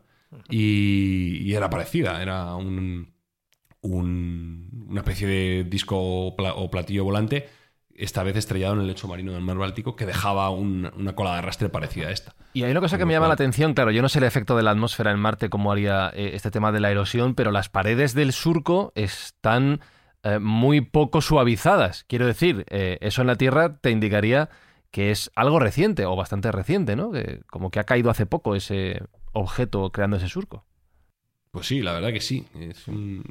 Y, 0.51 1.39
y 1.43 1.55
era 1.55 1.71
parecida, 1.71 2.21
era 2.23 2.55
un, 2.55 3.15
un- 3.81 4.87
una 4.89 5.01
especie 5.01 5.27
de 5.27 5.65
disco 5.65 5.97
o 5.99 6.37
pla- 6.37 6.55
o 6.55 6.71
platillo 6.71 7.05
volante, 7.05 7.49
esta 7.95 8.23
vez 8.23 8.37
estrellado 8.37 8.75
en 8.75 8.81
el 8.81 8.87
lecho 8.87 9.09
marino 9.09 9.33
del 9.33 9.43
mar 9.43 9.57
Báltico, 9.57 9.97
que 9.97 10.07
dejaba 10.07 10.51
un- 10.51 10.91
una 10.97 11.15
cola 11.15 11.33
de 11.33 11.39
arrastre 11.39 11.69
parecida 11.69 12.09
a 12.09 12.11
esta. 12.13 12.35
Y 12.55 12.63
hay 12.63 12.71
una 12.71 12.81
cosa 12.81 12.97
que 12.99 13.05
me 13.05 13.13
llama 13.13 13.29
la 13.29 13.35
atención, 13.35 13.75
claro, 13.75 13.91
yo 13.91 14.03
no 14.03 14.09
sé 14.09 14.19
el 14.19 14.25
efecto 14.25 14.57
de 14.57 14.63
la 14.63 14.71
atmósfera 14.71 15.11
en 15.11 15.19
Marte 15.19 15.49
cómo 15.51 15.73
haría 15.73 16.11
eh, 16.15 16.31
este 16.35 16.51
tema 16.51 16.73
de 16.73 16.81
la 16.81 16.91
erosión, 16.91 17.35
pero 17.35 17.51
las 17.51 17.69
paredes 17.69 18.15
del 18.15 18.33
surco 18.33 18.93
están 18.95 19.81
eh, 20.23 20.39
muy 20.39 20.81
poco 20.81 21.21
suavizadas. 21.21 22.05
Quiero 22.05 22.27
decir, 22.27 22.65
eh, 22.69 22.99
eso 23.01 23.21
en 23.21 23.27
la 23.27 23.37
Tierra 23.37 23.79
te 23.81 23.91
indicaría 23.91 24.49
que 24.91 25.11
es 25.11 25.31
algo 25.35 25.59
reciente 25.59 26.07
o 26.07 26.17
bastante 26.17 26.51
reciente, 26.51 26.97
¿no? 26.97 27.11
Que 27.13 27.43
como 27.51 27.71
que 27.71 27.79
ha 27.81 27.85
caído 27.85 28.11
hace 28.11 28.25
poco 28.27 28.55
ese 28.55 29.03
objeto 29.39 29.91
creando 29.91 30.17
ese 30.17 30.29
surco. 30.29 30.65
Pues 31.51 31.67
sí, 31.67 31.81
la 31.81 31.93
verdad 31.93 32.13
que 32.13 32.21
sí. 32.21 32.47
Es 32.59 32.87
un- 32.89 33.25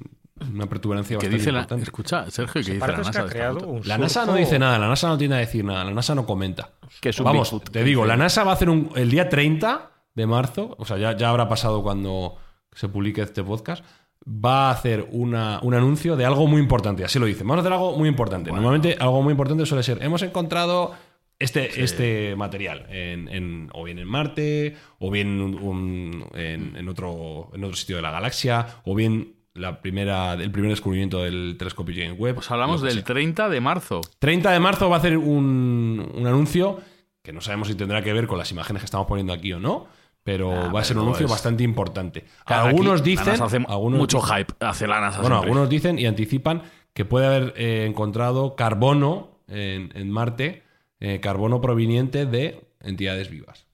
una 0.52 0.68
protuberancia 0.68 1.16
¿Qué 1.18 1.26
bastante 1.26 1.38
dice 1.38 1.52
la, 1.52 1.60
importante. 1.60 1.84
escucha, 1.84 2.30
Sergio, 2.30 2.62
¿qué 2.64 2.74
dice 2.74 2.80
la 2.88 2.94
que 2.96 3.02
NASA? 3.02 3.48
ha 3.48 3.54
un 3.54 3.82
La 3.86 3.98
NASA 3.98 4.26
no 4.26 4.36
dice 4.36 4.60
nada, 4.60 4.78
la 4.78 4.88
NASA 4.88 5.08
no 5.08 5.18
tiene 5.18 5.36
a 5.36 5.38
decir 5.40 5.66
nada, 5.66 5.84
la 5.84 5.92
NASA 5.92 6.14
no 6.14 6.26
comenta. 6.28 6.70
Que 7.02 7.10
es 7.10 7.20
un 7.20 7.26
Vamos, 7.26 7.52
Bigfoot. 7.52 7.72
te 7.72 7.84
digo, 7.84 8.06
la 8.06 8.18
NASA 8.18 8.44
va 8.44 8.52
a 8.52 8.54
hacer 8.54 8.70
un, 8.70 8.92
el 8.96 9.10
día 9.10 9.30
30 9.30 9.90
de 10.14 10.28
marzo, 10.28 10.76
o 10.78 10.86
sea, 10.86 10.98
ya, 10.98 11.18
ya 11.18 11.30
habrá 11.30 11.48
pasado 11.50 11.82
cuando 11.82 12.38
se 12.72 12.88
publique 12.88 13.22
este 13.22 13.44
podcast, 13.44 13.84
va 14.28 14.68
a 14.70 14.72
hacer 14.72 15.08
una- 15.12 15.60
un 15.64 15.74
anuncio 15.74 16.16
de 16.16 16.26
algo 16.26 16.46
muy 16.48 16.62
importante, 16.62 17.04
así 17.04 17.18
lo 17.18 17.26
dice. 17.26 17.42
Vamos 17.44 17.58
a 17.58 17.60
hacer 17.62 17.74
algo 17.74 17.98
muy 17.98 18.08
importante. 18.10 18.52
Normalmente 18.52 18.96
algo 19.00 19.22
muy 19.24 19.32
importante 19.32 19.66
suele 19.66 19.82
ser, 19.84 20.04
hemos 20.04 20.22
encontrado 20.22 20.94
este, 21.40 21.84
este 21.84 22.36
material, 22.36 22.86
en, 22.90 23.28
en- 23.30 23.70
o 23.74 23.84
bien 23.84 24.00
en 24.00 24.08
Marte, 24.08 24.76
o 25.00 25.12
bien 25.12 25.40
un- 25.42 25.56
un- 25.56 26.26
en, 26.34 26.76
en 26.76 26.90
otro, 26.90 27.50
en 27.54 27.64
otro 27.64 27.76
sitio 27.76 27.96
de 27.98 28.02
la 28.02 28.12
galaxia, 28.12 28.68
o 28.86 28.96
bien 28.96 29.36
la 29.54 29.82
primera, 29.82 30.34
el 30.34 30.52
primer 30.52 30.70
descubrimiento 30.72 31.24
del 31.24 31.56
telescopio 31.58 31.96
James 31.98 32.20
Webb. 32.20 32.36
Pues 32.36 32.52
hablamos 32.52 32.82
del 32.82 32.94
sea. 32.94 33.04
30 33.04 33.50
de 33.50 33.60
marzo. 33.62 34.02
30 34.20 34.52
de 34.52 34.60
marzo 34.60 34.90
va 34.90 34.98
a 34.98 35.00
hacer 35.00 35.18
un, 35.18 36.12
un 36.14 36.28
anuncio 36.28 36.80
que 37.24 37.34
no 37.34 37.42
sabemos 37.42 37.68
si 37.68 37.76
tendrá 37.76 38.02
que 38.04 38.14
ver 38.14 38.28
con 38.28 38.38
las 38.38 38.52
imágenes 38.52 38.82
que 38.82 38.86
estamos 38.86 39.08
poniendo 39.08 39.34
aquí 39.34 39.52
o 39.54 39.60
no, 39.60 39.88
pero 40.24 40.52
Ah, 40.54 40.72
va 40.72 40.82
a 40.82 40.84
ser 40.84 40.98
un 40.98 41.04
anuncio 41.04 41.26
es- 41.26 41.32
bastante 41.32 41.64
importante. 41.64 42.26
Claro, 42.46 42.68
algunos 42.68 43.04
dicen, 43.04 43.36
algunos 43.68 44.00
mucho 44.00 44.22
hype 44.22 44.54
hace 44.60 44.86
la 44.88 45.02
NASA 45.02 45.22
bueno, 45.22 45.38
siempre. 45.38 45.50
algunos 45.52 45.70
dicen 45.70 46.00
y 46.00 46.06
anticipan 46.06 46.62
que 46.94 47.06
puede 47.06 47.26
haber 47.26 47.54
eh, 47.58 47.86
encontrado 47.90 48.56
carbono 48.56 49.40
en, 49.48 49.92
en 49.96 50.10
Marte, 50.12 50.64
eh, 51.00 51.20
carbono 51.20 51.62
proveniente 51.62 52.26
de 52.26 52.68
entidades 52.82 53.30
vivas. 53.30 53.66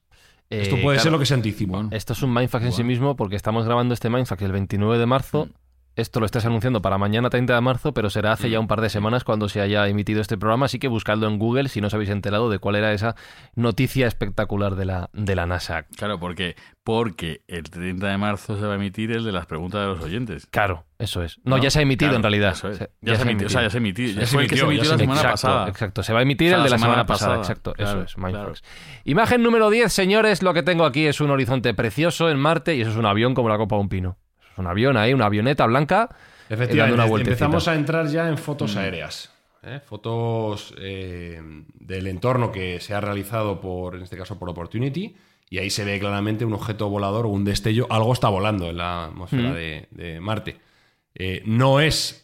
Esto 0.50 0.76
Eh, 0.76 0.82
puede 0.82 0.96
claro, 0.96 1.02
ser 1.02 1.12
lo 1.12 1.18
que 1.18 1.26
se 1.26 1.34
anticipa. 1.34 1.88
Esto 1.90 2.12
es 2.12 2.22
un 2.22 2.32
Mindfax 2.32 2.66
en 2.66 2.72
sí 2.72 2.84
mismo 2.84 3.16
porque 3.16 3.36
estamos 3.36 3.64
grabando 3.64 3.94
este 3.94 4.10
Mindfax 4.10 4.42
el 4.42 4.52
29 4.52 4.98
de 4.98 5.06
marzo. 5.06 5.48
Esto 5.96 6.18
lo 6.18 6.26
estás 6.26 6.44
anunciando 6.44 6.82
para 6.82 6.98
mañana 6.98 7.30
30 7.30 7.54
de 7.54 7.60
marzo, 7.60 7.94
pero 7.94 8.10
será 8.10 8.32
hace 8.32 8.50
ya 8.50 8.58
un 8.58 8.66
par 8.66 8.80
de 8.80 8.90
semanas 8.90 9.22
cuando 9.22 9.48
se 9.48 9.60
haya 9.60 9.86
emitido 9.86 10.20
este 10.20 10.36
programa, 10.36 10.66
así 10.66 10.78
que 10.80 10.88
buscadlo 10.88 11.28
en 11.28 11.38
Google 11.38 11.68
si 11.68 11.80
no 11.80 11.86
os 11.86 11.94
habéis 11.94 12.10
enterado 12.10 12.50
de 12.50 12.58
cuál 12.58 12.74
era 12.74 12.92
esa 12.92 13.14
noticia 13.54 14.06
espectacular 14.08 14.74
de 14.74 14.86
la, 14.86 15.10
de 15.12 15.36
la 15.36 15.46
NASA. 15.46 15.84
Claro, 15.96 16.18
porque, 16.18 16.56
porque 16.82 17.42
el 17.46 17.62
30 17.70 18.08
de 18.08 18.18
marzo 18.18 18.56
se 18.58 18.66
va 18.66 18.72
a 18.72 18.76
emitir 18.76 19.12
el 19.12 19.24
de 19.24 19.30
las 19.32 19.46
preguntas 19.46 19.82
de 19.82 19.86
los 19.86 20.00
oyentes. 20.02 20.46
Claro, 20.50 20.84
eso 20.98 21.22
es. 21.22 21.38
No, 21.44 21.56
¿no? 21.58 21.62
ya 21.62 21.70
se 21.70 21.78
ha 21.78 21.82
emitido 21.82 22.08
Claro, 22.10 22.16
en 22.16 22.22
realidad. 22.24 22.52
eso 22.52 22.68
es. 22.70 22.78
Se- 22.78 22.90
Ya, 23.00 23.14
se 23.14 23.22
ha 23.22 23.24
emitido. 23.30 23.46
O 23.46 23.50
sea, 23.50 23.62
ya 23.62 23.70
se. 23.70 23.74
Ya 23.74 23.78
emitió, 23.78 24.06
la 24.14 24.26
se 24.26 24.98
semana 24.98 25.20
exacto, 25.20 25.30
pasada. 25.30 25.68
exacto. 25.68 26.02
Se 26.02 26.12
va 26.12 26.18
a 26.18 26.22
emitir 26.22 26.48
O 26.48 26.50
sea, 26.50 26.56
el 26.58 26.64
de 26.64 26.70
la 26.70 26.74
la 26.74 26.78
semana, 26.78 26.92
semana 26.94 27.06
pasada. 27.06 27.36
pasada. 27.36 27.42
Exacto, 27.52 27.72
Claro, 27.74 27.90
eso 28.02 28.04
es, 28.04 28.14
claro. 28.32 28.52
Imagen 29.04 29.42
número 29.44 29.70
10, 29.70 29.92
señores. 29.92 30.42
Lo 30.42 30.54
que 30.54 30.62
tengo 30.64 30.84
aquí 30.86 31.06
es 31.06 31.20
un 31.20 31.30
horizonte 31.30 31.72
precioso 31.74 32.30
en 32.30 32.38
Marte 32.38 32.74
y 32.74 32.80
eso 32.80 32.90
es 32.90 32.96
un 32.96 33.06
avión 33.06 33.34
como 33.34 33.48
la 33.48 33.58
copa 33.58 33.76
de 33.76 33.82
un 33.82 33.88
pino. 33.88 34.16
Es 34.54 34.58
un 34.58 34.66
avión 34.66 34.96
ahí, 34.96 35.12
una 35.12 35.26
avioneta 35.26 35.66
blanca. 35.66 36.08
eh, 36.10 36.14
dando 36.48 36.54
Efectivamente, 36.64 36.94
una 37.10 37.20
empezamos 37.20 37.68
a 37.68 37.74
entrar 37.74 38.06
ya 38.08 38.28
en 38.28 38.38
fotos 38.38 38.76
aéreas. 38.76 39.30
¿eh? 39.62 39.80
Fotos 39.84 40.74
eh, 40.78 41.42
del 41.74 42.06
entorno 42.06 42.50
que 42.50 42.80
se 42.80 42.94
ha 42.94 43.00
realizado 43.00 43.60
por, 43.60 43.96
en 43.96 44.02
este 44.02 44.16
caso, 44.16 44.38
por 44.38 44.48
Opportunity. 44.48 45.16
Y 45.50 45.58
ahí 45.58 45.68
se 45.70 45.84
ve 45.84 45.98
claramente 46.00 46.44
un 46.44 46.52
objeto 46.54 46.88
volador 46.88 47.26
o 47.26 47.28
un 47.28 47.44
destello. 47.44 47.86
Algo 47.90 48.12
está 48.12 48.28
volando 48.28 48.70
en 48.70 48.78
la 48.78 49.04
atmósfera 49.06 49.50
Mm. 49.50 49.54
de, 49.54 49.88
de 49.90 50.20
Marte. 50.20 50.56
Eh, 51.14 51.42
no 51.44 51.80
es. 51.80 52.22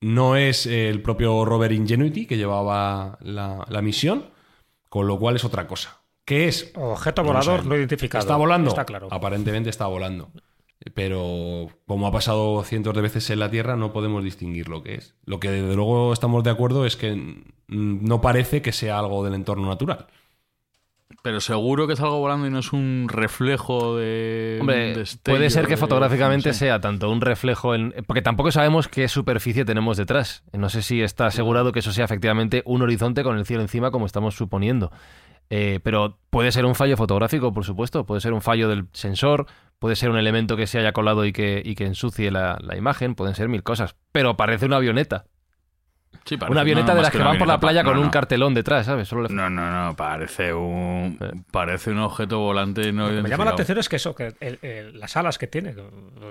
No 0.00 0.36
es 0.36 0.66
el 0.66 1.00
propio 1.00 1.44
rover 1.44 1.70
Ingenuity 1.72 2.26
que 2.26 2.36
llevaba 2.36 3.18
la, 3.20 3.64
la 3.68 3.82
misión, 3.82 4.26
con 4.88 5.06
lo 5.06 5.18
cual 5.18 5.36
es 5.36 5.44
otra 5.44 5.66
cosa. 5.68 6.00
¿Qué 6.24 6.48
es? 6.48 6.72
Objeto 6.74 7.22
No 7.22 7.28
volador 7.28 7.44
sabemos. 7.44 7.66
no 7.66 7.76
identificado. 7.76 8.22
¿Está 8.22 8.36
volando? 8.36 8.70
Está 8.70 8.84
claro. 8.84 9.08
Aparentemente 9.10 9.70
está 9.70 9.86
volando. 9.86 10.30
Pero 10.94 11.68
como 11.86 12.06
ha 12.06 12.12
pasado 12.12 12.62
cientos 12.64 12.94
de 12.94 13.02
veces 13.02 13.28
en 13.30 13.38
la 13.40 13.50
Tierra, 13.50 13.76
no 13.76 13.92
podemos 13.92 14.24
distinguir 14.24 14.68
lo 14.68 14.82
que 14.82 14.94
es. 14.96 15.14
Lo 15.24 15.38
que 15.40 15.50
desde 15.50 15.74
luego 15.76 16.12
estamos 16.12 16.42
de 16.44 16.50
acuerdo 16.50 16.86
es 16.86 16.96
que 16.96 17.14
mm, 17.14 18.04
no 18.06 18.20
parece 18.20 18.62
que 18.62 18.72
sea 18.72 18.98
algo 18.98 19.24
del 19.24 19.34
entorno 19.34 19.68
natural. 19.68 20.06
Pero 21.22 21.40
seguro 21.40 21.86
que 21.86 21.92
es 21.92 22.00
algo 22.00 22.18
volando 22.18 22.46
y 22.46 22.50
no 22.50 22.58
es 22.58 22.72
un 22.72 23.06
reflejo 23.08 23.96
de. 23.96 24.58
Hombre, 24.60 25.04
puede 25.22 25.50
ser 25.50 25.66
que 25.66 25.72
de- 25.72 25.76
fotográficamente 25.76 26.48
no 26.48 26.52
sé. 26.52 26.58
sea 26.60 26.80
tanto 26.80 27.10
un 27.10 27.20
reflejo 27.20 27.74
en... 27.76 27.94
Porque 28.08 28.22
tampoco 28.22 28.50
sabemos 28.50 28.88
qué 28.88 29.06
superficie 29.08 29.64
tenemos 29.64 29.96
detrás. 29.98 30.42
No 30.52 30.68
sé 30.68 30.82
si 30.82 31.00
está 31.02 31.26
asegurado 31.26 31.70
que 31.70 31.78
eso 31.80 31.92
sea 31.92 32.06
efectivamente 32.06 32.62
un 32.66 32.82
horizonte 32.82 33.22
con 33.22 33.38
el 33.38 33.46
cielo 33.46 33.62
encima 33.62 33.90
como 33.92 34.06
estamos 34.06 34.34
suponiendo. 34.34 34.90
Eh, 35.50 35.78
pero 35.84 36.18
puede 36.30 36.50
ser 36.50 36.64
un 36.64 36.74
fallo 36.74 36.96
fotográfico, 36.96 37.52
por 37.52 37.64
supuesto. 37.64 38.04
Puede 38.04 38.20
ser 38.22 38.32
un 38.32 38.40
fallo 38.40 38.68
del 38.68 38.86
sensor, 38.92 39.46
puede 39.82 39.96
ser 39.96 40.10
un 40.10 40.16
elemento 40.16 40.56
que 40.56 40.68
se 40.68 40.78
haya 40.78 40.92
colado 40.92 41.24
y 41.26 41.32
que, 41.32 41.60
y 41.64 41.74
que 41.74 41.84
ensucie 41.86 42.30
la, 42.30 42.56
la 42.62 42.76
imagen, 42.76 43.16
pueden 43.16 43.34
ser 43.34 43.48
mil 43.48 43.64
cosas. 43.64 43.96
Pero 44.12 44.36
parece 44.36 44.64
una 44.66 44.76
avioneta. 44.76 45.24
Sí, 46.24 46.36
parece- 46.36 46.52
Una 46.52 46.60
avioneta 46.60 46.88
no, 46.88 46.92
de 46.92 46.96
más 46.98 47.02
las 47.02 47.12
que 47.12 47.18
van 47.18 47.38
por 47.38 47.48
la 47.48 47.58
playa 47.58 47.82
no, 47.82 47.88
con 47.90 47.98
un 47.98 48.08
cartelón 48.10 48.54
detrás, 48.54 48.86
¿sabes? 48.86 49.08
Solo 49.08 49.22
le- 49.22 49.34
No, 49.34 49.50
no, 49.50 49.86
no, 49.86 49.96
parece 49.96 50.52
un 50.54 51.18
Eh. 51.20 51.32
parece 51.50 51.90
un 51.90 51.98
objeto 51.98 52.38
volante 52.38 52.92
no 52.92 53.08
Lo 53.08 53.16
que 53.16 53.22
me 53.22 53.28
llama 53.28 53.44
la 53.46 53.50
atención 53.52 53.78
es 53.78 53.88
que 53.88 53.96
eso, 53.96 54.14
que 54.14 54.34
el- 54.38 54.58
el- 54.62 55.00
las 55.00 55.16
alas 55.16 55.36
que 55.36 55.48
tiene, 55.48 55.74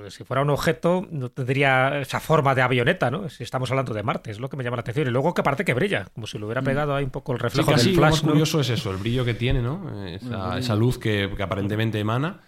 si 0.08 0.24
fuera 0.24 0.44
un 0.44 0.50
objeto 0.52 1.06
no 1.12 1.28
tendría 1.30 2.00
esa 2.00 2.22
forma 2.22 2.56
de 2.56 2.62
avioneta, 2.62 3.12
¿no? 3.12 3.28
Si 3.28 3.44
estamos 3.44 3.70
hablando 3.72 3.94
de 3.94 4.02
Marte, 4.04 4.32
es 4.32 4.40
lo 4.40 4.48
que 4.48 4.56
me 4.56 4.64
llama 4.64 4.78
la 4.78 4.82
atención. 4.82 5.08
Y 5.08 5.12
luego 5.12 5.34
que 5.34 5.44
parece 5.44 5.66
que 5.66 5.74
brilla, 5.74 6.06
como 6.16 6.26
si 6.26 6.38
le 6.40 6.46
hubiera 6.46 6.62
pegado 6.62 6.96
ahí 6.96 7.04
un 7.04 7.10
poco 7.12 7.34
el 7.34 7.40
Sí, 7.40 7.44
reflejo 7.44 7.72
casi 7.74 7.86
del 7.88 7.96
lo 7.96 8.02
flash. 8.04 8.12
más 8.12 8.24
¿no? 8.24 8.30
curioso 8.30 8.62
es 8.62 8.70
eso, 8.70 8.92
el 8.92 8.98
brillo 8.98 9.26
que 9.26 9.34
tiene, 9.34 9.62
¿no? 9.62 10.06
Esa, 10.06 10.58
esa 10.58 10.76
luz 10.78 10.98
que, 11.00 11.30
que 11.36 11.44
aparentemente 11.44 12.00
emana 12.00 12.40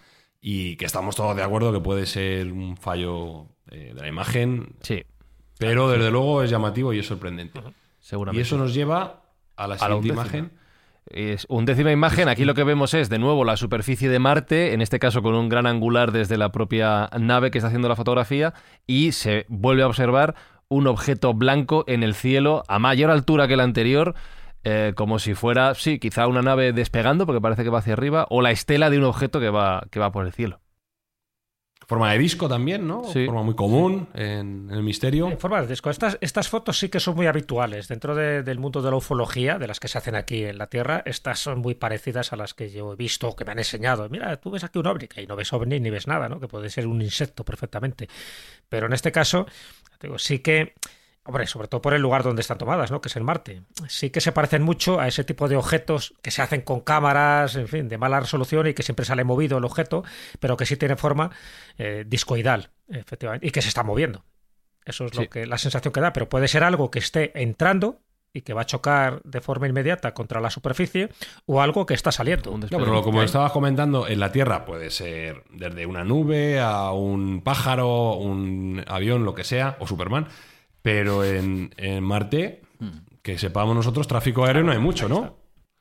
y 0.46 0.76
que 0.76 0.84
estamos 0.84 1.16
todos 1.16 1.34
de 1.34 1.42
acuerdo 1.42 1.72
que 1.72 1.80
puede 1.80 2.04
ser 2.04 2.52
un 2.52 2.76
fallo 2.76 3.46
eh, 3.70 3.92
de 3.94 4.00
la 4.02 4.08
imagen, 4.08 4.74
Sí, 4.82 5.02
pero 5.58 5.88
desde 5.88 6.10
luego 6.10 6.42
es 6.42 6.50
llamativo 6.50 6.92
y 6.92 6.98
es 6.98 7.06
sorprendente. 7.06 7.60
Y 7.60 7.62
seguramente. 7.98 8.42
eso 8.42 8.58
nos 8.58 8.74
lleva 8.74 9.22
a 9.56 9.66
la 9.66 9.76
A 9.76 9.88
la 9.88 9.96
siguiente 9.96 10.08
imagen. 10.08 10.52
Es 11.06 11.46
undécima 11.48 11.92
imagen. 11.92 12.28
Aquí 12.28 12.44
lo 12.44 12.52
que 12.52 12.62
vemos 12.62 12.92
es, 12.92 13.08
de 13.08 13.18
nuevo, 13.18 13.42
la 13.46 13.56
superficie 13.56 14.10
de 14.10 14.18
Marte, 14.18 14.74
en 14.74 14.82
este 14.82 14.98
caso 14.98 15.22
con 15.22 15.34
un 15.34 15.48
gran 15.48 15.66
angular 15.66 16.12
desde 16.12 16.36
la 16.36 16.52
propia 16.52 17.08
nave 17.18 17.50
que 17.50 17.56
está 17.56 17.68
haciendo 17.68 17.88
la 17.88 17.96
fotografía, 17.96 18.52
y 18.86 19.12
se 19.12 19.46
vuelve 19.48 19.82
a 19.82 19.86
observar 19.86 20.34
un 20.68 20.86
objeto 20.88 21.32
blanco 21.32 21.84
en 21.86 22.02
el 22.02 22.14
cielo 22.14 22.64
a 22.68 22.78
mayor 22.78 23.10
altura 23.10 23.48
que 23.48 23.54
el 23.54 23.60
anterior, 23.60 24.14
eh, 24.64 24.92
como 24.96 25.18
si 25.18 25.34
fuera, 25.34 25.74
sí, 25.74 25.98
quizá 25.98 26.26
una 26.26 26.42
nave 26.42 26.72
despegando, 26.72 27.26
porque 27.26 27.40
parece 27.40 27.62
que 27.64 27.70
va 27.70 27.78
hacia 27.78 27.92
arriba, 27.92 28.26
o 28.30 28.42
la 28.42 28.50
estela 28.50 28.90
de 28.90 28.98
un 28.98 29.04
objeto 29.04 29.38
que 29.40 29.50
va, 29.50 29.86
que 29.90 30.00
va 30.00 30.10
por 30.10 30.26
el 30.26 30.32
cielo. 30.32 30.60
Forma 31.86 32.10
de 32.12 32.18
disco 32.18 32.48
también, 32.48 32.86
¿no? 32.88 33.04
Sí. 33.04 33.26
Forma 33.26 33.42
muy 33.42 33.54
común 33.54 34.08
en, 34.14 34.70
en 34.70 34.70
el 34.70 34.82
misterio. 34.82 35.30
En 35.30 35.38
forma 35.38 35.60
de 35.60 35.66
disco. 35.66 35.90
Estas, 35.90 36.16
estas 36.22 36.48
fotos 36.48 36.78
sí 36.78 36.88
que 36.88 36.98
son 36.98 37.14
muy 37.14 37.26
habituales 37.26 37.88
dentro 37.88 38.14
de- 38.14 38.42
del 38.42 38.58
mundo 38.58 38.80
de 38.80 38.90
la 38.90 38.96
ufología, 38.96 39.58
de 39.58 39.66
las 39.66 39.80
que 39.80 39.88
se 39.88 39.98
hacen 39.98 40.14
aquí 40.14 40.44
en 40.44 40.56
la 40.56 40.68
Tierra. 40.68 41.02
Estas 41.04 41.40
son 41.40 41.58
muy 41.58 41.74
parecidas 41.74 42.32
a 42.32 42.36
las 42.36 42.54
que 42.54 42.70
yo 42.70 42.94
he 42.94 42.96
visto 42.96 43.28
o 43.28 43.36
que 43.36 43.44
me 43.44 43.52
han 43.52 43.58
enseñado. 43.58 44.08
Mira, 44.08 44.34
tú 44.38 44.50
ves 44.50 44.64
aquí 44.64 44.78
un 44.78 44.86
ovni, 44.86 45.08
que 45.08 45.20
ahí 45.20 45.26
no 45.26 45.36
ves 45.36 45.52
ovni 45.52 45.78
ni 45.78 45.90
ves 45.90 46.06
nada, 46.06 46.30
¿no? 46.30 46.40
Que 46.40 46.48
puede 46.48 46.70
ser 46.70 46.86
un 46.86 47.02
insecto 47.02 47.44
perfectamente. 47.44 48.08
Pero 48.70 48.86
en 48.86 48.94
este 48.94 49.12
caso, 49.12 49.44
digo, 50.00 50.18
sí 50.18 50.38
que, 50.38 50.72
hombre, 51.26 51.46
sobre 51.46 51.68
todo 51.68 51.80
por 51.80 51.94
el 51.94 52.02
lugar 52.02 52.22
donde 52.22 52.42
están 52.42 52.58
tomadas, 52.58 52.90
¿no? 52.90 53.00
Que 53.00 53.08
es 53.08 53.16
en 53.16 53.24
Marte. 53.24 53.62
Sí 53.88 54.10
que 54.10 54.20
se 54.20 54.32
parecen 54.32 54.62
mucho 54.62 55.00
a 55.00 55.08
ese 55.08 55.24
tipo 55.24 55.48
de 55.48 55.56
objetos 55.56 56.14
que 56.22 56.30
se 56.30 56.42
hacen 56.42 56.60
con 56.60 56.80
cámaras, 56.80 57.56
en 57.56 57.66
fin, 57.68 57.88
de 57.88 57.96
mala 57.98 58.20
resolución 58.20 58.66
y 58.66 58.74
que 58.74 58.82
siempre 58.82 59.04
sale 59.06 59.24
movido 59.24 59.58
el 59.58 59.64
objeto, 59.64 60.04
pero 60.40 60.56
que 60.56 60.66
sí 60.66 60.76
tiene 60.76 60.96
forma 60.96 61.30
eh, 61.78 62.04
discoidal, 62.06 62.70
efectivamente, 62.88 63.46
y 63.46 63.50
que 63.50 63.62
se 63.62 63.68
está 63.68 63.82
moviendo. 63.82 64.24
Eso 64.84 65.06
es 65.06 65.12
Sí. 65.12 65.22
lo 65.22 65.30
que 65.30 65.46
la 65.46 65.56
sensación 65.58 65.92
que 65.92 66.00
da, 66.00 66.12
pero 66.12 66.28
puede 66.28 66.46
ser 66.46 66.62
algo 66.62 66.90
que 66.90 66.98
esté 66.98 67.40
entrando 67.42 68.00
y 68.36 68.42
que 68.42 68.52
va 68.52 68.62
a 68.62 68.66
chocar 68.66 69.22
de 69.22 69.40
forma 69.40 69.68
inmediata 69.68 70.12
contra 70.12 70.40
la 70.40 70.50
superficie 70.50 71.08
o 71.46 71.62
algo 71.62 71.86
que 71.86 71.94
está 71.94 72.10
saliendo. 72.12 72.50
No, 72.50 72.66
pero 72.68 73.02
como 73.02 73.22
estabas 73.22 73.52
comentando, 73.52 74.08
en 74.08 74.18
la 74.20 74.32
Tierra 74.32 74.64
puede 74.66 74.90
ser 74.90 75.44
desde 75.52 75.86
una 75.86 76.02
nube 76.04 76.60
a 76.60 76.90
un 76.90 77.42
pájaro, 77.42 78.14
un 78.16 78.84
avión, 78.88 79.24
lo 79.24 79.34
que 79.34 79.44
sea, 79.44 79.76
o 79.78 79.86
Superman. 79.86 80.26
Pero 80.84 81.24
en, 81.24 81.72
en 81.78 82.04
Marte, 82.04 82.60
que 83.22 83.38
sepamos 83.38 83.74
nosotros, 83.74 84.06
tráfico 84.06 84.44
aéreo 84.44 84.62
no 84.64 84.72
hay 84.72 84.78
mucho, 84.78 85.08
¿no? 85.08 85.38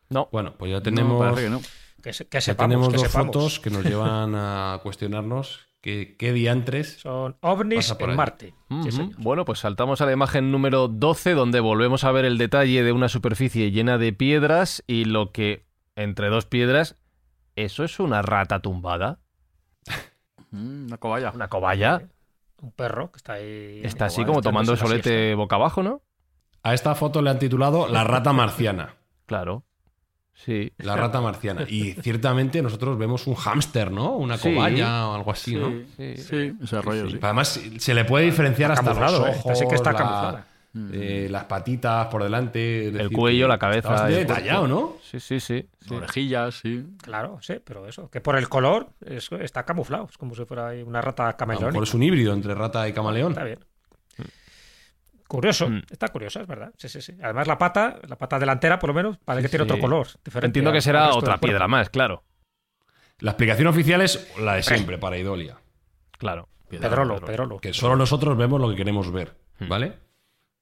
No, 0.09 0.29
Bueno, 0.31 0.55
pues 0.57 0.71
ya 0.71 0.77
No, 0.77 0.81
tenemos, 0.81 1.37
que 1.39 1.49
no. 1.49 1.61
Que, 2.01 2.13
se- 2.13 2.25
que 2.29 2.37
ya 2.37 2.41
sepamos, 2.41 2.69
tenemos 2.69 2.87
que 2.87 2.93
dos 2.97 3.07
sepamos. 3.07 3.27
fotos 3.35 3.59
que 3.59 3.69
nos 3.69 3.83
llevan 3.83 4.33
a 4.33 4.79
cuestionarnos 4.81 5.59
que, 5.81 6.15
qué 6.17 6.31
diantres. 6.31 6.99
Son 7.01 7.35
ovnis 7.41 7.91
en 7.99 8.09
ahí. 8.11 8.15
Marte. 8.15 8.53
Sí, 8.69 8.75
Ujú. 8.75 8.91
señor. 8.91 9.15
Bueno, 9.17 9.43
pues 9.43 9.59
saltamos 9.59 9.99
a 9.99 10.05
la 10.05 10.13
imagen 10.13 10.51
número 10.53 10.87
12, 10.87 11.33
donde 11.33 11.59
volvemos 11.59 12.05
a 12.05 12.11
ver 12.13 12.23
el 12.23 12.37
detalle 12.37 12.81
de 12.83 12.93
una 12.93 13.09
superficie 13.09 13.71
llena 13.71 13.97
de 13.97 14.13
piedras 14.13 14.85
y 14.87 15.03
lo 15.03 15.33
que, 15.33 15.65
entre 15.97 16.29
dos 16.29 16.45
piedras, 16.45 16.95
¿eso 17.57 17.83
es 17.83 17.99
una 17.99 18.21
rata 18.21 18.61
tumbada? 18.61 19.19
Mm, 20.51 20.85
Una 20.87 20.97
cobaya. 20.97 21.31
¿Una 21.35 21.49
cobaya? 21.49 22.07
Un 22.63 22.71
perro 22.71 23.11
que 23.11 23.17
está 23.17 23.33
ahí. 23.33 23.81
Está 23.83 24.05
así 24.05 24.23
como 24.25 24.41
tomando 24.41 24.71
el 24.71 24.77
solete 24.77 25.35
boca 25.35 25.57
abajo, 25.57 25.83
¿no? 25.83 26.01
A 26.63 26.73
esta 26.73 26.95
foto 26.95 27.21
le 27.21 27.29
han 27.29 27.39
titulado 27.39 27.87
La 27.89 28.03
rata 28.05 28.31
marciana. 28.31 28.95
Claro. 29.25 29.63
Sí. 30.33 30.71
La 30.77 30.95
rata 30.95 31.19
marciana. 31.21 31.65
Y 31.67 31.91
ciertamente 32.01 32.61
nosotros 32.61 32.97
vemos 32.97 33.27
un 33.27 33.35
hámster, 33.35 33.91
¿no? 33.91 34.13
Una 34.15 34.37
Sí. 34.37 34.51
cobaya 34.53 35.09
o 35.09 35.13
algo 35.15 35.31
así, 35.31 35.55
¿no? 35.55 35.69
Sí. 35.97 36.15
Sí, 36.17 36.53
ese 36.63 36.81
rollo, 36.81 37.09
sí. 37.09 37.19
Además, 37.21 37.59
se 37.77 37.93
le 37.93 38.05
puede 38.05 38.25
diferenciar 38.25 38.71
Está 38.71 38.81
hasta 38.81 38.91
los 38.93 38.99
camuflado, 39.11 39.27
¿eh? 39.27 39.29
ojos, 39.37 39.51
Esta 39.51 39.55
sí 39.55 39.67
que 39.69 39.75
está 39.75 39.91
la- 39.91 40.45
eh, 40.91 41.27
las 41.29 41.43
patitas 41.45 42.07
por 42.07 42.23
delante. 42.23 42.87
El 42.87 42.93
decir, 42.93 43.11
cuello, 43.17 43.47
la 43.47 43.59
cabeza. 43.59 43.89
bastante 43.89 44.15
detallado, 44.15 44.67
¿no? 44.67 44.93
Sí, 45.03 45.19
sí, 45.19 45.39
sí. 45.39 45.67
sí. 45.87 45.93
Orejillas, 45.93 46.55
sí. 46.55 46.85
Claro, 47.01 47.37
sí, 47.41 47.55
pero 47.63 47.87
eso, 47.87 48.09
que 48.09 48.21
por 48.21 48.35
el 48.37 48.49
color 48.49 48.89
es- 49.05 49.31
está 49.33 49.63
camuflado. 49.65 50.07
Es 50.09 50.17
como 50.17 50.33
si 50.35 50.45
fuera 50.45 50.71
una 50.85 51.01
rata 51.01 51.35
mejor 51.45 51.83
es 51.83 51.93
un 51.93 52.01
híbrido 52.03 52.33
entre 52.33 52.55
rata 52.55 52.87
y 52.87 52.93
camaleón. 52.93 53.33
Está 53.33 53.43
bien. 53.43 53.59
Curioso, 55.27 55.67
Mm. 55.69 55.81
está 55.89 56.09
curioso, 56.09 56.41
es 56.41 56.47
verdad. 56.47 56.71
Sí, 56.77 56.89
sí, 56.89 57.01
sí. 57.01 57.13
Además, 57.23 57.47
la 57.47 57.57
pata, 57.57 57.99
la 58.07 58.17
pata 58.17 58.37
delantera, 58.37 58.77
por 58.77 58.89
lo 58.89 58.93
menos, 58.93 59.17
parece 59.19 59.47
Sí, 59.47 59.51
que 59.51 59.57
tiene 59.57 59.65
sí. 59.65 59.71
otro 59.71 59.81
color. 59.81 60.07
diferente 60.23 60.47
Entiendo 60.47 60.71
que 60.71 60.81
será 60.81 61.13
otra 61.15 61.37
piedra 61.39 61.67
más, 61.67 61.89
claro. 61.89 62.23
La 63.19 63.31
explicación 63.31 63.67
oficial 63.67 64.01
es 64.01 64.31
la 64.39 64.55
de 64.55 64.63
siempre 64.63 64.97
para 64.97 65.17
Idolia. 65.17 65.57
Claro. 66.17 66.49
Pedrolo, 66.69 67.19
Pedrolo. 67.21 67.59
Que 67.59 67.73
solo 67.73 67.95
nosotros 67.95 68.35
vemos 68.37 68.59
lo 68.59 68.69
que 68.69 68.75
queremos 68.75 69.11
ver, 69.11 69.35
Hmm. 69.59 69.67
¿vale? 69.69 69.93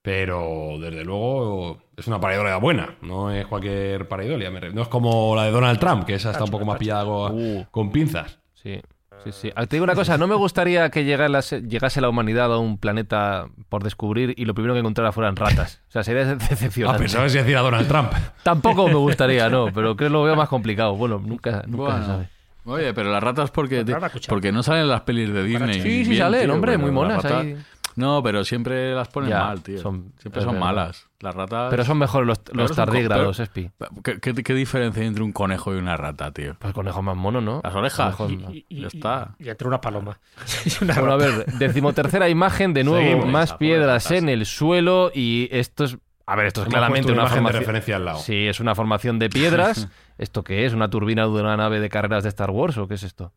Pero 0.01 0.77
desde 0.79 1.03
luego 1.05 1.79
es 1.95 2.07
una 2.07 2.19
pareidolia 2.19 2.57
buena, 2.57 2.95
no 3.01 3.29
es 3.31 3.45
cualquier 3.45 4.07
pareidolia. 4.07 4.49
No 4.73 4.81
es 4.81 4.87
como 4.87 5.35
la 5.35 5.43
de 5.45 5.51
Donald 5.51 5.79
Trump, 5.79 6.05
que 6.05 6.15
esa 6.15 6.31
está 6.31 6.43
un 6.43 6.49
poco 6.51 6.65
más 6.65 6.77
pillada 6.79 7.05
con, 7.05 7.31
Uh. 7.33 7.65
con 7.69 7.91
pinzas. 7.91 8.39
Sí, 8.55 8.81
sí, 9.23 9.31
sí. 9.31 9.51
Ah, 9.55 9.67
Te 9.67 9.75
digo 9.75 9.83
una 9.83 9.93
cosa, 9.93 10.17
no 10.17 10.25
me 10.25 10.33
gustaría 10.33 10.89
que 10.89 11.03
llegase, 11.03 11.61
llegase 11.61 12.01
la 12.01 12.09
humanidad 12.09 12.51
a 12.51 12.57
un 12.57 12.79
planeta 12.79 13.45
por 13.69 13.83
descubrir 13.83 14.33
y 14.37 14.45
lo 14.45 14.55
primero 14.55 14.73
que 14.73 14.79
encontrara 14.79 15.11
fueran 15.11 15.35
ratas. 15.35 15.81
O 15.89 15.91
sea, 15.91 16.03
sería 16.03 16.23
Ah, 16.31 16.35
decepcionante. 16.35 16.99
pensaba 16.99 17.29
si 17.29 17.37
decir 17.37 17.55
a 17.57 17.61
Donald 17.61 17.87
Trump. 17.87 18.11
Tampoco 18.43 18.87
me 18.87 18.95
gustaría, 18.95 19.49
no, 19.49 19.65
pero 19.65 19.95
creo 19.95 20.09
que 20.09 20.09
lo 20.09 20.23
veo 20.23 20.35
más 20.35 20.49
complicado. 20.49 20.95
Bueno, 20.95 21.21
nunca, 21.23 21.63
nunca 21.67 21.83
Bueno. 21.83 21.99
se 21.99 22.05
sabe. 22.07 22.29
Oye, 22.63 22.93
pero 22.93 23.11
las 23.11 23.21
ratas 23.23 23.49
porque, 23.51 23.83
porque 24.29 24.51
no 24.51 24.61
salen 24.63 24.83
en 24.83 24.89
las 24.89 25.01
pelis 25.01 25.31
de 25.33 25.43
Disney. 25.43 25.73
Sí, 25.81 26.03
sí 26.05 26.09
bien, 26.11 26.17
salen, 26.23 26.41
tío, 26.45 26.53
hombre, 26.53 26.77
muy 26.77 26.91
monas 26.91 27.23
ahí. 27.25 27.55
No, 27.95 28.21
pero 28.23 28.43
siempre 28.45 28.93
las 28.95 29.07
ponen 29.09 29.29
Ya, 29.31 29.39
mal, 29.45 29.61
tío. 29.61 29.79
son- 29.79 30.13
siempre 30.17 30.41
son 30.41 30.53
verdad. 30.53 30.65
malas. 30.67 31.07
Las 31.19 31.35
ratas. 31.35 31.69
Pero 31.69 31.83
son 31.85 31.97
mejores 31.97 32.27
los, 32.27 32.71
tardígrados, 32.75 33.37
pero- 33.37 33.43
Espi. 33.43 33.69
¿Qué, 34.03 34.19
qué, 34.19 34.33
qué 34.43 34.53
diferencia 34.53 35.01
hay 35.01 35.07
entre 35.07 35.23
un 35.23 35.31
conejo 35.31 35.73
y 35.73 35.77
una 35.77 35.95
rata, 35.97 36.31
tío? 36.31 36.55
Pues 36.59 36.73
conejo 36.73 37.01
más 37.01 37.15
mono, 37.15 37.41
¿no? 37.41 37.61
Las 37.63 37.75
orejas. 37.75 38.15
Y, 38.29 38.65
y- 38.69 38.81
Ya 38.81 38.87
y- 38.91 38.97
está. 38.97 39.35
y 39.39 39.49
entre 39.49 39.67
una 39.67 39.79
paloma. 39.81 40.19
una 40.81 40.93
Bueno, 40.95 41.11
a 41.13 41.17
ver, 41.17 41.45
decimotercera 41.57 42.27
imagen, 42.29 42.73
de 42.73 42.83
nuevo, 42.83 43.03
Seguimos. 43.05 43.27
más 43.27 43.49
Esa, 43.49 43.57
piedras 43.57 44.11
en 44.11 44.29
el 44.29 44.45
suelo 44.45 45.11
y 45.13 45.47
esto 45.51 45.83
es... 45.83 45.97
A 46.25 46.35
ver, 46.35 46.45
esto 46.45 46.61
es 46.61 46.65
Hemos 46.67 46.73
claramente 46.75 47.07
puesto 47.07 47.13
una, 47.13 47.21
imagen 47.23 47.35
de 47.37 47.41
formación... 47.43 47.59
referencia 47.61 47.95
al 47.97 48.05
lado. 48.05 48.19
Sí, 48.19 48.47
es 48.47 48.59
una 48.59 48.73
formación 48.75 49.19
de 49.19 49.29
piedras. 49.29 49.89
¿Esto 50.17 50.43
qué 50.43 50.65
es? 50.65 50.73
¿Una 50.73 50.89
turbina 50.89 51.23
de 51.23 51.29
una 51.29 51.57
nave 51.57 51.79
de 51.79 51.89
carreras 51.89 52.23
de 52.23 52.29
Star 52.29 52.51
Wars 52.51 52.77
o 52.77 52.87
qué 52.87 52.93
es 52.93 53.03
esto? 53.03 53.33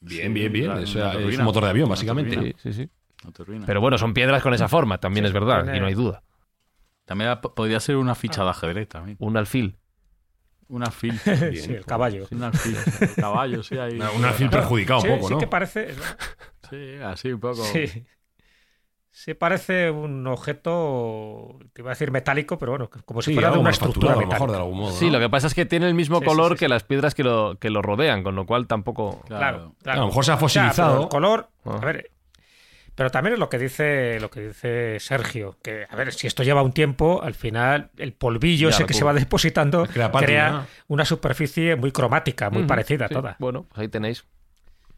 Bien, 0.00 0.32
bien, 0.34 0.52
bien. 0.52 0.70
Una- 0.70 0.80
Es, 0.80 0.94
una 0.94 1.14
un 1.16 1.44
motor 1.44 1.64
de 1.64 1.70
avión, 1.70 1.86
Una 1.86 1.94
básicamente. 1.94 2.36
Sí, 2.36 2.54
sí, 2.58 2.72
sí. 2.72 2.90
No 3.24 3.32
te 3.32 3.42
arruina. 3.42 3.66
Pero 3.66 3.80
bueno, 3.80 3.98
son 3.98 4.14
piedras 4.14 4.42
con 4.42 4.54
esa 4.54 4.68
forma, 4.68 4.98
también 4.98 5.24
Sí, 5.24 5.28
es 5.28 5.32
verdad, 5.32 5.62
tiene- 5.62 5.78
y 5.78 5.80
no 5.80 5.86
hay 5.86 5.94
duda. 5.94 6.22
También 7.04 7.38
podría 7.54 7.78
ser 7.80 7.96
una 7.96 8.14
ficha 8.14 8.42
de 8.44 8.50
ajedrez 8.50 8.88
también. 8.88 9.16
Un 9.20 9.36
alfil. 9.36 9.78
Un 10.68 10.82
alfil. 10.82 11.16
sí, 11.54 11.72
el 11.74 11.84
caballo. 11.86 12.26
Sí, 12.26 12.34
un 12.34 12.42
alfil. 12.44 12.76
El 13.00 13.14
caballo, 13.14 13.62
sí. 13.62 13.78
Hay... 13.78 14.00
Un 14.00 14.24
alfil 14.24 14.50
perjudicado 14.50 15.00
Sí, 15.02 15.08
un 15.08 15.16
poco, 15.16 15.28
sí 15.28 15.34
¿no? 15.34 15.40
que 15.40 15.46
parece. 15.46 15.94
Sí, 16.68 16.94
así 17.04 17.32
un 17.32 17.40
poco. 17.40 17.62
Sí. 17.62 18.04
Sí, 19.12 19.32
parece 19.32 19.90
un 19.90 20.26
objeto, 20.26 21.58
te 21.72 21.80
iba 21.80 21.90
a 21.90 21.94
decir 21.94 22.10
metálico, 22.10 22.58
pero 22.58 22.72
bueno, 22.72 22.90
como 23.06 23.22
si 23.22 23.30
Sí, 23.30 23.34
fuera 23.34 23.50
de 23.50 23.56
una 23.58 23.70
estructura 23.70 24.12
a 24.12 24.16
lo 24.16 24.20
mejor, 24.26 24.32
de 24.32 24.40
metálica. 24.40 24.62
algún 24.62 24.78
modo. 24.78 24.92
Sí, 24.92 25.06
¿no? 25.06 25.12
lo 25.12 25.20
que 25.20 25.30
pasa 25.30 25.46
es 25.46 25.54
que 25.54 25.64
tiene 25.64 25.86
el 25.88 25.94
mismo 25.94 26.18
Sí, 26.18 26.24
sí, 26.24 26.28
color 26.28 26.52
sí, 26.52 26.58
que 26.58 26.64
sí. 26.66 26.68
las 26.68 26.82
piedras 26.84 27.14
que 27.14 27.24
lo, 27.24 27.56
que 27.58 27.70
lo 27.70 27.80
rodean, 27.80 28.22
con 28.22 28.34
lo 28.34 28.44
cual 28.44 28.66
tampoco... 28.66 29.22
Claro, 29.26 29.74
claro. 29.82 30.00
A 30.00 30.02
lo 30.02 30.08
mejor 30.08 30.24
se 30.26 30.32
ha 30.32 30.34
O 30.34 30.38
sea, 30.38 30.40
fosilizado. 30.64 30.92
pero 30.92 31.02
el 31.04 31.08
color, 31.08 31.48
Ah. 31.64 31.78
a 31.80 31.86
ver, 31.86 32.10
pero 32.96 33.10
también 33.10 33.34
es 33.34 33.38
lo 33.38 33.48
que 33.48 33.58
dice 33.58 34.18
lo 34.18 34.30
que 34.30 34.48
dice 34.48 34.98
Sergio, 34.98 35.56
que 35.62 35.86
a 35.88 35.94
ver, 35.94 36.12
si 36.12 36.26
esto 36.26 36.42
lleva 36.42 36.62
un 36.62 36.72
tiempo, 36.72 37.22
al 37.22 37.34
final 37.34 37.90
el 37.98 38.12
polvillo 38.12 38.70
Ya, 38.70 38.74
ese 38.74 38.86
que 38.86 38.94
se 38.94 39.04
va 39.04 39.12
depositando 39.12 39.86
Crea 39.92 40.10
pátina. 40.10 40.66
una 40.88 41.04
superficie 41.04 41.76
muy 41.76 41.92
cromática, 41.92 42.50
muy 42.50 42.64
parecida 42.64 43.04
a 43.04 43.08
sí. 43.08 43.14
toda. 43.14 43.36
Bueno, 43.38 43.64
pues 43.68 43.78
ahí 43.80 43.88
tenéis. 43.88 44.24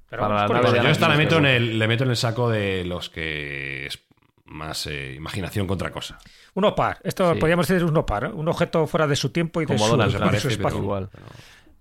Pero 0.09 0.23
para 0.23 0.35
la 0.35 0.49
nave 0.49 0.69
yo 0.79 0.83
la- 0.83 0.91
esta 0.91 1.07
la 1.09 1.17
meto 1.17 1.37
en 1.37 1.45
el, 1.45 1.79
le 1.79 1.87
meto 1.87 2.05
en 2.05 2.11
el 2.11 2.17
saco 2.17 2.49
de 2.49 2.85
los 2.87 3.11
que 3.11 3.85
es 3.87 3.99
más 4.47 4.87
eh, 4.87 5.13
imaginación 5.15 5.67
contra 5.67 5.91
cosa. 5.91 6.19
Un 6.55 6.65
opar, 6.65 6.99
esto 7.05 7.35
Sí. 7.35 7.39
podríamos 7.39 7.69
decir 7.69 7.85
un 7.85 7.95
opar, 7.99 8.25
¿eh? 8.25 8.29
un 8.29 8.49
objeto 8.49 8.87
fuera 8.87 9.07
de 9.07 9.15
su 9.17 9.29
tiempo 9.29 9.61
y 9.61 9.67
de 9.67 9.77
su, 9.77 9.85
Donald 9.87 10.11
de 10.13 10.19
Trump, 10.19 10.31
su 10.35 10.39
parece, 10.43 10.49
pero 10.49 10.55
espacio. 10.69 10.79
Igual. 10.83 11.11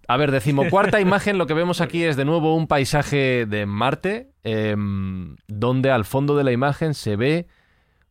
A 0.07 0.17
ver, 0.17 0.31
decimocuarta 0.31 0.99
imagen, 1.01 1.37
lo 1.37 1.47
que 1.47 1.53
vemos 1.53 1.81
aquí 1.81 2.03
es 2.03 2.15
de 2.15 2.25
nuevo 2.25 2.55
un 2.55 2.67
paisaje 2.67 3.45
de 3.45 3.65
Marte, 3.65 4.31
em, 4.43 5.35
donde 5.47 5.91
al 5.91 6.05
fondo 6.05 6.35
de 6.35 6.43
la 6.43 6.51
imagen 6.51 6.93
se 6.93 7.15
ve 7.15 7.47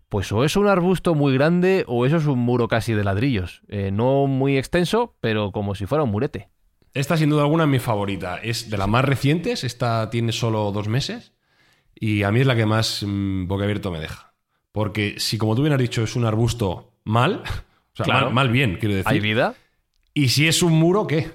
pues 0.08 0.30
o 0.30 0.44
es 0.44 0.56
un 0.56 0.68
arbusto 0.68 1.14
muy 1.14 1.34
grande 1.34 1.84
o 1.88 2.06
eso 2.06 2.16
es 2.16 2.26
un 2.26 2.38
muro 2.38 2.68
casi 2.68 2.92
de 2.92 3.02
ladrillos. 3.02 3.62
Eh, 3.68 3.90
no 3.92 4.26
muy 4.26 4.56
extenso, 4.56 5.16
pero 5.20 5.50
como 5.50 5.74
si 5.74 5.86
fuera 5.86 6.04
un 6.04 6.10
murete. 6.10 6.48
Esta, 6.94 7.16
sin 7.16 7.28
duda 7.28 7.42
alguna, 7.42 7.64
es 7.64 7.70
mi 7.70 7.78
favorita. 7.78 8.38
Es 8.38 8.70
de 8.70 8.78
las 8.78 8.88
más 8.88 9.04
recientes. 9.04 9.64
Esta 9.64 10.08
tiene 10.08 10.32
solo 10.32 10.70
dos 10.72 10.88
meses. 10.88 11.32
Y 11.94 12.22
a 12.22 12.30
mí 12.30 12.40
es 12.40 12.46
la 12.46 12.54
que 12.54 12.66
más 12.66 13.02
mm, 13.06 13.48
boquiabierto 13.48 13.90
me 13.90 14.00
deja. 14.00 14.32
Porque 14.72 15.16
si, 15.18 15.38
como 15.38 15.56
tú 15.56 15.62
bien 15.62 15.72
has 15.72 15.80
dicho, 15.80 16.02
es 16.02 16.14
un 16.16 16.24
arbusto 16.24 16.92
mal, 17.04 17.42
o 17.92 17.96
sea, 17.96 18.04
Claro. 18.04 18.26
mal, 18.26 18.34
mal 18.34 18.48
bien, 18.50 18.76
quiero 18.78 18.94
decir. 18.94 19.10
¿Hay 19.12 19.20
vida? 19.20 19.54
Y 20.14 20.28
si 20.28 20.46
es 20.46 20.62
un 20.62 20.72
muro, 20.72 21.06
¿qué? 21.06 21.30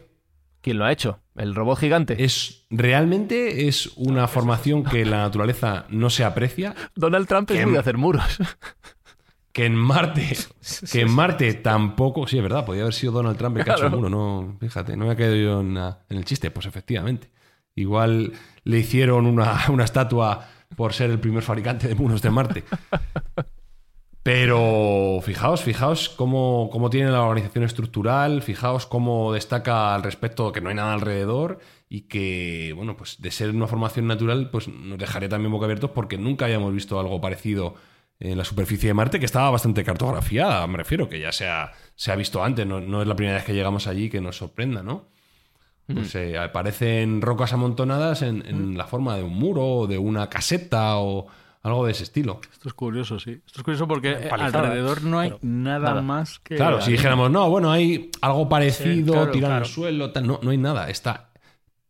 ¿Quién 0.62 0.78
lo 0.78 0.86
ha 0.86 0.92
hecho? 0.92 1.20
¿El 1.36 1.56
robot 1.56 1.80
gigante? 1.80 2.24
Es 2.24 2.66
realmente 2.70 3.68
es 3.68 3.88
una 3.96 4.28
formación 4.28 4.84
que 4.84 5.06
la 5.06 5.18
naturaleza 5.20 5.86
no 5.90 6.10
se 6.10 6.24
aprecia, 6.24 6.76
Donald 6.96 7.28
Trump 7.28 7.50
es 7.52 7.64
muy 7.66 7.74
de 7.74 7.80
hacer 7.80 7.98
muros. 7.98 8.24
que 9.52 9.66
en 9.66 9.76
Marte, 9.76 10.38
que 10.92 11.02
en 11.02 11.12
Marte 11.12 11.54
tampoco, 11.56 12.28
sí 12.28 12.38
es 12.38 12.44
verdad, 12.44 12.64
podría 12.66 12.84
haber 12.84 12.94
sido 12.94 13.12
Donald 13.14 13.38
Trump 13.38 13.58
el 13.58 13.64
que 13.66 13.72
ha 13.72 13.74
hecho 13.76 13.86
el 13.88 13.92
muro, 13.92 14.10
no, 14.10 14.58
fíjate, 14.60 14.96
no 14.96 15.06
me 15.06 15.12
ha 15.12 15.16
caído 15.16 15.36
yo 15.36 15.62
en, 15.62 15.74
la- 15.74 16.00
en 16.10 16.18
el 16.18 16.26
chiste, 16.26 16.52
pues 16.52 16.66
efectivamente. 16.68 17.30
Igual 17.76 18.34
le 18.64 18.78
hicieron 18.80 19.26
una, 19.26 19.60
una 19.70 19.84
estatua 19.86 20.48
por 20.76 20.94
ser 20.94 21.10
el 21.10 21.20
primer 21.20 21.42
fabricante 21.44 21.88
de 21.88 21.96
muros 21.96 22.22
de 22.22 22.30
Marte. 22.30 22.64
Pero 24.24 25.20
fijaos, 25.24 25.62
fijaos 25.62 26.10
cómo, 26.10 26.70
cómo 26.72 26.92
tiene 26.92 27.10
la 27.10 27.24
organización 27.24 27.64
estructural, 27.64 28.44
fijaos 28.44 28.86
cómo 28.86 29.34
destaca 29.34 29.96
al 29.96 30.04
respecto 30.04 30.52
que 30.52 30.62
no 30.62 30.70
hay 30.70 30.76
nada 30.76 30.94
alrededor 30.94 31.60
y 31.90 32.02
que, 32.02 32.72
bueno, 32.76 32.96
pues 32.96 33.20
de 33.20 33.32
ser 33.32 33.50
una 33.50 33.68
formación 33.68 34.06
natural, 34.06 34.52
pues 34.52 34.68
nos 34.68 35.00
dejaría 35.00 35.28
también 35.28 35.52
boca 35.52 35.66
abiertos 35.66 35.92
porque 35.92 36.20
nunca 36.20 36.46
habíamos 36.46 36.72
visto 36.74 37.00
algo 37.00 37.20
parecido 37.20 37.74
en 38.20 38.38
la 38.38 38.46
superficie 38.46 38.90
de 38.90 38.94
Marte 38.94 39.20
que 39.20 39.26
estaba 39.26 39.50
bastante 39.50 39.84
cartografiada, 39.84 40.68
me 40.68 40.78
refiero, 40.78 41.10
que 41.10 41.20
ya 41.20 41.32
se 41.32 41.48
ha, 41.48 41.72
se 41.96 42.12
ha 42.12 42.16
visto 42.16 42.44
antes, 42.44 42.68
no, 42.68 42.80
no 42.80 43.02
es 43.02 43.08
la 43.08 43.16
primera 43.16 43.38
vez 43.38 43.46
que 43.46 43.56
llegamos 43.56 43.88
allí 43.88 44.12
que 44.12 44.22
nos 44.22 44.38
sorprenda, 44.38 44.84
¿no? 44.84 45.10
Pues 45.88 46.16
eh, 46.16 46.38
aparecen 46.38 47.22
rocas 47.22 47.52
amontonadas 47.52 48.22
en, 48.22 48.46
en 48.48 48.78
la 48.78 48.86
forma 48.86 49.18
de 49.18 49.24
un 49.24 49.34
muro 49.34 49.66
o 49.66 49.88
de 49.88 49.98
una 49.98 50.30
caseta 50.30 51.00
o 51.00 51.28
algo 51.64 51.86
de 51.86 51.92
ese 51.92 52.04
estilo. 52.04 52.42
Esto 52.52 52.68
es 52.70 52.74
curioso, 52.74 53.20
sí. 53.20 53.40
Esto 53.46 53.60
es 53.60 53.64
curioso 53.64 53.88
porque 53.88 54.14
Empalizada, 54.14 54.68
alrededor 54.70 55.04
no 55.04 55.20
hay 55.20 55.30
pero 55.30 55.40
nada, 55.44 55.90
nada. 55.90 56.02
más 56.02 56.40
que. 56.40 56.56
Claro, 56.56 56.82
si 56.82 56.92
dijéramos, 56.92 57.30
no, 57.30 57.50
bueno, 57.50 57.72
hay 57.72 58.10
algo 58.22 58.50
parecido, 58.50 59.14
Sí, 59.14 59.20
claro, 59.20 59.32
tirado 59.32 59.54
al 59.56 59.66
suelo, 59.66 60.12
tal, 60.12 60.26
no, 60.28 60.40
no 60.42 60.52
hay 60.52 60.58
nada. 60.58 60.90
Está 60.90 61.30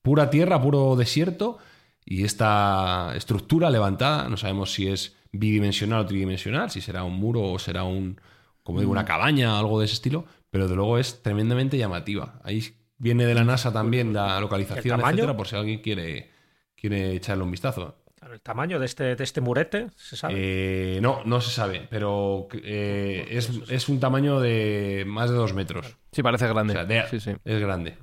pura 0.02 0.30
tierra, 0.30 0.62
puro 0.62 0.96
desierto 0.96 1.58
y 2.04 2.24
esta 2.24 3.14
estructura 3.16 3.70
levantada, 3.70 4.28
no 4.28 4.36
sabemos 4.38 4.74
si 4.74 4.88
es 4.88 5.16
bidimensional 5.32 6.02
o 6.02 6.06
tridimensional, 6.06 6.70
si 6.72 6.82
será 6.82 7.04
un 7.04 7.16
muro 7.16 7.42
o 7.44 7.60
será 7.60 7.84
un, 7.84 8.20
como 8.64 8.80
digo, 8.80 8.90
Mm. 8.92 8.98
una 8.98 9.06
cabaña, 9.06 9.58
algo 9.58 9.80
de 9.80 9.86
ese 9.86 9.94
estilo, 9.96 10.26
pero 10.50 10.68
de 10.68 10.76
luego 10.76 10.98
es 10.98 11.22
tremendamente 11.24 11.78
llamativa. 11.78 12.42
Ahí 12.44 12.62
viene 12.98 13.26
de 13.26 13.34
la 13.36 13.44
NASA 13.46 13.72
también 13.72 14.14
la 14.14 14.40
localización, 14.42 15.00
etcétera, 15.00 15.38
por 15.38 15.48
si 15.48 15.56
alguien 15.56 15.80
quiere, 15.82 16.30
quiere 16.76 17.16
echarle 17.16 17.44
un 17.44 17.52
vistazo. 17.52 18.01
El 18.32 18.42
tamaño 18.42 18.80
de 18.80 18.86
este, 18.86 19.16
de 19.16 19.24
este 19.24 19.42
murete, 19.42 19.88
¿se 19.96 20.16
sabe? 20.16 20.34
Eh, 20.38 21.00
no, 21.02 21.22
no 21.26 21.42
se 21.42 21.52
sabe, 21.52 21.88
pero 21.90 22.48
eh, 22.54 23.28
es, 23.30 23.50
es 23.70 23.90
un 23.90 24.00
tamaño 24.00 24.40
de 24.40 25.04
más 25.08 25.30
de 25.30 25.36
dos 25.36 25.54
metros. 25.54 25.98
Sí, 26.12 26.24
parece 26.24 26.46
O 26.46 26.54
grande. 26.54 26.74
sea, 26.74 26.86
de- 26.86 27.08
Sí, 27.10 27.20
sí. 27.20 27.36
es 27.44 27.60
grande. 27.60 27.98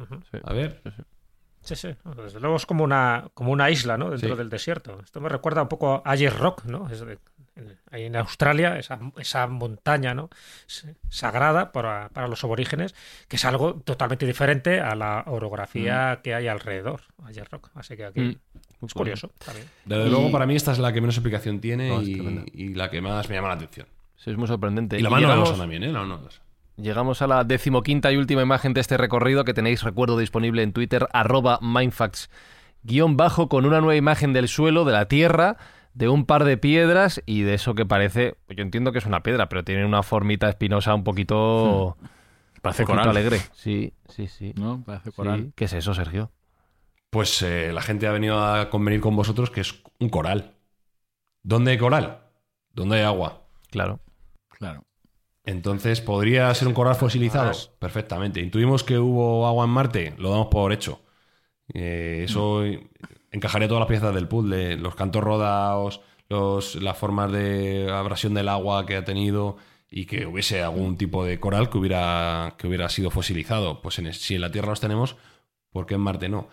A 0.45 0.53
ver. 0.53 0.83
Sí, 1.63 1.77
sí. 1.77 1.95
Desde 2.17 2.41
luego 2.41 2.57
es 2.57 2.67
como 2.67 2.85
una, 2.85 3.29
como 3.35 3.53
una 3.53 3.69
isla, 3.71 3.99
¿no? 3.99 4.11
Dentro 4.11 4.31
Sí. 4.31 4.37
del 4.37 4.49
desierto. 4.49 5.01
Esto 5.05 5.21
me 5.21 5.29
recuerda 5.29 5.63
un 5.63 5.69
poco 5.69 6.03
a 6.05 6.11
Ayers 6.11 6.39
Rock, 6.39 6.65
¿no? 6.65 6.89
Es 6.89 7.01
de- 7.01 7.19
en- 7.57 7.77
ahí 7.91 8.05
en 8.05 8.15
Australia, 8.17 8.79
esa, 8.79 8.99
esa 9.19 9.47
montaña, 9.49 10.15
¿no? 10.15 10.31
Sagrada 11.11 11.73
para, 11.73 12.09
para 12.11 12.29
los 12.29 12.43
aborígenes, 12.45 12.95
que 13.29 13.37
es 13.37 13.45
algo 13.45 13.75
totalmente 13.81 14.25
diferente 14.27 14.81
a 14.81 14.95
la 14.95 15.25
orografía 15.27 16.21
que 16.23 16.35
hay 16.35 16.47
alrededor. 16.49 17.01
Ayers 17.25 17.51
Rock. 17.51 17.71
Así 17.75 17.97
que 17.97 18.05
aquí 18.07 18.21
Mm. 18.21 18.37
Es 18.87 18.95
curioso 18.95 19.31
también. 19.45 19.67
Desde 19.85 20.07
Y- 20.07 20.11
luego, 20.11 20.31
para 20.31 20.47
mí 20.47 20.55
esta 20.57 20.73
es 20.73 20.79
la 20.79 20.93
que 20.93 21.01
menos 21.01 21.17
explicación 21.17 21.61
tiene 21.61 21.89
No, 21.89 22.03
y, 22.03 22.75
la 22.75 22.91
que 22.91 23.01
más 23.01 23.29
me 23.29 23.35
llama 23.35 23.49
la 23.49 23.55
atención. 23.55 23.87
Sí, 24.17 24.31
es 24.31 24.37
muy 24.37 24.47
sorprendente. 24.49 24.99
Y 24.99 25.03
la 25.03 25.11
llegamos- 25.11 25.37
nodosa 25.49 25.57
también, 25.59 25.83
¿eh? 25.85 25.93
La. 25.93 26.19
Llegamos 26.77 27.23
a 27.23 27.27
la 27.27 27.43
decimoquinta 27.45 28.13
y 28.13 28.17
última 28.17 28.43
imagen 28.43 28.73
de 28.73 28.81
este 28.81 28.97
recorrido 28.97 29.45
que 29.45 29.53
tenéis, 29.55 29.83
recuerdo, 29.83 30.17
disponible 30.19 30.63
en 30.63 30.73
Twitter, 30.73 31.09
arroba 31.13 31.59
mindfacts, 31.61 32.31
guion 32.85 33.17
bajo, 33.17 33.49
con 33.49 33.65
una 33.67 33.81
nueva 33.81 33.97
imagen 33.97 34.33
del 34.33 34.47
suelo, 34.47 34.85
de 34.85 34.93
la 34.93 35.07
tierra, 35.07 35.57
de 35.95 36.09
un 36.09 36.25
par 36.25 36.45
de 36.45 36.57
piedras 36.57 37.21
y 37.27 37.43
de 37.43 37.55
eso 37.55 37.75
que 37.75 37.85
parece, 37.85 38.37
yo 38.49 38.63
entiendo 38.63 38.93
que 38.93 38.99
es 38.99 39.07
una 39.07 39.25
piedra, 39.25 39.49
pero 39.49 39.65
tiene 39.65 39.85
una 39.85 40.05
formita 40.05 40.49
espinosa 40.49 40.95
un 40.95 41.03
poquito, 41.03 41.97
Parece 42.63 42.83
un 42.83 42.87
poquito 42.87 43.03
coral. 43.03 43.09
alegre. 43.17 43.41
Sí, 43.55 43.93
sí, 44.09 44.29
sí. 44.29 44.53
¿No? 44.57 44.81
Parece 44.87 45.11
Sí. 45.11 45.17
coral. 45.17 45.53
¿Qué 45.57 45.65
es 45.65 45.73
eso, 45.73 45.95
Sergio? 45.95 46.31
Pues 47.11 47.43
eh, 47.43 47.73
la 47.73 47.83
gente 47.83 48.07
ha 48.07 48.13
venido 48.13 48.39
a 48.39 48.69
convenir 48.71 49.01
con 49.01 49.17
vosotros 49.17 49.51
que 49.51 49.63
es 49.63 49.83
un 49.99 50.09
coral. 50.09 50.55
¿Dónde 51.43 51.73
hay 51.73 51.79
coral? 51.79 52.25
¿Dónde 52.73 52.97
hay 52.97 53.03
agua? 53.03 53.43
Claro. 53.71 54.01
Claro. 54.51 54.85
Entonces, 55.45 56.03
¿podría 56.03 56.53
ser 56.55 56.69
un 56.69 56.75
coral 56.75 56.95
fosilizado? 56.95 57.53
Perfectamente. 57.79 58.41
Intuimos 58.41 58.85
que 58.85 58.99
hubo 58.99 59.47
agua 59.47 59.65
en 59.65 59.71
Marte, 59.71 60.15
lo 60.19 60.31
damos 60.31 60.49
por 60.49 60.73
hecho. 60.73 61.01
Eh, 61.73 62.23
eso 62.25 62.63
encajaría 63.31 63.69
todas 63.69 63.81
las 63.81 63.89
piezas 63.89 64.15
del 64.15 64.29
puzzle, 64.29 64.77
los 64.77 64.95
cantos 64.95 65.23
rodados, 65.25 66.03
los, 66.29 66.75
las 66.77 66.99
formas 66.99 67.33
de 67.33 67.91
abrasión 67.91 68.35
del 68.35 68.49
agua 68.49 68.85
que 68.85 68.97
ha 68.97 69.05
tenido 69.05 69.57
y 69.91 70.05
que 70.05 70.27
hubiese 70.27 70.63
algún 70.63 70.99
tipo 70.99 71.25
de 71.25 71.41
coral 71.41 71.71
que 71.71 71.79
hubiera, 71.79 72.55
que 72.59 72.67
hubiera 72.67 72.89
sido 72.91 73.11
fosilizado. 73.11 73.81
Pues 73.81 73.99
en, 73.99 74.13
si 74.13 74.35
en 74.35 74.43
la 74.43 74.51
Tierra 74.51 74.69
los 74.69 74.81
tenemos, 74.81 75.17
¿por 75.71 75.87
qué 75.87 75.95
en 75.95 76.03
Marte 76.03 76.29
no? 76.29 76.49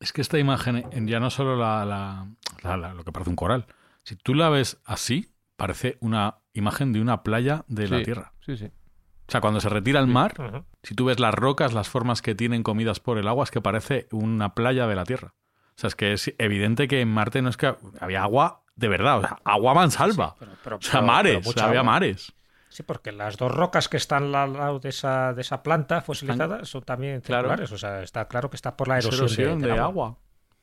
Es 0.00 0.12
que 0.12 0.20
esta 0.22 0.38
imagen, 0.38 0.86
en- 0.90 1.06
ya 1.06 1.20
no 1.20 1.30
solo 1.30 1.56
la, 1.56 1.84
la- 1.84 2.26
la- 2.62 2.76
la- 2.76 2.94
lo 2.94 3.04
que 3.04 3.12
parece 3.12 3.30
un 3.30 3.36
coral, 3.36 3.66
si 4.02 4.16
tú 4.16 4.34
la 4.34 4.48
ves 4.48 4.80
así, 4.84 5.32
parece 5.56 5.98
una 6.00 6.36
imagen 6.54 6.92
de 6.92 7.00
una 7.00 7.22
playa 7.22 7.64
de 7.68 7.86
la 7.88 7.98
Tierra. 8.04 8.32
Sí, 8.44 8.56
sí. 8.56 8.64
O 8.66 9.30
sea, 9.30 9.40
cuando 9.40 9.60
se 9.60 9.68
retira 9.68 10.00
el 10.00 10.06
mar, 10.08 10.34
si 10.82 10.94
tú 10.94 11.04
ves 11.04 11.20
las 11.20 11.34
rocas, 11.34 11.72
las 11.72 11.88
formas 11.88 12.22
que 12.22 12.34
tienen 12.34 12.62
comidas 12.64 12.98
por 12.98 13.18
el 13.18 13.28
agua, 13.28 13.44
es 13.44 13.50
que 13.50 13.60
parece 13.60 14.08
una 14.10 14.54
playa 14.54 14.86
de 14.88 14.96
la 14.96 15.04
Tierra. 15.04 15.34
O 15.76 15.80
sea, 15.80 15.88
es 15.88 15.94
que 15.94 16.12
es 16.12 16.34
evidente 16.38 16.88
que 16.88 17.00
en 17.00 17.08
Marte 17.08 17.40
no 17.42 17.48
es 17.48 17.56
que 17.56 17.74
había 18.00 18.22
agua 18.22 18.64
de 18.74 18.88
verdad, 18.88 19.18
o 19.18 19.20
sea, 19.20 19.38
agua 19.44 19.74
mansalva. 19.74 20.34
Pero- 20.38 20.52
pero- 20.64 20.76
o 20.76 20.80
sea, 20.82 20.92
pero- 20.94 21.06
mares, 21.06 21.38
pero 21.40 21.50
o 21.50 21.52
sea, 21.52 21.64
había 21.66 21.82
mares. 21.82 22.32
Sí, 22.70 22.82
porque 22.84 23.12
las 23.12 23.36
dos 23.36 23.52
rocas 23.52 23.88
que 23.88 23.96
están 23.98 24.34
al 24.34 24.52
lado 24.54 24.78
de 24.78 24.88
esa, 24.88 25.34
de 25.34 25.42
esa 25.42 25.62
planta 25.62 26.00
fosilizada 26.00 26.64
son 26.64 26.82
también 26.82 27.20
Claro. 27.20 27.48
circulares. 27.48 27.72
O 27.72 27.76
sea, 27.78 28.02
está 28.02 28.26
claro 28.28 28.48
que 28.48 28.56
está 28.56 28.76
por 28.76 28.88
la 28.88 28.98
Es 28.98 29.04
erosión, 29.06 29.26
de- 29.26 29.42
erosión 29.42 29.60
de, 29.60 29.68
del 29.68 29.78
agua. 29.80 30.16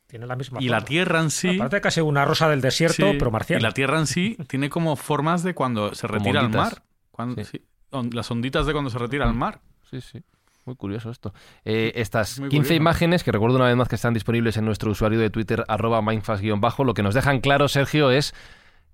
Tiene 0.06 0.26
la 0.26 0.34
misma 0.34 0.58
Y 0.60 0.68
la. 0.70 0.82
Tierra 0.84 1.20
en 1.20 1.30
sí... 1.30 1.58
Parece 1.58 1.80
casi 1.82 2.00
una 2.00 2.24
rosa 2.24 2.48
del 2.48 2.62
desierto, 2.62 3.10
sí, 3.12 3.16
pero 3.18 3.28
y 3.28 3.32
marciana. 3.32 3.62
la 3.62 3.72
Tierra 3.72 3.98
en 3.98 4.06
sí 4.06 4.36
tiene 4.48 4.70
como 4.70 4.96
formas 4.96 5.42
de 5.42 5.54
cuando 5.54 5.94
se 5.94 6.06
retira 6.06 6.40
al 6.40 6.48
mar. 6.48 6.82
Cuando- 7.10 7.44
Sí. 7.44 7.58
sí, 7.58 7.64
on- 7.90 8.10
las 8.14 8.30
onditas 8.30 8.64
de 8.66 8.72
cuando 8.72 8.88
se 8.90 8.98
retira 8.98 9.26
al 9.28 9.34
mar. 9.34 9.60
Sí, 9.90 10.00
sí. 10.00 10.22
Muy 10.64 10.76
curioso 10.76 11.10
esto. 11.10 11.32
Eh, 11.64 11.92
estas 11.94 12.40
Muy 12.40 12.48
15 12.50 12.68
curioso. 12.68 12.74
imágenes, 12.82 13.22
que 13.24 13.32
recuerdo 13.32 13.56
una 13.56 13.66
vez 13.66 13.76
más 13.76 13.88
que 13.88 13.94
están 13.96 14.12
disponibles 14.14 14.56
en 14.58 14.64
nuestro 14.66 14.90
usuario 14.90 15.18
de 15.18 15.30
Twitter, 15.30 15.64
arroba 15.68 16.00
mindfast-bajo, 16.02 16.84
lo 16.84 16.92
que 16.94 17.02
nos 17.02 17.14
dejan 17.14 17.40
claro, 17.40 17.68
Sergio, 17.68 18.10
es 18.10 18.34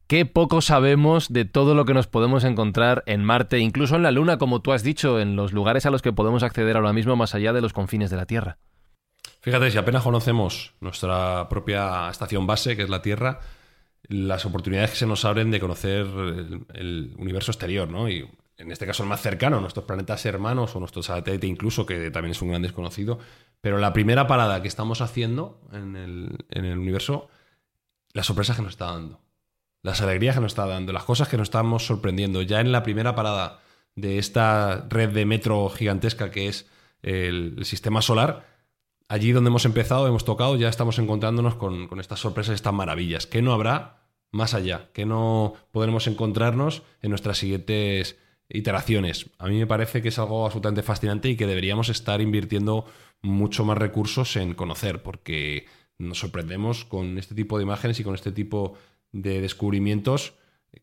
que 0.06 0.26
poco 0.26 0.60
sabemos 0.60 1.32
de 1.32 1.44
todo 1.44 1.74
lo 1.74 1.84
que 1.84 1.94
nos 1.94 2.06
podemos 2.06 2.44
encontrar 2.44 3.02
en 3.06 3.24
Marte, 3.24 3.58
incluso 3.58 3.96
en 3.96 4.02
la 4.02 4.10
Luna, 4.10 4.38
como 4.38 4.60
tú 4.60 4.72
has 4.72 4.82
dicho, 4.82 5.20
en 5.20 5.36
los 5.36 5.52
lugares 5.52 5.86
a 5.86 5.90
los 5.90 6.02
que 6.02 6.12
podemos 6.12 6.42
acceder 6.42 6.76
ahora 6.76 6.92
mismo 6.92 7.16
más 7.16 7.34
allá 7.34 7.52
de 7.52 7.60
los 7.60 7.72
confines 7.72 8.10
de 8.10 8.16
la 8.16 8.26
Tierra. 8.26 8.58
Fíjate, 9.40 9.70
si 9.70 9.78
apenas 9.78 10.02
conocemos 10.02 10.74
nuestra 10.80 11.48
propia 11.48 12.08
estación 12.10 12.46
base, 12.46 12.76
que 12.76 12.82
es 12.82 12.88
la 12.88 13.02
Tierra, 13.02 13.40
las 14.08 14.44
oportunidades 14.44 14.90
que 14.90 14.96
se 14.96 15.06
nos 15.06 15.24
abren 15.24 15.50
de 15.50 15.60
conocer 15.60 16.06
el, 16.74 17.14
universo 17.18 17.50
exterior, 17.50 17.88
¿no? 17.88 18.08
Y 18.08 18.28
en 18.56 18.70
este 18.70 18.86
caso 18.86 19.02
el 19.02 19.08
más 19.08 19.20
cercano, 19.20 19.60
nuestros 19.60 19.86
planetas 19.86 20.24
hermanos 20.26 20.74
o 20.76 20.80
nuestro 20.80 21.02
satélite 21.02 21.46
incluso, 21.46 21.86
que 21.86 22.10
también 22.10 22.32
es 22.32 22.42
un 22.42 22.50
gran 22.50 22.62
desconocido. 22.62 23.18
Pero 23.60 23.78
la 23.78 23.92
primera 23.92 24.26
parada 24.26 24.62
que 24.62 24.68
estamos 24.68 25.00
haciendo 25.00 25.60
en 25.72 25.96
el, 25.96 26.78
universo, 26.78 27.28
las 28.12 28.26
sorpresas 28.26 28.56
que 28.56 28.62
nos 28.62 28.72
está 28.72 28.86
dando, 28.86 29.20
las 29.84 30.00
alegrías 30.00 30.34
que 30.34 30.40
nos 30.40 30.52
está 30.52 30.66
dando, 30.66 30.92
las 30.92 31.04
cosas 31.04 31.28
que 31.28 31.36
nos 31.36 31.46
estamos 31.46 31.86
sorprendiendo. 31.86 32.42
Ya 32.42 32.60
en 32.60 32.72
la 32.72 32.82
primera 32.82 33.14
parada 33.14 33.60
de 33.94 34.18
esta 34.18 34.86
red 34.88 35.10
de 35.10 35.26
metro 35.26 35.68
gigantesca 35.68 36.30
que 36.30 36.48
es 36.48 36.66
el- 37.02 37.64
sistema 37.64 38.00
solar, 38.02 38.46
allí 39.08 39.30
donde 39.32 39.48
hemos 39.50 39.66
empezado, 39.66 40.08
hemos 40.08 40.24
tocado, 40.24 40.56
ya 40.56 40.68
estamos 40.70 40.98
encontrándonos 40.98 41.54
con, 41.56 41.86
con 41.86 42.00
estas 42.00 42.18
sorpresas, 42.18 42.54
estas 42.54 42.72
maravillas. 42.72 43.26
¿Qué 43.26 43.42
no 43.42 43.52
habrá 43.52 44.08
más 44.32 44.54
allá? 44.54 44.88
¿Qué 44.94 45.04
no 45.04 45.52
podremos 45.70 46.06
encontrarnos 46.06 46.82
en 47.02 47.10
nuestras 47.10 47.36
siguientes 47.36 48.18
iteraciones? 48.48 49.30
A 49.38 49.48
mí 49.48 49.58
me 49.58 49.66
parece 49.66 50.00
que 50.00 50.08
es 50.08 50.18
algo 50.18 50.46
absolutamente 50.46 50.82
fascinante 50.82 51.28
y 51.28 51.36
que 51.36 51.46
deberíamos 51.46 51.90
estar 51.90 52.22
invirtiendo 52.22 52.86
mucho 53.20 53.66
más 53.66 53.76
recursos 53.76 54.34
en 54.36 54.54
conocer, 54.54 55.02
porque 55.02 55.66
nos 55.98 56.18
sorprendemos 56.18 56.86
con 56.86 57.18
este 57.18 57.34
tipo 57.34 57.58
de 57.58 57.64
imágenes 57.64 58.00
y 58.00 58.02
con 58.04 58.14
este 58.14 58.32
tipo 58.32 58.72
de 58.72 58.78
descubrimientos 59.22 60.34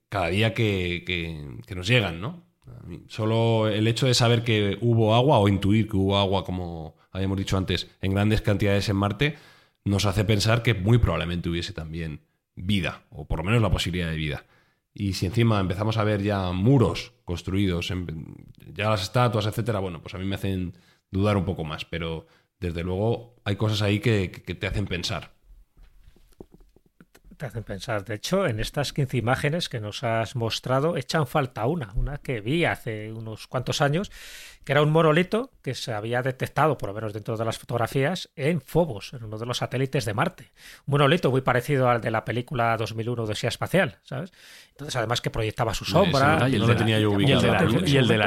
cada 0.09 0.27
día 0.27 0.53
que, 0.53 1.03
que- 1.05 1.75
nos 1.75 1.87
llegan, 1.87 2.21
¿no? 2.21 2.43
Solo 3.07 3.67
el 3.67 3.87
hecho 3.87 4.07
de 4.07 4.13
saber 4.13 4.43
que 4.43 4.77
hubo 4.81 5.13
agua 5.15 5.37
o 5.39 5.47
intuir 5.47 5.87
que 5.89 5.97
hubo 5.97 6.17
agua, 6.17 6.43
como 6.45 6.95
habíamos 7.11 7.37
dicho 7.37 7.57
antes, 7.57 7.89
en 8.01 8.13
grandes 8.13 8.41
cantidades 8.41 8.87
en 8.89 8.95
Marte, 8.95 9.35
nos 9.83 10.05
hace 10.05 10.23
pensar 10.23 10.63
que 10.63 10.73
muy 10.73 10.97
probablemente 10.97 11.49
hubiese 11.49 11.73
también 11.73 12.21
vida, 12.55 13.03
o 13.09 13.25
por 13.27 13.39
lo 13.39 13.43
menos 13.43 13.61
la 13.61 13.69
posibilidad 13.71 14.09
de 14.09 14.15
vida. 14.15 14.45
Y 14.93 15.13
si 15.13 15.25
encima 15.25 15.59
empezamos 15.59 15.97
a 15.97 16.03
ver 16.03 16.21
ya 16.21 16.51
muros 16.51 17.13
construidos, 17.25 17.91
ya 18.73 18.89
las 18.89 19.03
estatuas, 19.03 19.45
etcétera, 19.45 19.79
bueno, 19.79 20.01
pues 20.01 20.13
a 20.15 20.17
mí 20.17 20.25
me 20.25 20.35
hacen 20.35 20.73
dudar 21.09 21.37
un 21.37 21.45
poco 21.45 21.63
más, 21.63 21.85
pero 21.85 22.27
desde 22.59 22.83
luego 22.83 23.35
hay 23.43 23.55
cosas 23.55 23.81
ahí 23.81 23.99
que- 23.99 24.31
que 24.31 24.55
te 24.55 24.67
hacen 24.67 24.85
pensar. 24.85 25.33
Te 27.41 27.47
hacen 27.47 27.63
pensar. 27.63 28.05
De 28.05 28.13
hecho, 28.13 28.45
en 28.45 28.59
estas 28.59 28.93
15 28.93 29.17
imágenes 29.17 29.67
que 29.67 29.79
nos 29.79 30.03
has 30.03 30.35
mostrado, 30.35 30.95
echan 30.95 31.25
falta 31.25 31.65
una, 31.65 31.91
una 31.95 32.19
que 32.19 32.39
vi 32.39 32.65
hace 32.65 33.11
unos 33.11 33.47
cuantos 33.47 33.81
años, 33.81 34.11
que 34.63 34.73
era 34.73 34.83
un 34.83 34.91
monolito 34.91 35.49
que 35.63 35.73
se 35.73 35.91
había 35.91 36.21
detectado, 36.21 36.77
por 36.77 36.89
lo 36.89 36.93
menos 36.93 37.13
dentro 37.13 37.37
de 37.37 37.43
las 37.43 37.57
fotografías, 37.57 38.29
en 38.35 38.61
Phobos, 38.61 39.13
en 39.13 39.23
uno 39.23 39.39
de 39.39 39.47
los 39.47 39.57
satélites 39.57 40.05
de 40.05 40.13
Marte. 40.13 40.51
Un 40.85 40.91
monolito 40.91 41.31
muy 41.31 41.41
parecido 41.41 41.89
al 41.89 41.99
de 41.99 42.11
la 42.11 42.23
película 42.25 42.77
2001 42.77 43.23
Odisea 43.23 43.47
Espacial, 43.49 43.97
¿sabes? 44.03 44.31
Entonces, 44.69 44.95
además 44.97 45.19
que 45.19 45.31
proyectaba 45.31 45.73
su 45.73 45.83
sombra. 45.83 46.47
y 46.47 46.53
el 46.57 46.61
de 46.67 46.67
la- 46.67 46.85
de 47.41 47.47
de 47.47 47.47
luna. 47.65 47.81
de 48.07 48.17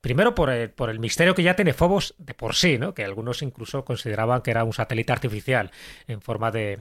Primero 0.00 0.34
por 0.34 0.48
el, 0.48 0.70
por 0.70 0.88
el 0.88 0.98
misterio 0.98 1.34
que 1.34 1.42
ya 1.42 1.54
tiene 1.56 1.74
Phobos 1.74 2.14
de 2.16 2.32
por 2.32 2.54
sí, 2.54 2.78
¿no? 2.78 2.94
Que 2.94 3.04
algunos 3.04 3.42
incluso 3.42 3.84
consideraban 3.84 4.40
que 4.40 4.50
era 4.50 4.64
un 4.64 4.72
satélite 4.72 5.12
artificial 5.12 5.70
en 6.06 6.22
forma 6.22 6.50
de. 6.50 6.78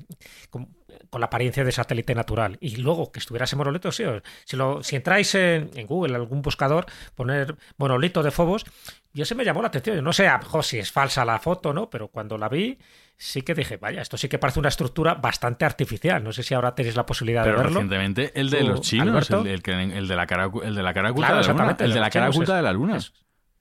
Con 1.10 1.22
la 1.22 1.28
apariencia 1.28 1.64
de 1.64 1.72
satélite 1.72 2.14
natural. 2.16 2.58
Y 2.62 2.78
luego 2.78 3.12
que 3.12 3.20
estuviera 3.20 3.46
ese 3.46 3.56
monolito, 3.56 3.92
sí. 3.92 4.04
Si, 4.46 4.56
lo, 4.58 4.84
si 4.84 4.96
entráis 4.96 5.34
en, 5.36 5.70
en 5.76 5.88
Google, 5.88 6.16
algún 6.16 6.42
buscador, 6.42 6.86
poner 7.16 7.56
monolito 7.78 8.22
de 8.24 8.32
Phobos, 8.32 8.66
yo 9.14 9.26
se 9.26 9.36
me 9.36 9.44
llamó 9.44 9.62
la 9.62 9.70
atención. 9.70 9.96
Yo 9.98 10.02
no 10.02 10.14
sé 10.14 10.28
a 10.28 10.38
mejor 10.38 10.64
si 10.64 10.80
es 10.80 10.92
falsa 10.92 11.26
la 11.26 11.40
foto, 11.40 11.74
¿no? 11.74 11.90
Pero 11.90 12.10
cuando 12.10 12.38
la 12.38 12.48
vi, 12.50 12.78
sí 13.18 13.42
que 13.42 13.54
dije, 13.56 13.78
vaya, 13.78 14.02
esto 14.02 14.18
sí 14.18 14.30
que 14.30 14.38
parece 14.38 14.60
una 14.60 14.70
estructura 14.70 15.16
bastante 15.16 15.66
artificial. 15.66 16.24
No 16.24 16.32
sé 16.32 16.44
si 16.44 16.54
ahora 16.54 16.76
tenéis 16.76 16.96
la 16.96 17.06
posibilidad 17.06 17.44
pero 17.44 17.58
de 17.58 17.64
verlo. 17.64 17.80
recientemente 17.80 18.32
el 18.40 18.50
de 18.50 18.64
los 18.64 18.82
chinos, 18.82 19.30
el, 19.32 19.48
el 19.48 19.64
que- 19.64 19.74
el 19.74 20.08
de 20.08 20.16
la 20.16 20.28
cara, 20.28 20.50
el 20.64 20.76
de 20.76 20.84
la 20.84 20.94
cara 20.94 21.12
oculta 21.12 21.28
Claro, 21.28 21.42
de 21.42 21.48
la 21.48 21.54
luna. 21.66 21.78
El 21.80 21.94
de 21.94 22.00
la 22.00 22.10
cara 22.10 22.30
oculta 22.30 22.56
de 22.56 22.62
la 22.62 22.74
luna. 22.74 23.00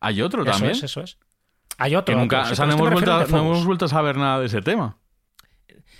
Hay 0.00 0.22
otro 0.22 0.42
Eso 0.42 0.50
también. 0.52 0.72
es, 0.72 0.82
eso 0.82 1.00
es. 1.00 1.18
Hay 1.78 1.94
otro. 1.96 2.14
que 2.14 2.20
nunca, 2.20 2.40
otro, 2.40 2.52
o 2.52 2.56
sea, 2.56 2.66
no 2.66 2.72
hemos, 2.74 2.90
vuelto, 2.90 3.26
no 3.28 3.38
hemos 3.38 3.64
vuelto 3.64 3.84
a 3.84 3.88
saber 3.88 4.16
nada 4.16 4.40
de 4.40 4.46
ese 4.46 4.60
tema. 4.62 4.96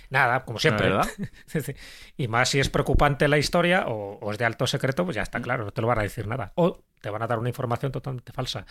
Nada, 0.09 0.43
como 0.43 0.57
siempre. 0.59 0.89
¿Verdad? 0.89 1.07
y 2.17 2.27
más 2.27 2.49
si 2.49 2.59
es 2.59 2.69
preocupante 2.69 3.27
la 3.27 3.37
historia 3.37 3.85
o, 3.87 4.17
o 4.19 4.31
es 4.31 4.37
de 4.37 4.45
alto 4.45 4.65
secreto, 4.67 5.05
pues 5.05 5.15
ya 5.15 5.21
está 5.21 5.41
claro, 5.41 5.65
no 5.65 5.71
te 5.71 5.81
lo 5.81 5.87
van 5.87 5.99
a 5.99 6.03
decir 6.03 6.27
nada. 6.27 6.51
O 6.55 6.81
te 7.01 7.09
van 7.09 7.21
a 7.21 7.27
dar 7.27 7.39
una 7.39 7.49
información 7.49 7.91
totalmente 7.91 8.31
falsa. 8.31 8.65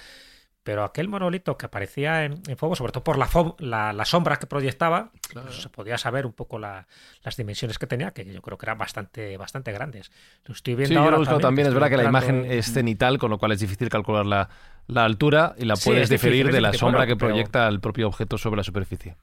Pero 0.65 0.85
aquel 0.85 1.09
monolito 1.09 1.57
que 1.57 1.65
aparecía 1.65 2.25
en, 2.25 2.43
en 2.47 2.57
fuego, 2.59 2.75
sobre 2.77 2.93
todo 2.93 3.03
por 3.03 3.17
la, 3.17 3.29
la, 3.59 3.93
la 3.95 4.05
sombra 4.05 4.37
que 4.37 4.47
proyectaba, 4.47 5.13
pues 5.33 5.63
se 5.63 5.69
podía 5.71 5.97
saber 5.97 6.27
un 6.27 6.33
poco 6.35 6.59
la- 6.59 6.87
las 7.23 7.37
dimensiones 7.39 7.79
que 7.79 7.87
tenía, 7.87 8.11
que 8.11 8.27
yo 8.27 8.43
creo 8.43 8.59
que 8.59 8.67
eran 8.67 8.77
bastante, 8.77 9.37
bastante 9.39 9.73
grandes. 9.73 10.11
Lo 10.45 10.53
estoy 10.53 10.75
viendo 10.75 10.89
Sí, 10.89 10.95
yo 10.95 11.01
ahora 11.01 11.13
lo 11.13 11.17
he 11.17 11.21
buscado 11.21 11.41
también. 11.41 11.69
Es 11.69 11.73
verdad 11.75 11.89
que 11.89 11.97
la 11.97 12.05
imagen 12.05 12.45
en- 12.45 12.53
es 12.53 12.71
cenital, 12.73 13.17
con 13.19 13.31
lo 13.31 13.39
cual 13.39 13.53
es 13.53 13.61
difícil 13.61 13.89
calcular 13.89 14.27
la, 14.27 14.51
la 14.89 15.05
altura 15.05 15.55
y 15.57 15.65
la 15.65 15.77
Sí, 15.77 15.89
puedes 15.89 16.03
es 16.03 16.09
difícil, 16.11 16.33
diferir 16.33 16.53
de 16.53 16.61
la 16.61 16.69
difícil, 16.69 16.81
sombra 16.81 16.99
bueno, 17.01 17.13
que 17.15 17.17
pero- 17.17 17.31
proyecta 17.31 17.67
el 17.69 17.81
propio 17.81 18.09
objeto 18.09 18.37
sobre 18.37 18.57
la 18.59 18.65
superficie. 18.65 19.17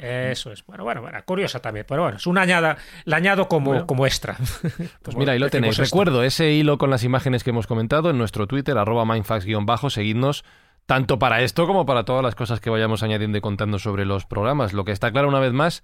Eso 0.00 0.50
es. 0.52 0.64
Bueno, 0.66 0.84
bueno, 0.84 1.02
bueno, 1.02 1.18
curiosa 1.24 1.60
también. 1.60 1.84
Pero 1.88 2.02
bueno, 2.02 2.16
es 2.16 2.26
una 2.26 2.42
añada, 2.42 2.76
la 3.04 3.16
añado 3.16 3.48
como, 3.48 3.86
como 3.86 4.06
extra. 4.06 4.36
Pues 5.02 5.16
mira, 5.16 5.32
ahí 5.32 5.38
lo 5.38 5.50
tenéis. 5.50 5.76
Recuerdo 5.76 6.22
ese 6.22 6.52
hilo 6.52 6.78
con 6.78 6.90
las 6.90 7.04
imágenes 7.04 7.44
que 7.44 7.50
hemos 7.50 7.66
comentado 7.66 8.10
en 8.10 8.18
nuestro 8.18 8.46
Twitter, 8.46 8.76
arroba 8.78 9.04
mindfax-bajo. 9.04 9.90
Seguidnos 9.90 10.44
tanto 10.86 11.18
para 11.18 11.42
esto 11.42 11.66
como 11.66 11.86
para 11.86 12.04
todas 12.04 12.22
las 12.22 12.34
cosas 12.34 12.60
que 12.60 12.70
vayamos 12.70 13.02
añadiendo 13.02 13.38
y 13.38 13.40
contando 13.40 13.78
sobre 13.78 14.04
los 14.04 14.26
programas. 14.26 14.72
Lo 14.72 14.84
que 14.84 14.92
está 14.92 15.12
claro 15.12 15.28
una 15.28 15.38
vez 15.40 15.52
más 15.52 15.82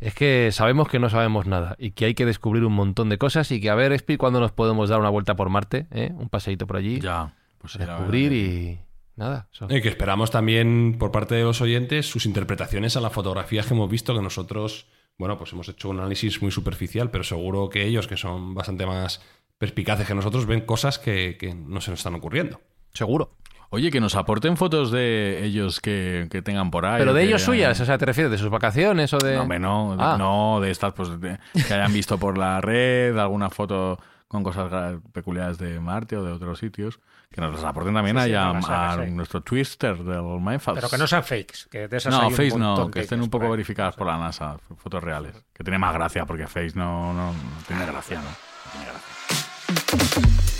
es 0.00 0.14
que 0.14 0.50
sabemos 0.52 0.88
que 0.88 0.98
no 0.98 1.08
sabemos 1.08 1.46
nada 1.46 1.74
y 1.78 1.92
que 1.92 2.04
hay 2.04 2.14
que 2.14 2.26
descubrir 2.26 2.64
un 2.64 2.74
montón 2.74 3.08
de 3.08 3.18
cosas 3.18 3.50
y 3.50 3.60
que 3.60 3.70
a 3.70 3.74
ver, 3.74 3.92
Espi, 3.92 4.16
cuándo 4.16 4.40
nos 4.40 4.52
podemos 4.52 4.88
dar 4.88 5.00
una 5.00 5.08
vuelta 5.08 5.36
por 5.36 5.48
Marte, 5.48 5.86
¿eh? 5.90 6.12
un 6.14 6.28
paseíto 6.28 6.66
por 6.66 6.76
allí, 6.76 7.00
Ya. 7.00 7.32
Pues 7.58 7.78
descubrir 7.78 8.30
verdad. 8.30 8.44
y 8.44 8.85
nada. 9.16 9.48
eso. 9.52 9.66
Y 9.68 9.80
que 9.82 9.88
esperamos 9.88 10.30
también 10.30 10.96
por 10.98 11.10
parte 11.10 11.34
de 11.34 11.42
los 11.42 11.60
oyentes 11.60 12.06
sus 12.08 12.26
interpretaciones 12.26 12.96
a 12.96 13.00
las 13.00 13.12
fotografías 13.12 13.66
que 13.66 13.74
hemos 13.74 13.90
visto, 13.90 14.14
que 14.14 14.22
nosotros, 14.22 14.86
bueno, 15.18 15.36
pues 15.38 15.52
hemos 15.52 15.68
hecho 15.68 15.88
un 15.88 15.98
análisis 16.00 16.40
muy 16.42 16.50
superficial, 16.50 17.10
pero 17.10 17.24
seguro 17.24 17.68
que 17.68 17.84
ellos, 17.86 18.06
que 18.06 18.16
son 18.16 18.54
bastante 18.54 18.86
más 18.86 19.20
perspicaces 19.58 20.06
que 20.06 20.14
nosotros, 20.14 20.46
ven 20.46 20.60
cosas 20.62 20.98
que, 20.98 21.36
que 21.38 21.54
no 21.54 21.80
se 21.80 21.90
nos 21.90 22.00
están 22.00 22.14
ocurriendo. 22.14 22.60
Seguro. 22.92 23.32
Oye, 23.70 23.90
que 23.90 24.00
nos 24.00 24.14
aporten 24.14 24.56
fotos 24.56 24.92
de 24.92 25.44
ellos 25.44 25.80
que, 25.80 26.28
que 26.30 26.40
tengan 26.40 26.70
por 26.70 26.86
ahí. 26.86 26.98
Pero 27.00 27.12
de 27.14 27.24
ellos 27.24 27.42
suyas, 27.42 27.80
o 27.80 27.84
sea, 27.84 27.98
¿te 27.98 28.06
refieres 28.06 28.30
de 28.30 28.38
sus 28.38 28.48
vacaciones 28.48 29.12
o 29.12 29.18
de...? 29.18 29.34
No, 29.34 29.42
hombre, 29.42 29.58
no, 29.58 29.96
de- 29.96 30.02
Ah. 30.04 30.16
no, 30.16 30.60
de 30.60 30.70
estas 30.70 30.92
pues, 30.92 31.20
de- 31.20 31.38
que 31.66 31.74
hayan 31.74 31.92
visto 31.92 32.16
por 32.16 32.38
la 32.38 32.60
red, 32.60 33.16
alguna 33.18 33.50
foto 33.50 33.98
con 34.28 34.44
cosas 34.44 35.00
peculiares 35.12 35.58
de 35.58 35.80
Marte 35.80 36.16
o 36.16 36.22
de 36.22 36.32
otros 36.32 36.58
sitios, 36.60 37.00
que 37.30 37.40
nos 37.40 37.54
las 37.54 37.64
aporten 37.64 37.92
también 37.94 38.16
Sí, 38.16 38.24
sí, 38.24 38.34
ahí 38.34 38.60
a, 38.68 38.96
nuestro 39.08 39.42
Twister 39.42 39.96
del 39.96 40.22
Mindfast. 40.40 40.76
Pero 40.76 40.88
que 40.88 40.98
no 40.98 41.06
sean 41.06 41.22
fakes. 41.22 41.68
Que 41.70 41.88
de 41.88 41.96
esas 41.96 42.14
hay 42.14 42.20
No, 42.20 42.28
un 42.28 42.34
Face 42.34 42.58
no, 42.58 42.90
que 42.90 43.00
estén 43.00 43.20
un 43.20 43.30
poco 43.30 43.50
verificadas 43.50 43.94
por 43.94 44.06
la 44.06 44.16
NASA, 44.16 44.58
fotos 44.78 45.02
reales. 45.02 45.34
Que 45.52 45.62
tiene 45.62 45.78
más 45.78 45.92
gracia, 45.92 46.24
porque 46.24 46.46
Face 46.46 46.72
no, 46.74 47.12
no, 47.12 47.32
no 47.32 47.62
tiene 47.66 47.84
gracia, 47.86 48.20
¿no? 48.20 48.28
No 48.28 48.72
tiene 48.72 48.86
gracia. 48.86 50.55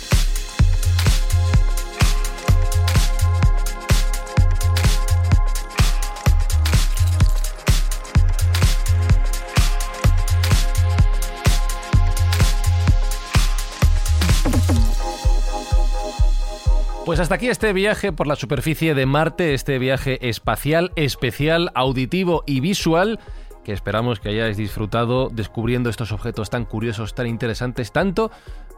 Pues 17.07 17.21
hasta 17.21 17.35
aquí 17.35 17.47
este 17.47 17.71
viaje 17.71 18.11
por 18.11 18.27
la 18.27 18.35
superficie 18.35 18.93
de 18.93 19.05
Marte, 19.05 19.53
este 19.53 19.79
viaje 19.79 20.27
espacial, 20.27 20.91
especial, 20.97 21.71
auditivo 21.73 22.43
y 22.45 22.59
visual, 22.59 23.21
que 23.63 23.71
esperamos 23.71 24.19
que 24.19 24.27
hayáis 24.27 24.57
disfrutado 24.57 25.29
descubriendo 25.29 25.89
estos 25.89 26.11
objetos 26.11 26.49
tan 26.49 26.65
curiosos, 26.65 27.15
tan 27.15 27.27
interesantes, 27.27 27.93
tanto 27.93 28.29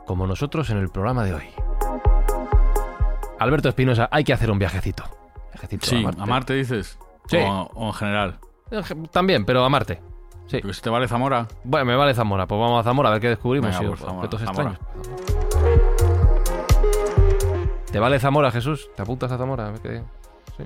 como 0.05 0.27
nosotros 0.27 0.69
en 0.69 0.77
el 0.77 0.89
programa 0.89 1.23
de 1.23 1.33
hoy. 1.33 1.45
Alberto 3.39 3.67
Espinosa, 3.69 4.07
hay 4.11 4.23
que 4.23 4.33
hacer 4.33 4.51
un 4.51 4.59
viajecito. 4.59 5.05
Viajecito 5.53 5.87
Sí, 5.87 5.95
a 5.97 6.01
Marte. 6.01 6.21
a 6.21 6.25
Marte 6.27 6.53
dices. 6.53 6.99
Sí. 7.25 7.37
O, 7.37 7.71
o 7.73 7.87
en 7.87 7.93
general. 7.93 8.39
También, 9.11 9.43
pero 9.43 9.65
a 9.65 9.69
Marte. 9.69 10.01
Sí. 10.45 10.59
Pues 10.61 10.81
te 10.81 10.91
vale 10.91 11.07
Zamora. 11.07 11.47
Bueno, 11.63 11.85
me 11.85 11.95
vale 11.95 12.13
Zamora. 12.13 12.45
Pues 12.45 12.61
vamos 12.61 12.79
a 12.79 12.83
Zamora 12.83 13.09
a 13.09 13.13
ver 13.13 13.21
qué 13.21 13.29
descubrimos. 13.29 13.71
Venga, 13.71 13.79
sí, 13.79 13.85
pues, 13.87 14.01
objetos 14.03 14.41
Zamora. 14.41 14.71
extraños. 14.77 15.38
¿Te 17.91 17.99
vale 17.99 18.19
Zamora, 18.19 18.51
Jesús? 18.51 18.89
¿Te 18.95 19.01
apuntas 19.01 19.31
a 19.31 19.37
Zamora? 19.37 19.73
Qué- 19.81 20.01
sí. 20.57 20.63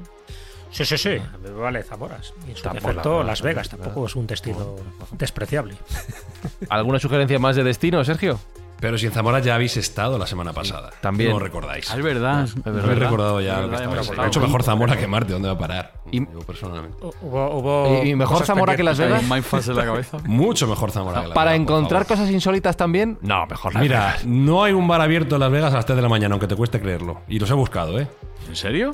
Sí, 0.71 0.85
sí, 0.85 0.97
sí. 0.97 1.21
Me 1.41 1.51
vale 1.51 1.83
Zamoras. 1.83 2.33
Y 2.47 2.51
en 2.51 2.57
su 2.57 2.63
Tampoco 2.63 2.87
defecto, 2.87 3.19
la- 3.19 3.27
Las 3.27 3.41
Vegas 3.43 3.69
tampoco 3.69 4.07
es 4.07 4.15
un 4.15 4.25
destino 4.27 4.75
despreciable. 5.11 5.75
¿Alguna 6.69 6.99
sugerencia 6.99 7.37
más 7.39 7.55
de 7.55 7.63
destino, 7.63 8.03
Sergio? 8.03 8.39
Pero 8.79 8.97
si 8.97 9.05
en 9.05 9.13
Zamora 9.13 9.39
ya 9.39 9.55
habéis 9.55 9.77
estado 9.77 10.17
la 10.17 10.27
semana 10.27 10.51
pasada. 10.51 10.89
también. 11.01 11.31
No 11.31 11.39
recordáis. 11.39 11.89
Ah, 11.91 11.97
es 11.97 12.03
verdad. 12.03 12.43
es 12.43 12.55
No 12.55 12.63
he 12.65 12.71
verdad. 12.75 12.95
recordado 12.99 13.39
ya 13.41 13.61
lo 13.61 13.69
que 13.69 13.77
verdad, 13.77 13.97
hablado. 13.97 14.23
Mucho 14.25 14.41
mejor 14.41 14.63
Zamora 14.63 14.97
que 14.97 15.07
Marte, 15.07 15.31
¿dónde 15.33 15.47
va 15.47 15.53
a 15.53 15.57
parar? 15.57 15.93
Y- 16.11 16.19
Digo 16.19 16.41
personalmente. 16.41 16.97
Hubo, 17.21 17.57
hubo 17.59 18.03
¿Y- 18.03 18.09
y 18.09 18.15
mejor 18.15 18.45
Zamora 18.45 18.75
que 18.75 18.83
Las 18.83 18.97
Vegas? 18.99 19.23
Mindfast 19.23 19.69
en 19.69 19.75
la 19.77 19.85
cabeza. 19.85 20.17
Mucho 20.25 20.67
mejor 20.67 20.91
Zamora 20.91 21.21
que 21.21 21.27
Las 21.29 21.35
¿Para 21.35 21.51
Vegas, 21.51 21.61
encontrar 21.61 22.05
cosas 22.05 22.29
insólitas 22.29 22.75
también? 22.75 23.17
No, 23.21 23.45
mejor 23.47 23.73
Las 23.73 23.81
Mira, 23.83 23.99
Vegas. 23.99 24.25
no 24.25 24.63
hay 24.63 24.73
un 24.73 24.87
bar 24.87 24.99
abierto 25.01 25.35
en 25.35 25.41
Las 25.41 25.51
Vegas 25.51 25.71
a 25.73 25.77
las 25.77 25.85
3 25.85 25.95
de 25.95 26.01
la 26.01 26.09
mañana, 26.09 26.33
aunque 26.33 26.47
te 26.47 26.55
cueste 26.55 26.81
creerlo. 26.81 27.21
Y 27.29 27.39
los 27.39 27.49
he 27.49 27.53
buscado, 27.53 27.97
¿eh? 27.99 28.07
¿En 28.49 28.55
serio? 28.55 28.93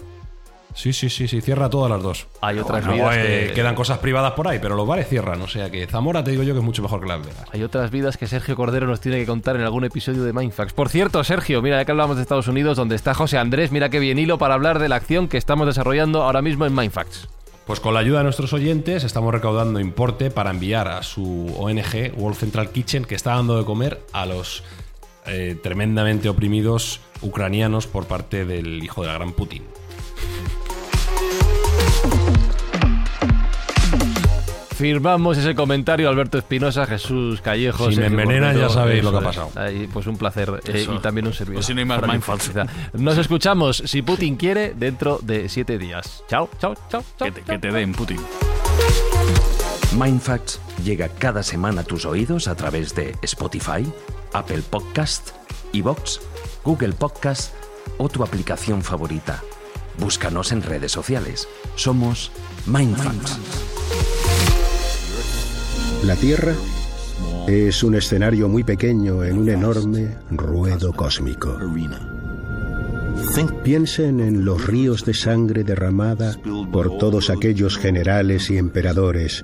Sí, 0.73 0.93
sí, 0.93 1.09
sí, 1.09 1.27
sí, 1.27 1.41
cierra 1.41 1.69
todas 1.69 1.89
las 1.89 2.01
dos. 2.01 2.27
Hay 2.41 2.59
otras 2.59 2.87
vidas 2.87 3.15
eh, 3.17 3.45
que... 3.47 3.53
quedan 3.53 3.75
cosas 3.75 3.97
privadas 3.97 4.33
por 4.33 4.47
ahí, 4.47 4.59
pero 4.59 4.75
los 4.75 4.87
bares 4.87 5.07
cierran. 5.07 5.41
O 5.41 5.47
sea 5.47 5.69
que 5.69 5.87
Zamora 5.87 6.23
te 6.23 6.31
digo 6.31 6.43
yo 6.43 6.53
que 6.53 6.59
es 6.59 6.65
mucho 6.65 6.81
mejor 6.81 7.01
que 7.01 7.07
Las 7.07 7.21
Vegas. 7.21 7.45
Hay 7.51 7.63
otras 7.63 7.91
vidas 7.91 8.17
que 8.17 8.27
Sergio 8.27 8.55
Cordero 8.55 8.87
nos 8.87 9.01
tiene 9.01 9.17
que 9.19 9.25
contar 9.25 9.55
en 9.55 9.63
algún 9.63 9.83
episodio 9.83 10.23
de 10.23 10.33
Mindfax. 10.33 10.73
Por 10.73 10.89
cierto, 10.89 11.23
Sergio, 11.23 11.61
mira, 11.61 11.77
ya 11.77 11.85
que 11.85 11.91
hablamos 11.91 12.15
de 12.15 12.21
Estados 12.21 12.47
Unidos, 12.47 12.77
donde 12.77 12.95
está 12.95 13.13
José 13.13 13.37
Andrés, 13.37 13.71
mira 13.71 13.89
qué 13.89 13.99
bien 13.99 14.19
hilo 14.19 14.37
para 14.37 14.53
hablar 14.53 14.79
de 14.79 14.89
la 14.89 14.95
acción 14.95 15.27
que 15.27 15.37
estamos 15.37 15.67
desarrollando 15.67 16.23
ahora 16.23 16.41
mismo 16.41 16.65
en 16.65 16.75
Mindfax. 16.75 17.27
Pues 17.65 17.79
con 17.79 17.93
la 17.93 17.99
ayuda 17.99 18.19
de 18.19 18.23
nuestros 18.23 18.51
oyentes 18.53 19.03
estamos 19.03 19.31
recaudando 19.31 19.79
importe 19.79 20.31
para 20.31 20.49
enviar 20.49 20.87
a 20.87 21.03
su 21.03 21.53
ONG, 21.55 22.13
World 22.17 22.35
Central 22.35 22.71
Kitchen, 22.71 23.05
que 23.05 23.13
está 23.13 23.35
dando 23.35 23.59
de 23.59 23.65
comer 23.65 23.99
a 24.11 24.25
los 24.25 24.63
eh, 25.27 25.55
tremendamente 25.61 26.29
oprimidos 26.29 26.99
ucranianos 27.21 27.85
por 27.85 28.05
parte 28.05 28.43
del 28.45 28.83
hijo 28.83 29.01
de 29.01 29.09
la 29.09 29.13
gran 29.13 29.33
Putin. 29.33 29.63
Firmamos 34.79 35.37
ese 35.37 35.55
comentario, 35.55 36.07
Alberto 36.07 36.37
Espinosa, 36.37 36.85
Jesús 36.85 37.41
Callejo. 37.41 37.91
Si 37.91 37.97
me 37.97 38.05
envenenan, 38.05 38.57
ya 38.57 38.69
sabéis 38.69 39.03
lo 39.03 39.11
que 39.11 39.17
ha 39.17 39.21
pasado. 39.21 39.51
Pues 39.91 40.07
un 40.07 40.15
placer 40.15 40.61
eh, 40.63 40.87
y 40.89 40.99
también 40.99 41.27
un 41.27 41.33
servidor. 41.33 41.55
Pues 41.57 42.43
si 42.43 42.53
no. 42.53 42.63
Nos 42.93 43.17
escuchamos, 43.17 43.83
si 43.85 44.01
Putin 44.01 44.37
quiere, 44.37 44.73
dentro 44.73 45.19
de 45.21 45.49
siete 45.49 45.77
días. 45.77 46.23
Chao, 46.29 46.49
chao, 46.61 46.75
chao, 46.89 47.03
chao. 47.17 47.27
Que 47.27 47.31
te, 47.33 47.41
que 47.41 47.59
te 47.59 47.71
den, 47.73 47.91
Putin. 47.91 48.21
Mindfacts 49.99 50.61
llega 50.81 51.09
cada 51.09 51.43
semana 51.43 51.81
a 51.81 51.83
tus 51.83 52.05
oídos 52.05 52.47
a 52.47 52.55
través 52.55 52.95
de 52.95 53.17
Spotify, 53.21 53.85
Apple 54.31 54.61
Podcast, 54.69 55.31
Evox, 55.73 56.21
Google 56.63 56.93
Podcast 56.93 57.53
o 57.97 58.07
tu 58.07 58.23
aplicación 58.23 58.81
favorita. 58.81 59.43
Búscanos 59.97 60.53
en 60.53 60.63
redes 60.63 60.93
sociales. 60.93 61.49
Somos 61.75 62.31
Mindfacts. 62.65 63.78
La 66.03 66.15
Tierra 66.15 66.53
es 67.45 67.83
un 67.83 67.93
escenario 67.93 68.47
muy 68.47 68.63
pequeño 68.63 69.21
en 69.25 69.37
un 69.37 69.49
enorme 69.49 70.15
ruedo 70.31 70.93
cósmico. 70.93 71.59
Piensen 73.63 74.21
en 74.21 74.45
los 74.45 74.65
ríos 74.65 75.03
de 75.03 75.13
sangre 75.13 75.65
derramada 75.65 76.37
por 76.71 76.97
todos 76.97 77.29
aquellos 77.29 77.77
generales 77.77 78.49
y 78.49 78.57
emperadores, 78.57 79.43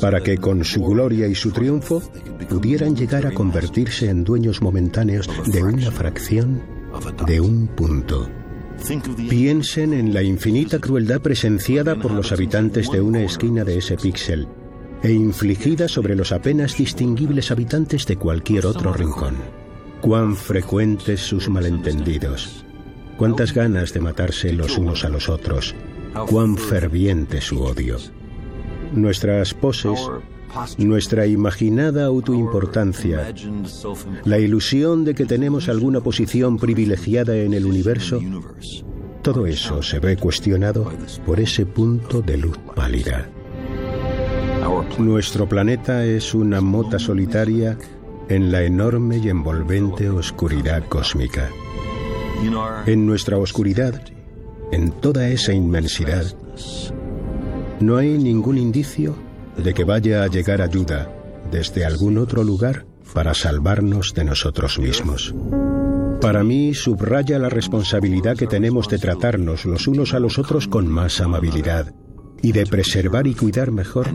para 0.00 0.20
que 0.20 0.38
con 0.38 0.64
su 0.64 0.82
gloria 0.82 1.28
y 1.28 1.36
su 1.36 1.52
triunfo 1.52 2.02
pudieran 2.48 2.96
llegar 2.96 3.24
a 3.26 3.30
convertirse 3.32 4.10
en 4.10 4.24
dueños 4.24 4.60
momentáneos 4.60 5.30
de 5.46 5.62
una 5.62 5.92
fracción 5.92 6.60
de 7.24 7.40
un 7.40 7.68
punto. 7.68 8.28
Piensen 9.28 9.92
en 9.92 10.12
la 10.12 10.22
infinita 10.22 10.80
crueldad 10.80 11.20
presenciada 11.20 11.94
por 11.94 12.10
los 12.10 12.32
habitantes 12.32 12.90
de 12.90 13.00
una 13.00 13.22
esquina 13.22 13.62
de 13.62 13.78
ese 13.78 13.96
píxel 13.96 14.48
e 15.02 15.12
infligida 15.12 15.88
sobre 15.88 16.14
los 16.14 16.32
apenas 16.32 16.76
distinguibles 16.76 17.50
habitantes 17.50 18.06
de 18.06 18.16
cualquier 18.16 18.66
otro 18.66 18.92
rincón. 18.92 19.36
Cuán 20.00 20.36
frecuentes 20.36 21.20
sus 21.20 21.48
malentendidos, 21.48 22.64
cuántas 23.16 23.52
ganas 23.52 23.92
de 23.92 24.00
matarse 24.00 24.52
los 24.52 24.78
unos 24.78 25.04
a 25.04 25.08
los 25.08 25.28
otros, 25.28 25.74
cuán 26.28 26.56
ferviente 26.56 27.40
su 27.40 27.62
odio. 27.62 27.96
Nuestras 28.92 29.54
poses, 29.54 30.00
nuestra 30.78 31.26
imaginada 31.26 32.06
autoimportancia, 32.06 33.34
la 34.24 34.38
ilusión 34.38 35.04
de 35.04 35.14
que 35.14 35.26
tenemos 35.26 35.68
alguna 35.68 36.00
posición 36.00 36.58
privilegiada 36.58 37.36
en 37.36 37.54
el 37.54 37.66
universo, 37.66 38.20
todo 39.22 39.46
eso 39.46 39.82
se 39.82 39.98
ve 39.98 40.16
cuestionado 40.16 40.90
por 41.26 41.40
ese 41.40 41.66
punto 41.66 42.22
de 42.22 42.38
luz 42.38 42.56
pálida. 42.74 43.28
Nuestro 44.96 45.48
planeta 45.48 46.04
es 46.04 46.34
una 46.34 46.60
mota 46.60 46.98
solitaria 46.98 47.76
en 48.28 48.50
la 48.50 48.62
enorme 48.62 49.18
y 49.18 49.28
envolvente 49.28 50.08
oscuridad 50.10 50.84
cósmica. 50.88 51.48
En 52.86 53.06
nuestra 53.06 53.38
oscuridad, 53.38 54.02
en 54.72 54.92
toda 54.92 55.28
esa 55.28 55.52
inmensidad, 55.52 56.24
no 57.80 57.96
hay 57.96 58.18
ningún 58.18 58.58
indicio 58.58 59.16
de 59.56 59.74
que 59.74 59.84
vaya 59.84 60.22
a 60.22 60.28
llegar 60.28 60.62
ayuda 60.62 61.12
desde 61.50 61.84
algún 61.84 62.18
otro 62.18 62.42
lugar 62.42 62.86
para 63.14 63.34
salvarnos 63.34 64.14
de 64.14 64.24
nosotros 64.24 64.78
mismos. 64.78 65.34
Para 66.20 66.42
mí 66.42 66.74
subraya 66.74 67.38
la 67.38 67.48
responsabilidad 67.48 68.36
que 68.36 68.46
tenemos 68.46 68.88
de 68.88 68.98
tratarnos 68.98 69.64
los 69.64 69.86
unos 69.86 70.14
a 70.14 70.18
los 70.18 70.38
otros 70.38 70.66
con 70.66 70.88
más 70.88 71.20
amabilidad 71.20 71.94
y 72.42 72.52
de 72.52 72.66
preservar 72.66 73.26
y 73.26 73.34
cuidar 73.34 73.70
mejor 73.70 74.06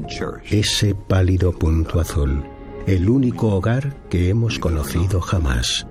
ese 0.49 0.95
pálido 0.95 1.51
punto 1.51 1.99
azul, 1.99 2.43
el 2.87 3.09
único 3.09 3.49
hogar 3.49 3.95
que 4.09 4.29
hemos 4.29 4.59
conocido 4.59 5.21
jamás. 5.21 5.87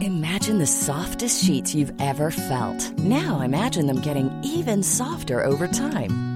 Imagine 0.00 0.58
the 0.58 0.66
softest 0.66 1.42
sheets 1.42 1.74
you've 1.74 1.92
ever 1.98 2.30
felt. 2.30 2.92
Now 2.98 3.40
imagine 3.40 3.86
them 3.86 4.00
getting 4.00 4.30
even 4.44 4.82
softer 4.82 5.42
over 5.42 5.66
time. 5.66 6.35